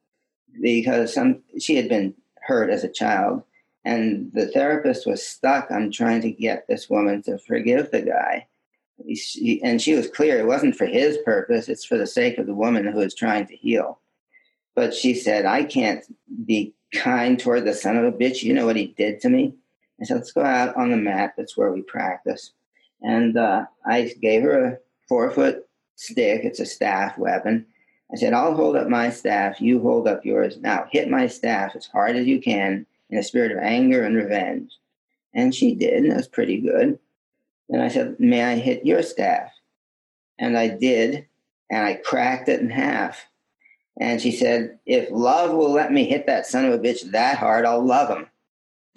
because 0.62 1.12
some 1.12 1.42
she 1.58 1.74
had 1.74 1.88
been 1.88 2.14
hurt 2.42 2.70
as 2.70 2.84
a 2.84 2.88
child, 2.88 3.42
and 3.84 4.30
the 4.32 4.46
therapist 4.46 5.04
was 5.04 5.26
stuck 5.26 5.68
on 5.72 5.90
trying 5.90 6.20
to 6.22 6.30
get 6.30 6.68
this 6.68 6.88
woman 6.88 7.22
to 7.22 7.38
forgive 7.38 7.90
the 7.90 8.02
guy. 8.02 8.46
She, 9.16 9.60
and 9.64 9.82
she 9.82 9.94
was 9.94 10.08
clear 10.08 10.38
it 10.38 10.46
wasn't 10.46 10.76
for 10.76 10.86
his 10.86 11.18
purpose; 11.18 11.68
it's 11.68 11.84
for 11.84 11.98
the 11.98 12.06
sake 12.06 12.38
of 12.38 12.46
the 12.46 12.54
woman 12.54 12.86
who 12.86 13.00
is 13.00 13.16
trying 13.16 13.46
to 13.48 13.56
heal. 13.56 13.98
But 14.76 14.94
she 14.94 15.12
said, 15.12 15.44
"I 15.44 15.64
can't 15.64 16.04
be 16.46 16.72
kind 16.94 17.36
toward 17.36 17.64
the 17.64 17.74
son 17.74 17.96
of 17.96 18.04
a 18.04 18.16
bitch. 18.16 18.44
You 18.44 18.54
know 18.54 18.66
what 18.66 18.76
he 18.76 18.94
did 18.96 19.20
to 19.22 19.28
me." 19.28 19.56
I 20.00 20.04
said, 20.04 20.18
"Let's 20.18 20.32
go 20.32 20.42
out 20.42 20.76
on 20.76 20.92
the 20.92 20.96
mat. 20.96 21.34
That's 21.36 21.56
where 21.56 21.72
we 21.72 21.82
practice." 21.82 22.52
And 23.02 23.36
uh, 23.36 23.64
I 23.84 24.14
gave 24.20 24.42
her 24.42 24.64
a 24.64 24.78
four 25.08 25.32
foot 25.32 25.66
stick. 26.00 26.42
It's 26.44 26.60
a 26.60 26.66
staff 26.66 27.16
weapon. 27.18 27.66
I 28.12 28.16
said, 28.16 28.32
I'll 28.32 28.54
hold 28.54 28.76
up 28.76 28.88
my 28.88 29.10
staff. 29.10 29.60
You 29.60 29.80
hold 29.80 30.08
up 30.08 30.24
yours. 30.24 30.58
Now 30.58 30.86
hit 30.90 31.10
my 31.10 31.26
staff 31.26 31.76
as 31.76 31.86
hard 31.86 32.16
as 32.16 32.26
you 32.26 32.40
can 32.40 32.86
in 33.10 33.18
a 33.18 33.22
spirit 33.22 33.52
of 33.52 33.58
anger 33.58 34.02
and 34.02 34.16
revenge. 34.16 34.72
And 35.34 35.54
she 35.54 35.74
did, 35.74 36.02
and 36.02 36.12
it 36.12 36.16
was 36.16 36.26
pretty 36.26 36.60
good. 36.60 36.98
Then 37.68 37.80
I 37.80 37.88
said, 37.88 38.18
May 38.18 38.42
I 38.42 38.56
hit 38.56 38.84
your 38.84 39.02
staff? 39.02 39.52
And 40.38 40.58
I 40.58 40.68
did, 40.68 41.26
and 41.70 41.84
I 41.84 41.94
cracked 41.94 42.48
it 42.48 42.60
in 42.60 42.70
half. 42.70 43.26
And 44.00 44.20
she 44.20 44.32
said, 44.32 44.78
If 44.86 45.08
love 45.12 45.52
will 45.52 45.70
let 45.70 45.92
me 45.92 46.04
hit 46.04 46.26
that 46.26 46.46
son 46.46 46.64
of 46.64 46.72
a 46.72 46.78
bitch 46.78 47.08
that 47.12 47.38
hard, 47.38 47.64
I'll 47.64 47.84
love 47.84 48.08
him. 48.08 48.26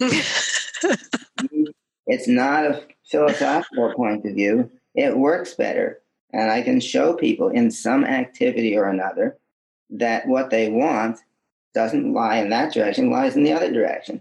it's 2.06 2.26
not 2.26 2.64
a 2.64 2.82
philosophical 3.04 3.92
point 3.94 4.24
of 4.24 4.34
view, 4.34 4.72
it 4.96 5.16
works 5.16 5.54
better 5.54 6.00
and 6.34 6.50
I 6.50 6.62
can 6.62 6.80
show 6.80 7.14
people 7.14 7.48
in 7.48 7.70
some 7.70 8.04
activity 8.04 8.76
or 8.76 8.86
another 8.86 9.38
that 9.90 10.26
what 10.26 10.50
they 10.50 10.68
want 10.68 11.20
doesn't 11.74 12.12
lie 12.12 12.36
in 12.36 12.50
that 12.50 12.74
direction, 12.74 13.10
lies 13.10 13.36
in 13.36 13.44
the 13.44 13.52
other 13.52 13.72
direction. 13.72 14.20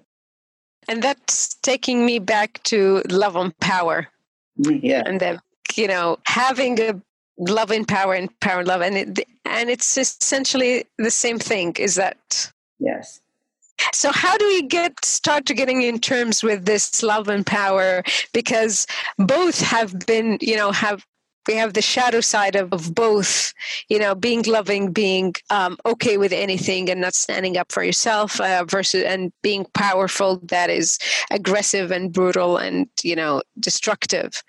And 0.88 1.02
that's 1.02 1.56
taking 1.56 2.06
me 2.06 2.20
back 2.20 2.62
to 2.64 3.02
love 3.10 3.36
and 3.36 3.58
power. 3.60 4.08
Mm, 4.60 4.82
yeah. 4.84 5.04
And 5.06 5.20
then, 5.20 5.40
you 5.76 5.88
know, 5.88 6.20
having 6.26 6.80
a 6.80 7.02
love 7.38 7.72
and 7.72 7.88
power 7.88 8.14
and 8.14 8.30
power 8.42 8.60
and 8.60 8.68
love. 8.68 8.82
And, 8.82 8.96
it, 8.96 9.28
and 9.46 9.70
it's 9.70 9.98
essentially 9.98 10.86
the 11.00 11.12
same 11.12 11.40
thing, 11.40 11.74
is 11.80 11.96
that? 11.96 12.52
Yes. 12.80 13.22
So 13.92 14.12
how 14.12 14.38
do 14.38 14.46
we 14.46 14.62
get 14.62 15.04
start 15.04 15.48
to 15.48 15.56
getting 15.56 15.82
in 15.82 16.00
terms 16.00 16.44
with 16.44 16.66
this 16.66 17.02
love 17.02 17.28
and 17.28 17.46
power? 17.46 18.04
Because 18.34 18.86
both 19.18 19.62
have 19.62 20.06
been, 20.06 20.38
you 20.42 20.56
know, 20.56 20.72
have 20.72 21.04
we 21.48 21.56
have 21.56 21.74
the 21.74 21.82
shadow 21.82 22.22
side 22.22 22.56
of, 22.56 22.72
of 22.74 22.94
both 22.94 23.54
you 23.90 24.00
know 24.00 24.16
being 24.16 24.44
loving 24.44 24.92
being 24.92 25.34
um, 25.50 25.78
okay 25.86 26.18
with 26.18 26.32
anything 26.32 26.90
and 26.90 27.02
not 27.02 27.14
standing 27.14 27.58
up 27.58 27.72
for 27.72 27.84
yourself 27.84 28.40
uh, 28.40 28.64
versus 28.66 29.04
and 29.04 29.32
being 29.42 29.66
powerful 29.74 30.38
that 30.44 30.70
is 30.70 30.98
aggressive 31.32 31.92
and 31.92 32.14
brutal 32.14 32.58
and 32.58 32.88
you 33.04 33.16
know 33.16 33.42
destructive. 33.60 34.44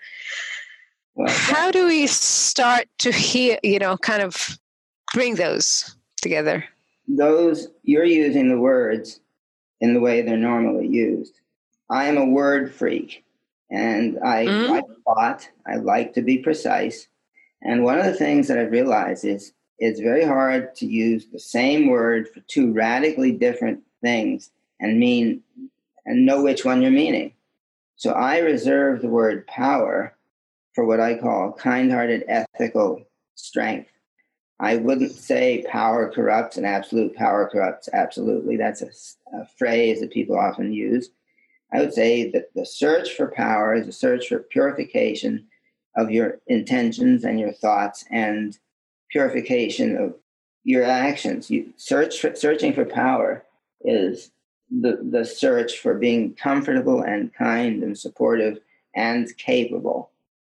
Well, 1.15 1.29
how 1.29 1.71
do 1.71 1.87
we 1.87 2.07
start 2.07 2.87
to 2.99 3.11
hear 3.11 3.57
you 3.63 3.79
know 3.79 3.97
kind 3.97 4.21
of 4.21 4.57
bring 5.13 5.35
those 5.35 5.95
together? 6.21 6.65
Those 7.07 7.67
you're 7.83 8.05
using 8.05 8.49
the 8.49 8.59
words 8.59 9.19
in 9.81 9.93
the 9.93 9.99
way 9.99 10.21
they're 10.21 10.37
normally 10.37 10.87
used. 10.87 11.39
I 11.89 12.05
am 12.05 12.17
a 12.17 12.25
word 12.25 12.73
freak 12.73 13.24
and 13.69 14.19
I 14.23 14.45
mm-hmm. 14.45 14.71
like 14.71 14.85
thought. 15.03 15.49
I 15.65 15.75
like 15.75 16.13
to 16.13 16.21
be 16.21 16.37
precise. 16.37 17.07
And 17.61 17.83
one 17.83 17.97
of 17.97 18.05
the 18.05 18.13
things 18.13 18.47
that 18.47 18.59
I've 18.59 18.71
realized 18.71 19.25
is 19.25 19.53
it's 19.79 19.99
very 19.99 20.23
hard 20.23 20.75
to 20.75 20.85
use 20.85 21.25
the 21.31 21.39
same 21.39 21.87
word 21.87 22.29
for 22.29 22.39
two 22.41 22.71
radically 22.71 23.31
different 23.31 23.81
things 24.01 24.51
and 24.79 24.99
mean 24.99 25.41
and 26.05 26.25
know 26.25 26.43
which 26.43 26.63
one 26.63 26.81
you're 26.81 26.91
meaning. 26.91 27.33
So 27.95 28.11
I 28.11 28.39
reserve 28.39 29.01
the 29.01 29.09
word 29.09 29.47
power 29.47 30.15
for 30.73 30.85
what 30.85 30.99
I 30.99 31.17
call 31.17 31.53
kind-hearted 31.53 32.25
ethical 32.27 33.01
strength. 33.35 33.89
I 34.59 34.77
wouldn't 34.77 35.11
say 35.13 35.65
power 35.67 36.11
corrupts 36.11 36.57
and 36.57 36.65
absolute 36.65 37.15
power 37.15 37.49
corrupts 37.49 37.89
absolutely. 37.91 38.57
That's 38.57 38.81
a, 38.81 38.89
a 39.35 39.47
phrase 39.57 39.99
that 39.99 40.11
people 40.11 40.37
often 40.37 40.71
use. 40.71 41.09
I 41.73 41.79
would 41.79 41.93
say 41.93 42.29
that 42.31 42.53
the 42.53 42.65
search 42.65 43.13
for 43.13 43.27
power 43.27 43.73
is 43.73 43.87
a 43.87 43.91
search 43.91 44.27
for 44.27 44.39
purification 44.39 45.47
of 45.97 46.11
your 46.11 46.39
intentions 46.47 47.23
and 47.23 47.39
your 47.39 47.53
thoughts 47.53 48.05
and 48.11 48.57
purification 49.09 49.97
of 49.97 50.13
your 50.63 50.83
actions. 50.83 51.49
You 51.49 51.73
search 51.77 52.19
for, 52.19 52.35
searching 52.35 52.73
for 52.73 52.85
power 52.85 53.45
is 53.81 54.31
the, 54.69 54.99
the 55.11 55.25
search 55.25 55.79
for 55.79 55.93
being 55.93 56.33
comfortable 56.33 57.01
and 57.01 57.33
kind 57.33 57.83
and 57.83 57.97
supportive 57.97 58.59
and 58.95 59.27
capable. 59.37 60.11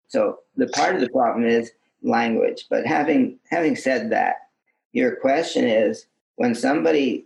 So 0.07 0.39
the 0.55 0.68
part 0.68 0.95
of 0.95 1.01
the 1.01 1.10
problem 1.10 1.45
is 1.45 1.72
language. 2.01 2.66
But 2.70 2.86
having 2.86 3.39
having 3.49 3.76
said 3.76 4.10
that, 4.12 4.36
your 4.91 5.16
question 5.18 5.66
is 5.66 6.07
when 6.36 6.55
somebody 6.55 7.26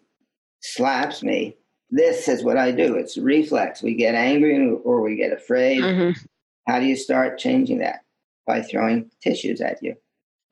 slaps 0.59 1.23
me, 1.23 1.55
this 1.93 2.27
is 2.27 2.43
what 2.43 2.57
I 2.57 2.71
do. 2.71 2.95
It's 2.95 3.17
reflex. 3.17 3.83
We 3.83 3.93
get 3.93 4.15
angry 4.15 4.67
or 4.83 5.01
we 5.01 5.15
get 5.15 5.31
afraid. 5.31 5.81
Mm-hmm. 5.81 6.19
How 6.67 6.79
do 6.79 6.85
you 6.85 6.95
start 6.95 7.37
changing 7.37 7.77
that? 7.79 7.99
By 8.47 8.61
throwing 8.61 9.09
tissues 9.21 9.61
at 9.61 9.81
you, 9.81 9.95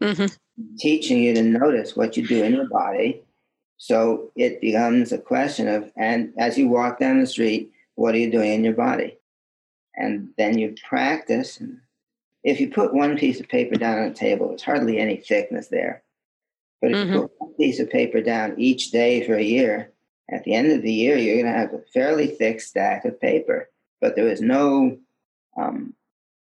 mm-hmm. 0.02 0.28
teaching 0.78 1.22
you 1.22 1.34
to 1.34 1.44
notice 1.44 1.96
what 1.96 2.16
you 2.16 2.26
do 2.26 2.44
in 2.44 2.54
your 2.54 2.70
body. 2.70 3.22
So 3.78 4.32
it 4.36 4.62
becomes 4.62 5.12
a 5.12 5.18
question 5.18 5.68
of, 5.68 5.92
and 5.98 6.32
as 6.38 6.58
you 6.58 6.70
walk 6.70 7.00
down 7.00 7.20
the 7.20 7.28
street, 7.28 7.72
what 7.96 8.14
are 8.14 8.20
you 8.20 8.32
doing 8.32 8.54
in 8.54 8.64
your 8.64 8.76
body? 8.76 9.18
And 9.96 10.30
then 10.38 10.58
you 10.58 10.76
practice. 10.88 11.60
And 11.60 11.80
if 12.44 12.62
you 12.62 12.70
put 12.70 12.94
one 12.94 13.18
piece 13.18 13.40
of 13.40 13.50
paper 13.50 13.76
down 13.76 13.98
on 13.98 14.10
the 14.10 14.16
table, 14.16 14.50
there's 14.50 14.64
hardly 14.64 15.00
any 15.00 15.18
thickness 15.18 15.68
there. 15.68 16.04
But 16.82 16.92
if 16.92 16.98
mm-hmm. 16.98 17.14
you 17.14 17.22
put 17.22 17.32
one 17.40 17.54
piece 17.56 17.80
of 17.80 17.90
paper 17.90 18.22
down 18.22 18.54
each 18.58 18.92
day 18.92 19.26
for 19.26 19.34
a 19.34 19.44
year, 19.44 19.92
at 20.32 20.44
the 20.44 20.54
end 20.54 20.72
of 20.72 20.82
the 20.82 20.94
year, 20.94 21.18
you're 21.18 21.42
going 21.42 21.54
to 21.54 21.60
have 21.60 21.74
a 21.74 21.80
fairly 21.94 22.28
thick 22.28 22.62
stack 22.62 23.06
of 23.06 23.20
paper, 23.20 23.70
but 24.00 24.16
there 24.16 24.26
was 24.26 24.42
no 24.42 24.98
um, 25.58 25.94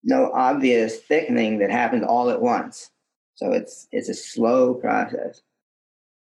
no 0.03 0.31
obvious 0.33 0.99
thickening 0.99 1.59
that 1.59 1.71
happened 1.71 2.05
all 2.05 2.31
at 2.31 2.41
once. 2.41 2.91
So 3.35 3.53
it's 3.53 3.87
it's 3.93 4.09
a 4.09 4.15
slow 4.15 4.75
process. 4.75 5.43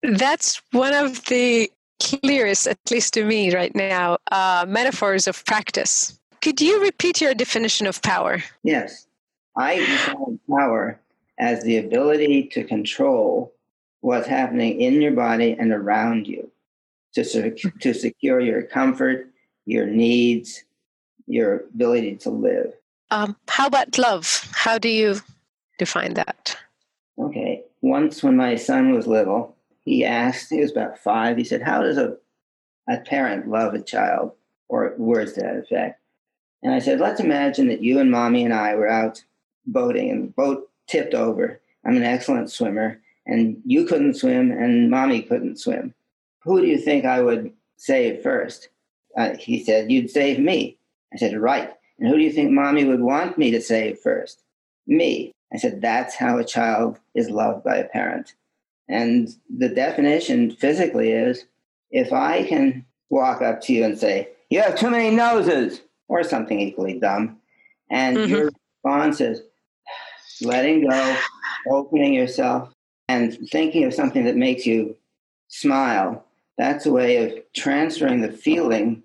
That's 0.02 0.62
one 0.70 0.94
of 0.94 1.24
the 1.26 1.70
clearest, 2.00 2.66
at 2.66 2.78
least 2.90 3.14
to 3.14 3.24
me 3.24 3.54
right 3.54 3.74
now, 3.74 4.18
uh, 4.30 4.64
metaphors 4.66 5.26
of 5.26 5.44
practice. 5.44 6.18
Could 6.40 6.60
you 6.60 6.80
repeat 6.80 7.20
your 7.20 7.34
definition 7.34 7.86
of 7.86 8.00
power? 8.00 8.42
Yes. 8.62 9.06
I 9.56 9.76
define 9.76 10.40
power 10.48 10.98
as 11.38 11.62
the 11.64 11.76
ability 11.76 12.44
to 12.52 12.64
control 12.64 13.52
what's 14.00 14.26
happening 14.26 14.80
in 14.80 15.02
your 15.02 15.12
body 15.12 15.54
and 15.58 15.72
around 15.72 16.26
you 16.26 16.50
to, 17.14 17.24
sec- 17.24 17.78
to 17.80 17.94
secure 17.94 18.40
your 18.40 18.62
comfort, 18.62 19.30
your 19.66 19.86
needs, 19.86 20.64
your 21.26 21.60
ability 21.74 22.16
to 22.16 22.30
live. 22.30 22.72
Um, 23.10 23.36
how 23.48 23.66
about 23.66 23.98
love? 23.98 24.48
How 24.52 24.78
do 24.78 24.88
you 24.88 25.20
define 25.78 26.14
that? 26.14 26.56
Okay. 27.18 27.64
Once 27.82 28.22
when 28.22 28.36
my 28.36 28.56
son 28.56 28.92
was 28.92 29.06
little, 29.06 29.56
he 29.84 30.04
asked, 30.04 30.50
he 30.50 30.60
was 30.60 30.70
about 30.70 30.98
five, 30.98 31.36
he 31.36 31.44
said, 31.44 31.62
How 31.62 31.82
does 31.82 31.96
a, 31.96 32.16
a 32.88 32.98
parent 32.98 33.48
love 33.48 33.74
a 33.74 33.82
child? 33.82 34.32
Or 34.68 34.94
words 34.98 35.32
to 35.32 35.40
that 35.40 35.56
effect. 35.56 36.00
And 36.62 36.72
I 36.72 36.78
said, 36.78 37.00
Let's 37.00 37.20
imagine 37.20 37.68
that 37.68 37.82
you 37.82 37.98
and 37.98 38.10
mommy 38.10 38.44
and 38.44 38.54
I 38.54 38.74
were 38.74 38.88
out 38.88 39.24
boating 39.66 40.10
and 40.10 40.24
the 40.24 40.32
boat 40.32 40.68
tipped 40.86 41.14
over. 41.14 41.60
I'm 41.84 41.96
an 41.96 42.04
excellent 42.04 42.50
swimmer, 42.50 43.00
and 43.26 43.60
you 43.64 43.86
couldn't 43.86 44.14
swim, 44.14 44.50
and 44.50 44.90
mommy 44.90 45.22
couldn't 45.22 45.58
swim 45.58 45.94
who 46.42 46.60
do 46.60 46.66
you 46.66 46.78
think 46.78 47.04
I 47.04 47.20
would 47.22 47.52
save 47.76 48.22
first? 48.22 48.68
Uh, 49.16 49.36
he 49.36 49.62
said, 49.64 49.90
You'd 49.90 50.10
save 50.10 50.38
me. 50.38 50.78
I 51.12 51.16
said, 51.16 51.36
Right. 51.36 51.70
And 51.98 52.08
who 52.08 52.16
do 52.16 52.22
you 52.22 52.32
think 52.32 52.50
mommy 52.50 52.84
would 52.84 53.00
want 53.00 53.38
me 53.38 53.50
to 53.50 53.60
save 53.60 53.98
first? 53.98 54.42
Me. 54.86 55.32
I 55.52 55.58
said, 55.58 55.80
That's 55.80 56.14
how 56.14 56.38
a 56.38 56.44
child 56.44 56.98
is 57.14 57.30
loved 57.30 57.64
by 57.64 57.76
a 57.76 57.88
parent. 57.88 58.34
And 58.88 59.28
the 59.48 59.68
definition 59.68 60.50
physically 60.50 61.12
is 61.12 61.44
if 61.90 62.12
I 62.12 62.44
can 62.44 62.84
walk 63.08 63.42
up 63.42 63.60
to 63.62 63.72
you 63.72 63.84
and 63.84 63.98
say, 63.98 64.28
You 64.48 64.62
have 64.62 64.78
too 64.78 64.90
many 64.90 65.14
noses, 65.14 65.80
or 66.10 66.24
something 66.24 66.58
equally 66.58 66.98
dumb, 66.98 67.38
and 67.88 68.16
mm-hmm. 68.16 68.32
your 68.32 68.50
response 68.84 69.20
is 69.20 69.42
letting 70.42 70.88
go, 70.88 71.16
opening 71.70 72.12
yourself, 72.12 72.72
and 73.08 73.38
thinking 73.50 73.84
of 73.84 73.94
something 73.94 74.24
that 74.24 74.36
makes 74.36 74.66
you 74.66 74.96
smile 75.48 76.24
that's 76.60 76.84
a 76.84 76.92
way 76.92 77.16
of 77.16 77.42
transferring 77.54 78.20
the 78.20 78.30
feeling 78.30 79.02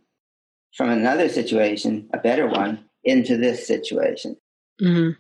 from 0.74 0.90
another 0.90 1.30
situation, 1.30 2.10
a 2.14 2.18
better 2.18 2.48
one, 2.48 2.84
into 3.06 3.38
this 3.38 3.66
situation. 3.66 4.36
Mm-hmm. 4.82 5.12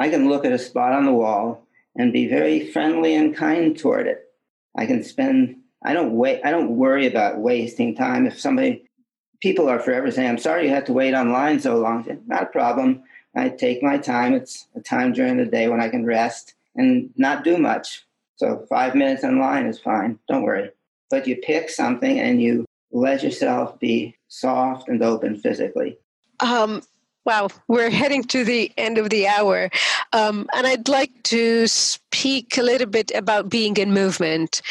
I 0.00 0.08
can 0.08 0.28
look 0.28 0.44
at 0.44 0.52
a 0.52 0.58
spot 0.58 0.92
on 0.92 1.04
the 1.04 1.12
wall 1.12 1.66
and 1.96 2.12
be 2.12 2.28
very 2.28 2.70
friendly 2.70 3.16
and 3.16 3.36
kind 3.36 3.76
toward 3.76 4.06
it. 4.06 4.24
I 4.76 4.86
can 4.86 5.02
spend 5.02 5.56
I 5.82 5.92
don't 5.92 6.12
wait 6.12 6.42
I 6.44 6.52
don't 6.52 6.76
worry 6.76 7.06
about 7.08 7.40
wasting 7.40 7.96
time. 7.96 8.26
If 8.26 8.38
somebody 8.38 8.84
people 9.40 9.68
are 9.68 9.80
forever 9.80 10.12
saying, 10.12 10.28
I'm 10.28 10.38
sorry 10.38 10.68
you 10.68 10.74
have 10.74 10.84
to 10.84 10.92
wait 10.92 11.14
online 11.14 11.58
so 11.58 11.78
long. 11.78 12.06
Not 12.26 12.44
a 12.44 12.46
problem. 12.46 13.02
I 13.34 13.48
take 13.48 13.82
my 13.82 13.98
time. 13.98 14.34
It's 14.34 14.68
a 14.76 14.80
time 14.80 15.12
during 15.12 15.38
the 15.38 15.46
day 15.46 15.68
when 15.68 15.80
I 15.80 15.88
can 15.88 16.06
rest 16.06 16.54
and 16.76 17.10
not 17.16 17.42
do 17.42 17.58
much. 17.58 18.06
So 18.36 18.64
five 18.68 18.94
minutes 18.94 19.24
online 19.24 19.66
is 19.66 19.80
fine. 19.80 20.20
Don't 20.28 20.42
worry 20.42 20.70
but 21.10 21.26
you 21.26 21.36
pick 21.36 21.68
something 21.68 22.18
and 22.18 22.40
you 22.40 22.64
let 22.92 23.22
yourself 23.22 23.78
be 23.78 24.16
soft 24.28 24.88
and 24.88 25.02
open 25.02 25.36
physically. 25.36 25.98
Um, 26.40 26.82
wow, 27.24 27.48
we're 27.68 27.90
heading 27.90 28.24
to 28.24 28.44
the 28.44 28.72
end 28.76 28.98
of 28.98 29.10
the 29.10 29.26
hour. 29.26 29.70
Um, 30.12 30.48
and 30.54 30.66
I'd 30.66 30.88
like 30.88 31.22
to 31.24 31.66
speak 31.66 32.56
a 32.56 32.62
little 32.62 32.86
bit 32.86 33.12
about 33.14 33.48
being 33.48 33.76
in 33.76 33.92
movement 33.92 34.62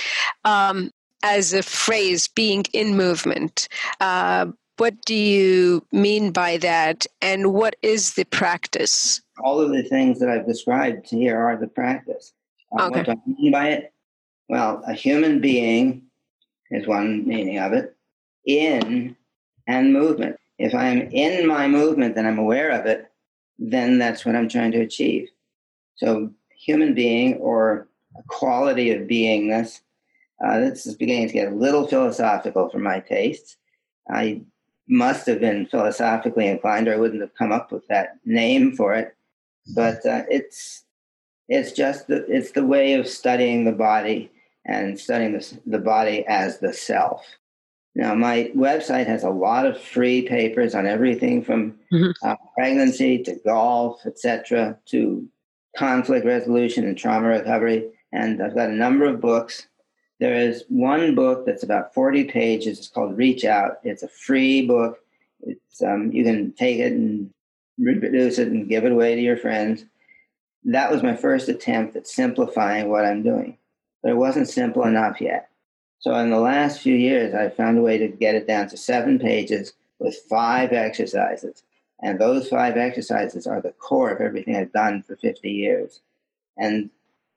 um, 0.45 0.91
as 1.23 1.53
a 1.53 1.61
phrase, 1.61 2.27
being 2.27 2.65
in 2.73 2.97
movement. 2.97 3.67
Uh, 3.99 4.47
what 4.77 4.95
do 5.05 5.13
you 5.13 5.85
mean 5.91 6.31
by 6.31 6.57
that? 6.57 7.05
And 7.21 7.53
what 7.53 7.75
is 7.81 8.13
the 8.13 8.23
practice? 8.25 9.21
All 9.43 9.59
of 9.59 9.71
the 9.71 9.83
things 9.83 10.19
that 10.19 10.29
I've 10.29 10.47
described 10.47 11.09
here 11.09 11.37
are 11.37 11.57
the 11.57 11.67
practice. 11.67 12.33
Um, 12.71 12.91
okay. 12.91 12.99
What 12.99 13.05
do 13.05 13.11
I 13.11 13.41
mean 13.41 13.51
by 13.51 13.69
it? 13.69 13.93
Well, 14.47 14.81
a 14.87 14.93
human 14.93 15.41
being 15.41 16.08
is 16.71 16.87
one 16.87 17.27
meaning 17.27 17.59
of 17.59 17.73
it. 17.73 17.95
In 18.45 19.15
and 19.67 19.93
movement. 19.93 20.37
If 20.57 20.73
I'm 20.73 21.01
in 21.11 21.47
my 21.47 21.67
movement 21.67 22.17
and 22.17 22.27
I'm 22.27 22.39
aware 22.39 22.71
of 22.71 22.85
it, 22.85 23.09
then 23.57 23.97
that's 23.97 24.25
what 24.25 24.35
I'm 24.35 24.49
trying 24.49 24.71
to 24.73 24.81
achieve. 24.81 25.29
So, 25.95 26.31
human 26.49 26.93
being 26.93 27.35
or 27.35 27.87
a 28.17 28.23
quality 28.27 28.91
of 28.91 29.07
beingness, 29.07 29.81
uh, 30.45 30.59
this 30.59 30.85
is 30.85 30.95
beginning 30.95 31.27
to 31.27 31.33
get 31.33 31.51
a 31.51 31.55
little 31.55 31.87
philosophical 31.87 32.69
for 32.69 32.79
my 32.79 32.99
tastes. 32.99 33.57
I 34.09 34.41
must 34.87 35.27
have 35.27 35.39
been 35.39 35.67
philosophically 35.67 36.47
inclined, 36.47 36.87
or 36.87 36.93
I 36.93 36.97
wouldn't 36.97 37.21
have 37.21 37.35
come 37.35 37.51
up 37.51 37.71
with 37.71 37.87
that 37.87 38.17
name 38.25 38.75
for 38.75 38.93
it. 38.93 39.15
But 39.75 40.05
uh, 40.05 40.23
it's 40.29 40.83
it's 41.47 41.71
just 41.71 42.07
the, 42.07 42.25
it's 42.27 42.51
the 42.51 42.65
way 42.65 42.93
of 42.93 43.07
studying 43.07 43.65
the 43.65 43.71
body 43.71 44.31
and 44.65 44.99
studying 44.99 45.33
the, 45.33 45.59
the 45.65 45.79
body 45.79 46.25
as 46.27 46.59
the 46.59 46.73
self. 46.73 47.25
Now, 47.95 48.13
my 48.15 48.51
website 48.55 49.07
has 49.07 49.23
a 49.23 49.29
lot 49.29 49.65
of 49.65 49.79
free 49.79 50.21
papers 50.21 50.75
on 50.75 50.85
everything 50.85 51.43
from 51.43 51.79
mm-hmm. 51.91 52.11
uh, 52.23 52.35
pregnancy 52.55 53.23
to 53.23 53.35
golf, 53.43 54.05
etc., 54.05 54.77
to 54.87 55.27
conflict 55.75 56.25
resolution 56.25 56.85
and 56.85 56.97
trauma 56.97 57.27
recovery. 57.27 57.89
And 58.11 58.41
I've 58.41 58.55
got 58.55 58.69
a 58.69 58.73
number 58.73 59.05
of 59.05 59.21
books. 59.21 59.67
There 60.19 60.35
is 60.35 60.65
one 60.69 61.15
book 61.15 61.45
that's 61.45 61.63
about 61.63 61.93
40 61.93 62.25
pages. 62.25 62.77
It's 62.77 62.87
called 62.87 63.17
Reach 63.17 63.45
Out. 63.45 63.79
It's 63.83 64.03
a 64.03 64.07
free 64.07 64.65
book. 64.65 64.99
It's 65.41 65.81
um, 65.81 66.11
you 66.11 66.23
can 66.23 66.51
take 66.53 66.79
it 66.79 66.91
and 66.91 67.31
reproduce 67.77 68.37
it 68.37 68.49
and 68.49 68.67
give 68.67 68.85
it 68.85 68.91
away 68.91 69.15
to 69.15 69.21
your 69.21 69.37
friends. 69.37 69.85
That 70.65 70.91
was 70.91 71.01
my 71.01 71.15
first 71.15 71.47
attempt 71.47 71.95
at 71.95 72.07
simplifying 72.07 72.89
what 72.89 73.05
I'm 73.05 73.23
doing, 73.23 73.57
but 74.01 74.11
it 74.11 74.17
wasn't 74.17 74.49
simple 74.49 74.83
enough 74.83 75.19
yet. 75.21 75.49
So 75.99 76.15
in 76.15 76.29
the 76.29 76.39
last 76.39 76.79
few 76.79 76.95
years, 76.95 77.33
I 77.33 77.49
found 77.49 77.77
a 77.77 77.81
way 77.81 77.97
to 77.97 78.07
get 78.07 78.35
it 78.35 78.47
down 78.47 78.69
to 78.69 78.77
seven 78.77 79.19
pages 79.19 79.73
with 79.99 80.15
five 80.29 80.71
exercises. 80.71 81.63
And 82.01 82.17
those 82.17 82.47
five 82.47 82.77
exercises 82.77 83.45
are 83.45 83.61
the 83.61 83.71
core 83.71 84.09
of 84.09 84.21
everything 84.21 84.55
I've 84.55 84.71
done 84.71 85.03
for 85.03 85.17
50 85.17 85.51
years. 85.51 85.99
And 86.57 86.89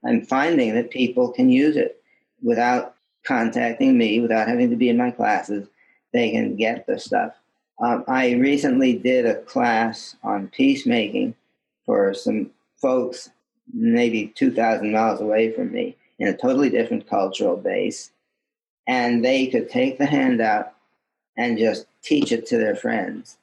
I'm 0.05 0.23
finding 0.23 0.75
that 0.75 0.91
people 0.91 1.33
can 1.33 1.51
use 1.51 1.77
it 1.77 2.01
without 2.43 2.95
contacting 3.25 3.99
me, 3.99 4.21
without 4.21 4.47
having 4.47 4.71
to 4.71 4.77
be 4.77 4.89
in 4.89 4.97
my 4.97 5.11
classes. 5.11 5.67
They 6.13 6.31
can 6.31 6.55
get 6.55 6.87
the 6.87 7.01
stuff. 7.01 7.33
Um, 7.81 8.05
I 8.07 8.35
recently 8.35 8.97
did 8.97 9.27
a 9.27 9.43
class 9.43 10.15
on 10.23 10.49
peacemaking 10.49 11.35
for 11.85 12.15
some 12.15 12.51
folks 12.77 13.31
maybe 13.73 14.29
2,000 14.37 14.93
miles 14.93 15.21
away 15.21 15.53
from 15.53 15.73
me 15.73 15.97
in 16.23 16.29
a 16.29 16.37
totally 16.37 16.71
different 16.71 17.09
cultural 17.09 17.57
base 17.57 18.13
and 18.87 19.25
they 19.25 19.49
could 19.49 19.69
take 19.69 19.99
the 19.99 20.07
handout 20.07 20.73
and 21.37 21.59
just 21.59 21.87
teach 22.05 22.31
it 22.31 22.47
to 22.47 22.57
their 22.59 22.77
friends. 22.77 23.39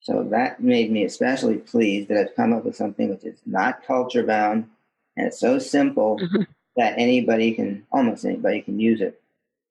So 0.00 0.24
that 0.30 0.60
made 0.60 0.90
me 0.90 1.04
especially 1.04 1.58
pleased 1.58 2.08
that 2.08 2.18
I've 2.18 2.34
come 2.34 2.52
up 2.52 2.64
with 2.64 2.74
something 2.74 3.10
which 3.10 3.22
is 3.22 3.38
not 3.46 3.84
culture 3.86 4.24
bound 4.24 4.68
and 5.16 5.28
it's 5.28 5.38
so 5.38 5.60
simple 5.60 6.18
mm-hmm. 6.18 6.42
that 6.76 6.94
anybody 6.98 7.52
can, 7.52 7.86
almost 7.92 8.24
anybody 8.24 8.60
can 8.60 8.80
use 8.80 9.00
it. 9.00 9.20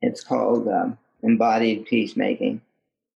It's 0.02 0.24
called 0.24 0.70
um, 0.70 0.98
Embodied 1.24 1.86
Peacemaking. 1.88 2.62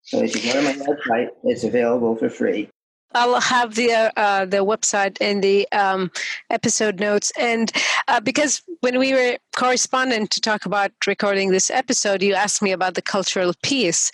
So 0.02 0.22
if 0.22 0.36
you 0.36 0.52
go 0.52 0.60
to 0.60 0.78
my 0.78 0.84
website, 0.84 1.30
it's 1.44 1.64
available 1.64 2.14
for 2.14 2.28
free. 2.28 2.68
I'll 3.12 3.40
have 3.40 3.74
the 3.74 4.12
uh, 4.16 4.44
the 4.44 4.58
website 4.58 5.20
in 5.20 5.40
the 5.40 5.70
um, 5.72 6.10
episode 6.48 7.00
notes, 7.00 7.32
and 7.38 7.72
uh, 8.08 8.20
because 8.20 8.62
when 8.80 8.98
we 8.98 9.12
were 9.12 9.36
corresponding 9.56 10.28
to 10.28 10.40
talk 10.40 10.64
about 10.64 10.92
recording 11.06 11.50
this 11.50 11.70
episode, 11.70 12.22
you 12.22 12.34
asked 12.34 12.62
me 12.62 12.72
about 12.72 12.94
the 12.94 13.02
cultural 13.02 13.52
piece, 13.62 14.12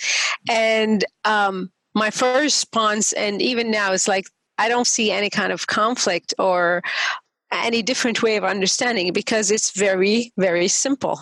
and 0.48 1.04
um, 1.24 1.70
my 1.94 2.10
first 2.10 2.42
response, 2.42 3.12
and 3.12 3.42
even 3.42 3.70
now, 3.70 3.92
is 3.92 4.08
like 4.08 4.26
I 4.58 4.68
don't 4.68 4.86
see 4.86 5.10
any 5.10 5.30
kind 5.30 5.52
of 5.52 5.66
conflict 5.66 6.32
or 6.38 6.82
any 7.52 7.82
different 7.82 8.22
way 8.22 8.36
of 8.36 8.44
understanding 8.44 9.12
because 9.12 9.50
it's 9.50 9.70
very 9.70 10.32
very 10.38 10.68
simple 10.68 11.20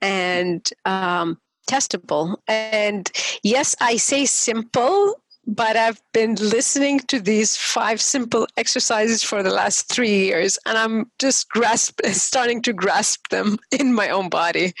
and 0.00 0.68
um, 0.84 1.38
testable. 1.68 2.36
And 2.46 3.10
yes, 3.42 3.74
I 3.80 3.96
say 3.96 4.26
simple 4.26 5.20
but 5.46 5.76
I've 5.76 6.02
been 6.12 6.34
listening 6.34 7.00
to 7.00 7.20
these 7.20 7.56
five 7.56 8.00
simple 8.00 8.48
exercises 8.56 9.22
for 9.22 9.42
the 9.42 9.50
last 9.50 9.88
three 9.88 10.24
years, 10.24 10.58
and 10.66 10.76
I'm 10.76 11.10
just 11.20 11.48
grasp 11.48 12.00
starting 12.10 12.62
to 12.62 12.72
grasp 12.72 13.28
them 13.28 13.58
in 13.70 13.94
my 13.94 14.10
own 14.10 14.28
body. 14.28 14.74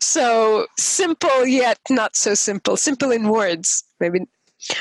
So 0.00 0.66
simple 0.78 1.46
yet 1.46 1.78
not 1.90 2.14
so 2.14 2.34
simple. 2.34 2.76
Simple 2.76 3.10
in 3.10 3.28
words, 3.28 3.84
maybe, 3.98 4.20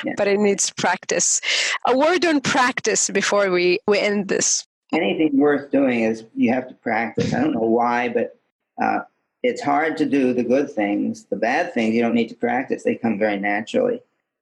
yeah. 0.06 0.14
but 0.16 0.28
it 0.28 0.40
needs 0.40 0.70
practice. 0.70 1.42
A 1.88 1.98
word 1.98 2.24
on 2.26 2.42
practice 2.42 3.10
before 3.10 3.50
we 3.50 3.80
we 3.88 4.00
end 4.00 4.28
this. 4.28 4.66
Anything 4.94 5.40
worth 5.40 5.72
doing 5.72 6.02
is 6.02 6.26
you 6.36 6.52
have 6.54 6.68
to 6.68 6.74
practice. 6.76 7.34
I 7.34 7.40
don't 7.40 7.54
know 7.54 7.62
why, 7.62 8.10
but 8.10 8.38
uh, 8.82 9.00
it's 9.42 9.62
hard 9.62 9.98
to 9.98 10.06
do 10.06 10.34
the 10.34 10.44
good 10.44 10.70
things. 10.70 11.26
The 11.26 11.38
bad 11.38 11.74
things 11.74 11.96
you 11.96 12.02
don't 12.02 12.14
need 12.14 12.30
to 12.30 12.36
practice; 12.36 12.84
they 12.84 12.96
come 12.96 13.18
very 13.18 13.40
naturally. 13.40 14.02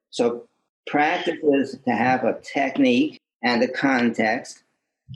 So 0.09 0.48
Practice 0.87 1.39
is 1.43 1.77
to 1.85 1.91
have 1.91 2.23
a 2.23 2.39
technique 2.41 3.19
and 3.43 3.61
a 3.63 3.67
context 3.67 4.63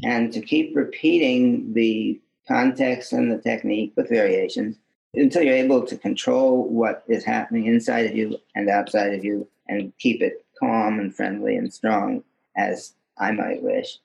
and 0.03 0.31
to 0.33 0.41
keep 0.41 0.75
repeating 0.75 1.73
the 1.73 2.19
context 2.47 3.13
and 3.13 3.31
the 3.31 3.37
technique 3.37 3.93
with 3.95 4.09
variations 4.09 4.77
until 5.13 5.43
you're 5.43 5.55
able 5.55 5.85
to 5.85 5.97
control 5.97 6.67
what 6.67 7.03
is 7.07 7.23
happening 7.23 7.65
inside 7.65 8.05
of 8.05 8.15
you 8.15 8.37
and 8.55 8.69
outside 8.69 9.13
of 9.13 9.23
you 9.23 9.47
and 9.67 9.93
keep 9.99 10.21
it 10.21 10.45
calm 10.59 10.99
and 10.99 11.15
friendly 11.15 11.55
and 11.55 11.73
strong 11.73 12.23
as 12.57 12.93
I 13.17 13.31
might 13.31 13.61
wish. 13.61 13.99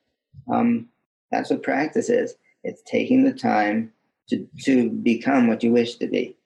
Um, 0.50 0.88
that's 1.30 1.50
what 1.50 1.62
practice 1.62 2.08
is. 2.08 2.34
It's 2.64 2.82
taking 2.82 3.24
the 3.24 3.32
time 3.32 3.92
to, 4.28 4.46
to 4.64 4.90
become 4.90 5.46
what 5.46 5.62
you 5.62 5.72
wish 5.72 5.96
to 5.96 6.06
be. 6.06 6.36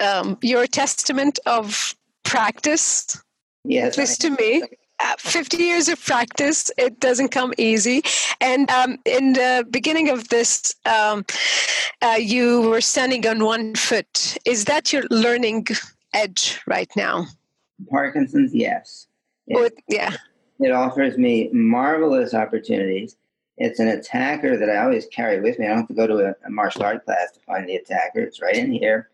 Um, 0.00 0.38
you're 0.42 0.62
a 0.62 0.68
testament 0.68 1.38
of 1.46 1.94
practice 2.24 3.22
Yes. 3.64 3.94
At 3.94 3.98
least 3.98 4.20
to 4.22 4.30
me. 4.30 4.62
Uh, 5.04 5.16
50 5.18 5.56
years 5.56 5.88
of 5.88 6.00
practice 6.04 6.70
it 6.78 7.00
doesn't 7.00 7.30
come 7.30 7.52
easy. 7.58 8.02
And 8.40 8.70
um, 8.70 8.98
in 9.04 9.32
the 9.32 9.66
beginning 9.68 10.08
of 10.10 10.28
this 10.28 10.76
um, 10.86 11.24
uh, 12.02 12.16
you 12.18 12.68
were 12.68 12.80
standing 12.80 13.26
on 13.26 13.44
one 13.44 13.74
foot. 13.74 14.36
Is 14.44 14.64
that 14.66 14.92
your 14.92 15.04
learning 15.10 15.66
edge 16.12 16.60
right 16.66 16.90
now? 16.96 17.26
Parkinson's 17.88 18.54
yes. 18.54 19.06
It, 19.46 19.58
With, 19.58 19.74
yeah. 19.88 20.16
it 20.60 20.72
offers 20.72 21.16
me 21.18 21.48
marvelous 21.52 22.34
opportunities. 22.34 23.16
It's 23.58 23.80
an 23.80 23.88
attacker 23.88 24.56
that 24.56 24.70
i 24.70 24.78
always 24.78 25.06
carry 25.06 25.40
with 25.40 25.58
me. 25.58 25.66
I 25.66 25.70
don't 25.70 25.78
have 25.78 25.88
to 25.88 25.94
go 25.94 26.06
to 26.06 26.28
a, 26.28 26.34
a 26.46 26.50
martial 26.50 26.82
art 26.82 27.04
class 27.04 27.32
to 27.32 27.40
find 27.40 27.68
the 27.68 27.76
attacker 27.76 28.20
it's 28.20 28.40
right 28.40 28.56
in 28.56 28.72
here. 28.72 29.10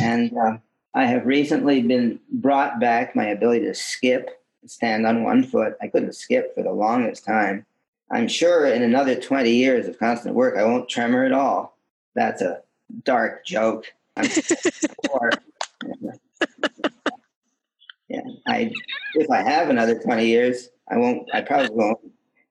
And 0.00 0.36
uh, 0.36 0.58
I 0.96 1.04
have 1.04 1.26
recently 1.26 1.82
been 1.82 2.18
brought 2.32 2.80
back 2.80 3.14
my 3.14 3.26
ability 3.26 3.66
to 3.66 3.74
skip, 3.74 4.30
stand 4.64 5.06
on 5.06 5.24
one 5.24 5.44
foot. 5.44 5.76
I 5.82 5.88
couldn't 5.88 6.14
skip 6.14 6.54
for 6.54 6.62
the 6.62 6.72
longest 6.72 7.22
time. 7.22 7.66
I'm 8.10 8.26
sure 8.28 8.64
in 8.64 8.82
another 8.82 9.14
20 9.14 9.50
years 9.50 9.86
of 9.86 9.98
constant 9.98 10.34
work, 10.34 10.56
I 10.56 10.64
won't 10.64 10.88
tremor 10.88 11.26
at 11.26 11.32
all. 11.32 11.76
That's 12.14 12.40
a 12.40 12.62
dark 13.04 13.44
joke. 13.44 13.92
yeah, 14.16 14.22
I 18.46 18.72
if 19.16 19.30
I 19.30 19.42
have 19.42 19.68
another 19.68 19.98
20 19.98 20.26
years, 20.26 20.70
I 20.90 20.96
won't. 20.96 21.28
I 21.34 21.42
probably 21.42 21.76
won't 21.76 21.98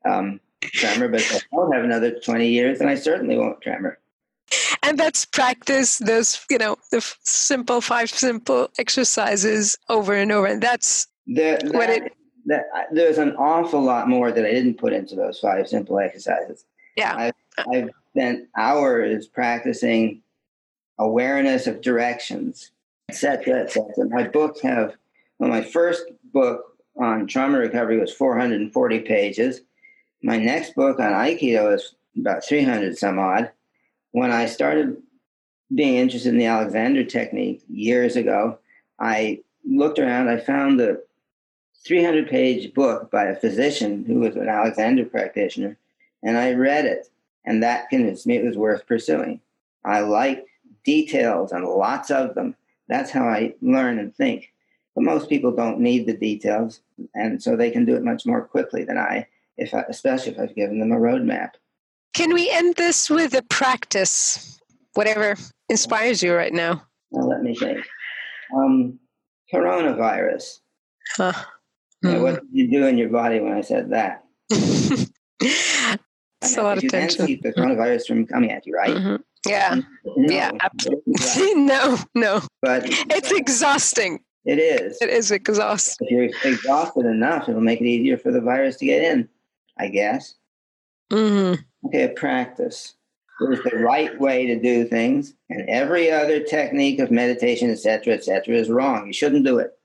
um, 0.08 0.40
tremor. 0.62 1.08
But 1.08 1.22
if 1.22 1.36
I 1.36 1.40
don't 1.52 1.74
have 1.74 1.84
another 1.84 2.20
20 2.20 2.48
years, 2.48 2.78
then 2.78 2.90
I 2.90 2.96
certainly 2.96 3.38
won't 3.38 3.60
tremor 3.62 3.98
and 4.84 4.98
that's 4.98 5.26
practice 5.26 5.98
those 6.00 6.46
you 6.50 6.58
know 6.58 6.78
the 6.92 6.98
f- 6.98 7.18
simple 7.24 7.82
five 7.82 8.10
simple 8.10 8.70
exercises 8.78 9.78
over 9.90 10.14
and 10.14 10.32
over. 10.32 10.48
And 10.48 10.62
that's 10.62 11.08
that, 11.28 11.64
what 11.74 11.90
it 11.90 12.14
that, 12.46 12.66
there's 12.92 13.18
an 13.18 13.36
awful 13.38 13.82
lot 13.82 14.08
more 14.08 14.32
that 14.32 14.46
i 14.46 14.52
didn't 14.52 14.78
put 14.78 14.94
into 14.94 15.16
those 15.16 15.40
five 15.40 15.68
simple 15.68 16.00
exercises. 16.00 16.66
Yeah. 16.96 17.16
I've, 17.16 17.34
I've 17.74 17.90
spent 18.12 18.48
hours 18.58 19.28
practicing 19.28 20.22
awareness 21.00 21.68
of 21.68 21.82
directions 21.82 22.72
etc 23.10 23.62
etc 23.62 23.86
my 24.10 24.24
books 24.24 24.62
have 24.62 24.96
well 25.40 25.50
my 25.50 25.62
first 25.62 26.06
book 26.34 26.76
on 26.98 27.28
trauma 27.28 27.58
recovery 27.58 28.00
was 28.00 28.14
440 28.14 29.00
pages. 29.00 29.62
My 30.24 30.38
next 30.38 30.76
book 30.76 31.00
on 31.00 31.12
aikido 31.12 31.74
is 31.74 31.96
about 32.18 32.44
300 32.44 32.98
some 32.98 33.20
odd 33.20 33.52
when 34.16 34.32
I 34.32 34.46
started 34.46 34.96
being 35.74 35.96
interested 35.96 36.30
in 36.30 36.38
the 36.38 36.46
Alexander 36.46 37.04
technique 37.04 37.62
years 37.68 38.16
ago, 38.16 38.58
I 38.98 39.42
looked 39.66 40.00
around, 40.00 40.30
I 40.30 40.38
found 40.38 40.80
the 40.80 41.04
300 41.86 42.30
page 42.30 42.74
book 42.74 43.12
by 43.12 43.26
a 43.26 43.36
physician 43.36 44.06
who 44.06 44.22
was 44.22 44.38
an 44.38 44.48
Alexander 44.48 45.04
practitioner, 45.04 45.78
and 46.24 46.38
I 46.38 46.54
read 46.54 46.86
it, 46.86 47.10
and 47.44 47.62
that 47.62 47.90
convinced 47.90 48.26
me 48.26 48.38
it 48.38 48.46
was 48.46 48.56
worth 48.56 48.88
pursuing. 48.88 49.42
I 49.84 50.00
like 50.00 50.46
details 50.86 51.52
and 51.52 51.66
lots 51.66 52.10
of 52.10 52.36
them. 52.36 52.56
That's 52.88 53.12
how 53.12 53.28
I 53.28 53.56
learn 53.62 54.00
and 54.00 54.16
think. 54.16 54.54
But 54.96 55.04
most 55.04 55.28
people 55.28 55.52
don't 55.52 55.82
need 55.82 56.06
the 56.06 56.16
details, 56.16 56.80
and 57.16 57.44
so 57.44 57.58
they 57.58 57.70
can 57.70 57.84
do 57.84 57.98
it 57.98 58.04
much 58.04 58.26
more 58.26 58.46
quickly 58.46 58.86
than 58.86 58.98
I, 58.98 59.28
if 59.58 59.74
I, 59.74 59.84
especially 59.90 60.32
if 60.32 60.40
I've 60.40 60.56
given 60.56 60.80
them 60.80 60.94
a 60.94 60.96
roadmap. 60.96 61.56
Can 62.16 62.34
we 62.34 62.50
end 62.50 62.76
this 62.76 63.10
with 63.10 63.34
a 63.34 63.42
practice? 63.42 64.58
Whatever 64.94 65.36
inspires 65.68 66.24
you 66.24 66.34
right 66.34 66.54
now. 66.54 66.82
Well, 67.12 67.28
let 67.28 67.44
me 67.44 67.54
think. 67.54 67.86
Um, 68.56 68.98
coronavirus. 69.54 70.60
Huh. 71.18 71.34
Mm. 72.06 72.22
what 72.22 72.36
did 72.36 72.44
you 72.52 72.72
do 72.72 72.88
in 72.88 72.98
your 72.98 73.10
body 73.10 73.42
when 73.42 73.52
I 73.52 73.62
said 73.62 73.90
that? 73.90 74.24
That's 74.50 75.10
a 76.58 76.64
lot 76.64 76.78
of 76.78 76.88
tension. 76.88 77.28
keep 77.28 77.42
the 77.42 77.52
coronavirus 77.52 78.08
from 78.08 78.26
coming 78.28 78.52
at 78.52 78.66
you, 78.66 78.76
right? 78.76 78.96
Mm-hmm. 78.96 79.16
Yeah. 79.46 79.82
No, 80.06 80.34
yeah. 80.34 80.52
Absolutely. 80.62 81.14
no, 81.56 81.98
no. 82.16 82.42
But 82.62 82.84
it's 82.86 83.32
exhausting. 83.32 84.22
It 84.46 84.60
is. 84.60 84.98
It 85.02 85.10
is 85.10 85.32
exhausting. 85.32 86.08
If 86.08 86.12
you're 86.12 86.54
exhausted 86.54 87.08
enough, 87.08 87.50
it'll 87.50 87.60
make 87.60 87.82
it 87.82 87.88
easier 87.88 88.18
for 88.18 88.32
the 88.32 88.42
virus 88.42 88.78
to 88.78 88.86
get 88.86 89.04
in, 89.04 89.28
I 89.78 89.90
guess. 89.90 90.36
Mm-hmm. 91.12 91.62
Okay, 91.86 92.08
practice. 92.10 92.94
There's 93.40 93.62
the 93.64 93.78
right 93.78 94.18
way 94.20 94.46
to 94.48 94.58
do 94.58 94.86
things, 94.86 95.34
and 95.50 95.70
every 95.70 96.10
other 96.10 96.40
technique 96.40 97.00
of 97.00 97.12
meditation, 97.12 97.70
etc., 97.70 98.14
etc., 98.14 98.56
is 98.56 98.70
wrong. 98.70 99.08
You 99.08 99.14
shouldn't 99.14 99.46
do 99.46 99.60
it. 99.60 99.78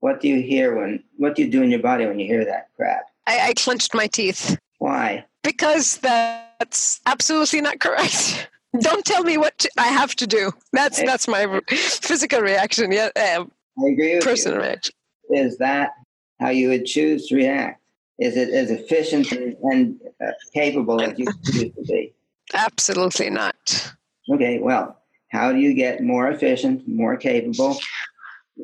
What 0.00 0.20
do 0.20 0.28
you 0.28 0.42
hear 0.42 0.76
when? 0.76 1.02
What 1.16 1.34
do 1.34 1.42
you 1.42 1.50
do 1.50 1.62
in 1.62 1.70
your 1.70 1.80
body 1.80 2.06
when 2.06 2.18
you 2.18 2.26
hear 2.26 2.44
that 2.44 2.68
crap? 2.76 3.06
I, 3.26 3.48
I 3.48 3.54
clenched 3.54 3.94
my 3.94 4.06
teeth. 4.06 4.58
Why? 4.78 5.24
Because 5.42 5.98
that's 5.98 7.00
absolutely 7.06 7.62
not 7.62 7.80
correct. 7.80 8.48
Don't 8.80 9.04
tell 9.04 9.24
me 9.24 9.36
what 9.36 9.58
to, 9.58 9.70
I 9.78 9.88
have 9.88 10.14
to 10.16 10.26
do. 10.26 10.52
That's 10.72 11.02
that's 11.02 11.26
my 11.26 11.60
physical 11.68 12.40
reaction. 12.40 12.92
Yeah, 12.92 13.08
uh, 13.16 13.44
I 13.78 13.88
agree 13.88 14.14
with 14.16 14.24
personal 14.24 14.58
you. 14.58 14.64
reaction. 14.64 14.94
Is 15.30 15.58
that 15.58 15.90
how 16.38 16.50
you 16.50 16.68
would 16.68 16.86
choose 16.86 17.26
to 17.28 17.36
react? 17.36 17.79
Is 18.20 18.36
it 18.36 18.50
as 18.50 18.70
efficient 18.70 19.32
and 19.32 19.98
uh, 20.22 20.32
capable 20.52 21.00
as 21.00 21.18
you 21.18 21.26
choose 21.44 21.72
to 21.74 21.82
be? 21.88 22.12
Absolutely 22.52 23.30
not. 23.30 23.94
Okay, 24.30 24.58
well, 24.58 25.00
how 25.28 25.52
do 25.52 25.58
you 25.58 25.72
get 25.72 26.02
more 26.02 26.28
efficient, 26.28 26.86
more 26.86 27.16
capable? 27.16 27.78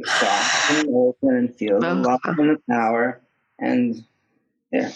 Stop 0.04 0.70
and 0.72 0.88
open 0.94 1.36
and 1.36 1.54
feel 1.54 1.80
the 1.80 1.94
love 1.94 2.20
and 2.24 2.50
the 2.50 2.60
power. 2.68 3.22
And 3.58 4.04
yeah, 4.70 4.90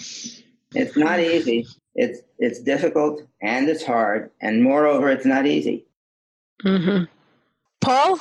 it's 0.74 0.96
not 0.96 1.20
easy. 1.20 1.66
It's 1.94 2.20
it's 2.38 2.60
difficult 2.60 3.22
and 3.40 3.66
it's 3.68 3.84
hard, 3.84 4.30
and 4.42 4.62
moreover, 4.62 5.08
it's 5.08 5.24
not 5.24 5.46
easy. 5.46 5.86
Mm-hmm. 6.64 7.04
Paul, 7.80 8.18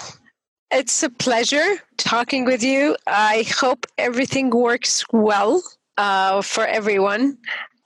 it's 0.71 1.03
a 1.03 1.09
pleasure 1.09 1.75
talking 1.97 2.45
with 2.45 2.63
you. 2.63 2.95
I 3.07 3.45
hope 3.59 3.85
everything 3.97 4.51
works 4.51 5.03
well 5.11 5.61
uh, 5.99 6.41
for 6.41 6.65
everyone. 6.65 7.37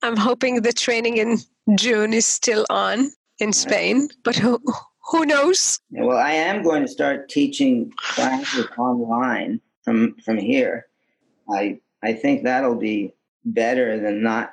I'm 0.04 0.16
hoping 0.16 0.62
the 0.62 0.72
training 0.72 1.18
in 1.18 1.40
June 1.76 2.14
is 2.14 2.28
still 2.28 2.66
on 2.70 3.12
in 3.40 3.52
Spain, 3.52 4.08
but 4.24 4.36
who, 4.36 4.62
who 5.10 5.26
knows? 5.26 5.80
Well, 5.90 6.18
I 6.18 6.34
am 6.34 6.62
going 6.62 6.84
to 6.84 6.88
start 6.88 7.28
teaching 7.28 7.92
classes 7.98 8.68
online 8.78 9.60
from 9.84 10.16
from 10.24 10.38
here. 10.38 10.86
I 11.50 11.80
I 12.04 12.14
think 12.14 12.44
that'll 12.44 12.76
be 12.76 13.14
better 13.46 14.00
than 14.00 14.22
not 14.22 14.52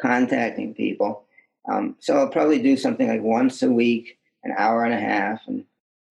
contacting 0.00 0.74
people. 0.74 1.24
Um, 1.70 1.96
so 2.00 2.16
I'll 2.16 2.28
probably 2.28 2.60
do 2.60 2.76
something 2.76 3.08
like 3.08 3.22
once 3.22 3.62
a 3.62 3.70
week, 3.70 4.18
an 4.42 4.52
hour 4.58 4.84
and 4.84 4.94
a 4.94 5.00
half, 5.00 5.40
and 5.46 5.64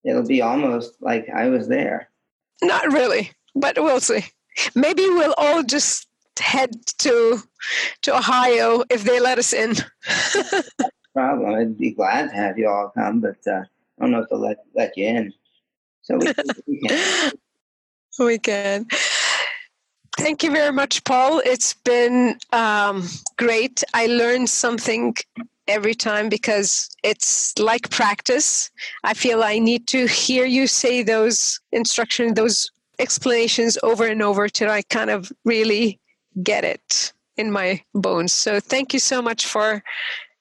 it'll 0.03 0.27
be 0.27 0.41
almost 0.41 0.93
like 1.01 1.27
I 1.29 1.49
was 1.49 1.67
there. 1.67 2.09
Not 2.61 2.91
really, 2.93 3.31
but 3.53 3.75
we'll 3.77 3.99
see. 3.99 4.25
Maybe 4.75 5.03
we'll 5.03 5.35
all 5.37 5.63
just 5.63 6.07
head 6.39 6.85
to 6.99 7.39
to 8.03 8.17
Ohio 8.17 8.83
if 8.89 9.03
they 9.03 9.19
let 9.19 9.37
us 9.37 9.53
in. 9.53 9.75
Problem. 11.13 11.55
I'd 11.55 11.77
be 11.77 11.91
glad 11.91 12.29
to 12.29 12.35
have 12.35 12.57
you 12.57 12.67
all 12.67 12.89
come, 12.89 13.21
but 13.21 13.37
uh, 13.47 13.61
I 13.61 14.01
don't 14.01 14.11
know 14.11 14.19
if 14.19 14.29
they'll 14.29 14.39
let 14.39 14.57
let 14.75 14.97
you 14.97 15.07
in. 15.07 15.33
So 16.01 16.17
we, 16.17 16.33
we 16.67 16.87
can. 16.87 17.31
we 18.19 18.37
can. 18.39 18.85
Thank 20.17 20.43
you 20.43 20.51
very 20.51 20.71
much, 20.71 21.03
Paul. 21.03 21.41
It's 21.45 21.73
been 21.73 22.37
um, 22.53 23.07
great. 23.37 23.83
I 23.93 24.07
learned 24.07 24.49
something 24.49 25.15
every 25.67 25.95
time 25.95 26.29
because 26.29 26.89
it's 27.03 27.57
like 27.59 27.89
practice. 27.89 28.69
I 29.03 29.13
feel 29.13 29.43
I 29.43 29.59
need 29.59 29.87
to 29.87 30.07
hear 30.07 30.45
you 30.45 30.67
say 30.67 31.03
those 31.03 31.59
instructions, 31.71 32.35
those 32.35 32.71
explanations 32.99 33.77
over 33.83 34.05
and 34.05 34.21
over 34.21 34.47
till 34.47 34.69
I 34.69 34.83
kind 34.83 35.09
of 35.09 35.31
really 35.43 35.99
get 36.43 36.63
it 36.63 37.13
in 37.37 37.51
my 37.51 37.81
bones. 37.93 38.33
So 38.33 38.59
thank 38.59 38.93
you 38.93 38.99
so 38.99 39.21
much 39.21 39.45
for 39.45 39.83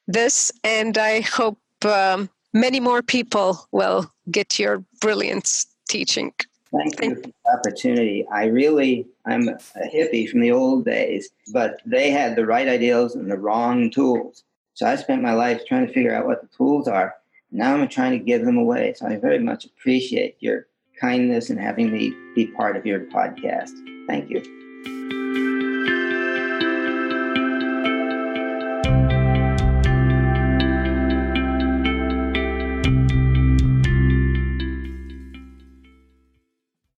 this, 0.06 0.52
and 0.62 0.96
I 0.98 1.22
hope 1.22 1.58
um, 1.84 2.28
many 2.52 2.80
more 2.80 3.02
people 3.02 3.66
will 3.72 4.10
get 4.30 4.58
your 4.58 4.84
brilliant 5.00 5.66
teaching. 5.88 6.32
Thank 6.72 7.02
you 7.02 7.14
for 7.14 7.20
the 7.22 7.58
opportunity. 7.58 8.26
I 8.32 8.46
really, 8.46 9.06
I'm 9.26 9.48
a 9.48 9.58
hippie 9.94 10.28
from 10.28 10.40
the 10.40 10.50
old 10.50 10.84
days, 10.84 11.30
but 11.52 11.80
they 11.86 12.10
had 12.10 12.34
the 12.34 12.46
right 12.46 12.68
ideals 12.68 13.14
and 13.14 13.30
the 13.30 13.38
wrong 13.38 13.90
tools. 13.90 14.42
So 14.74 14.86
I 14.86 14.96
spent 14.96 15.22
my 15.22 15.34
life 15.34 15.62
trying 15.66 15.86
to 15.86 15.92
figure 15.92 16.14
out 16.14 16.26
what 16.26 16.40
the 16.42 16.48
tools 16.48 16.88
are. 16.88 17.14
Now 17.52 17.76
I'm 17.76 17.88
trying 17.88 18.18
to 18.18 18.24
give 18.24 18.44
them 18.44 18.56
away. 18.56 18.94
So 18.96 19.06
I 19.06 19.16
very 19.16 19.38
much 19.38 19.64
appreciate 19.66 20.36
your 20.40 20.66
kindness 21.00 21.50
and 21.50 21.60
having 21.60 21.92
me 21.92 22.12
be 22.34 22.48
part 22.48 22.76
of 22.76 22.84
your 22.84 23.00
podcast. 23.00 23.72
Thank 24.08 24.30
you. 24.30 25.53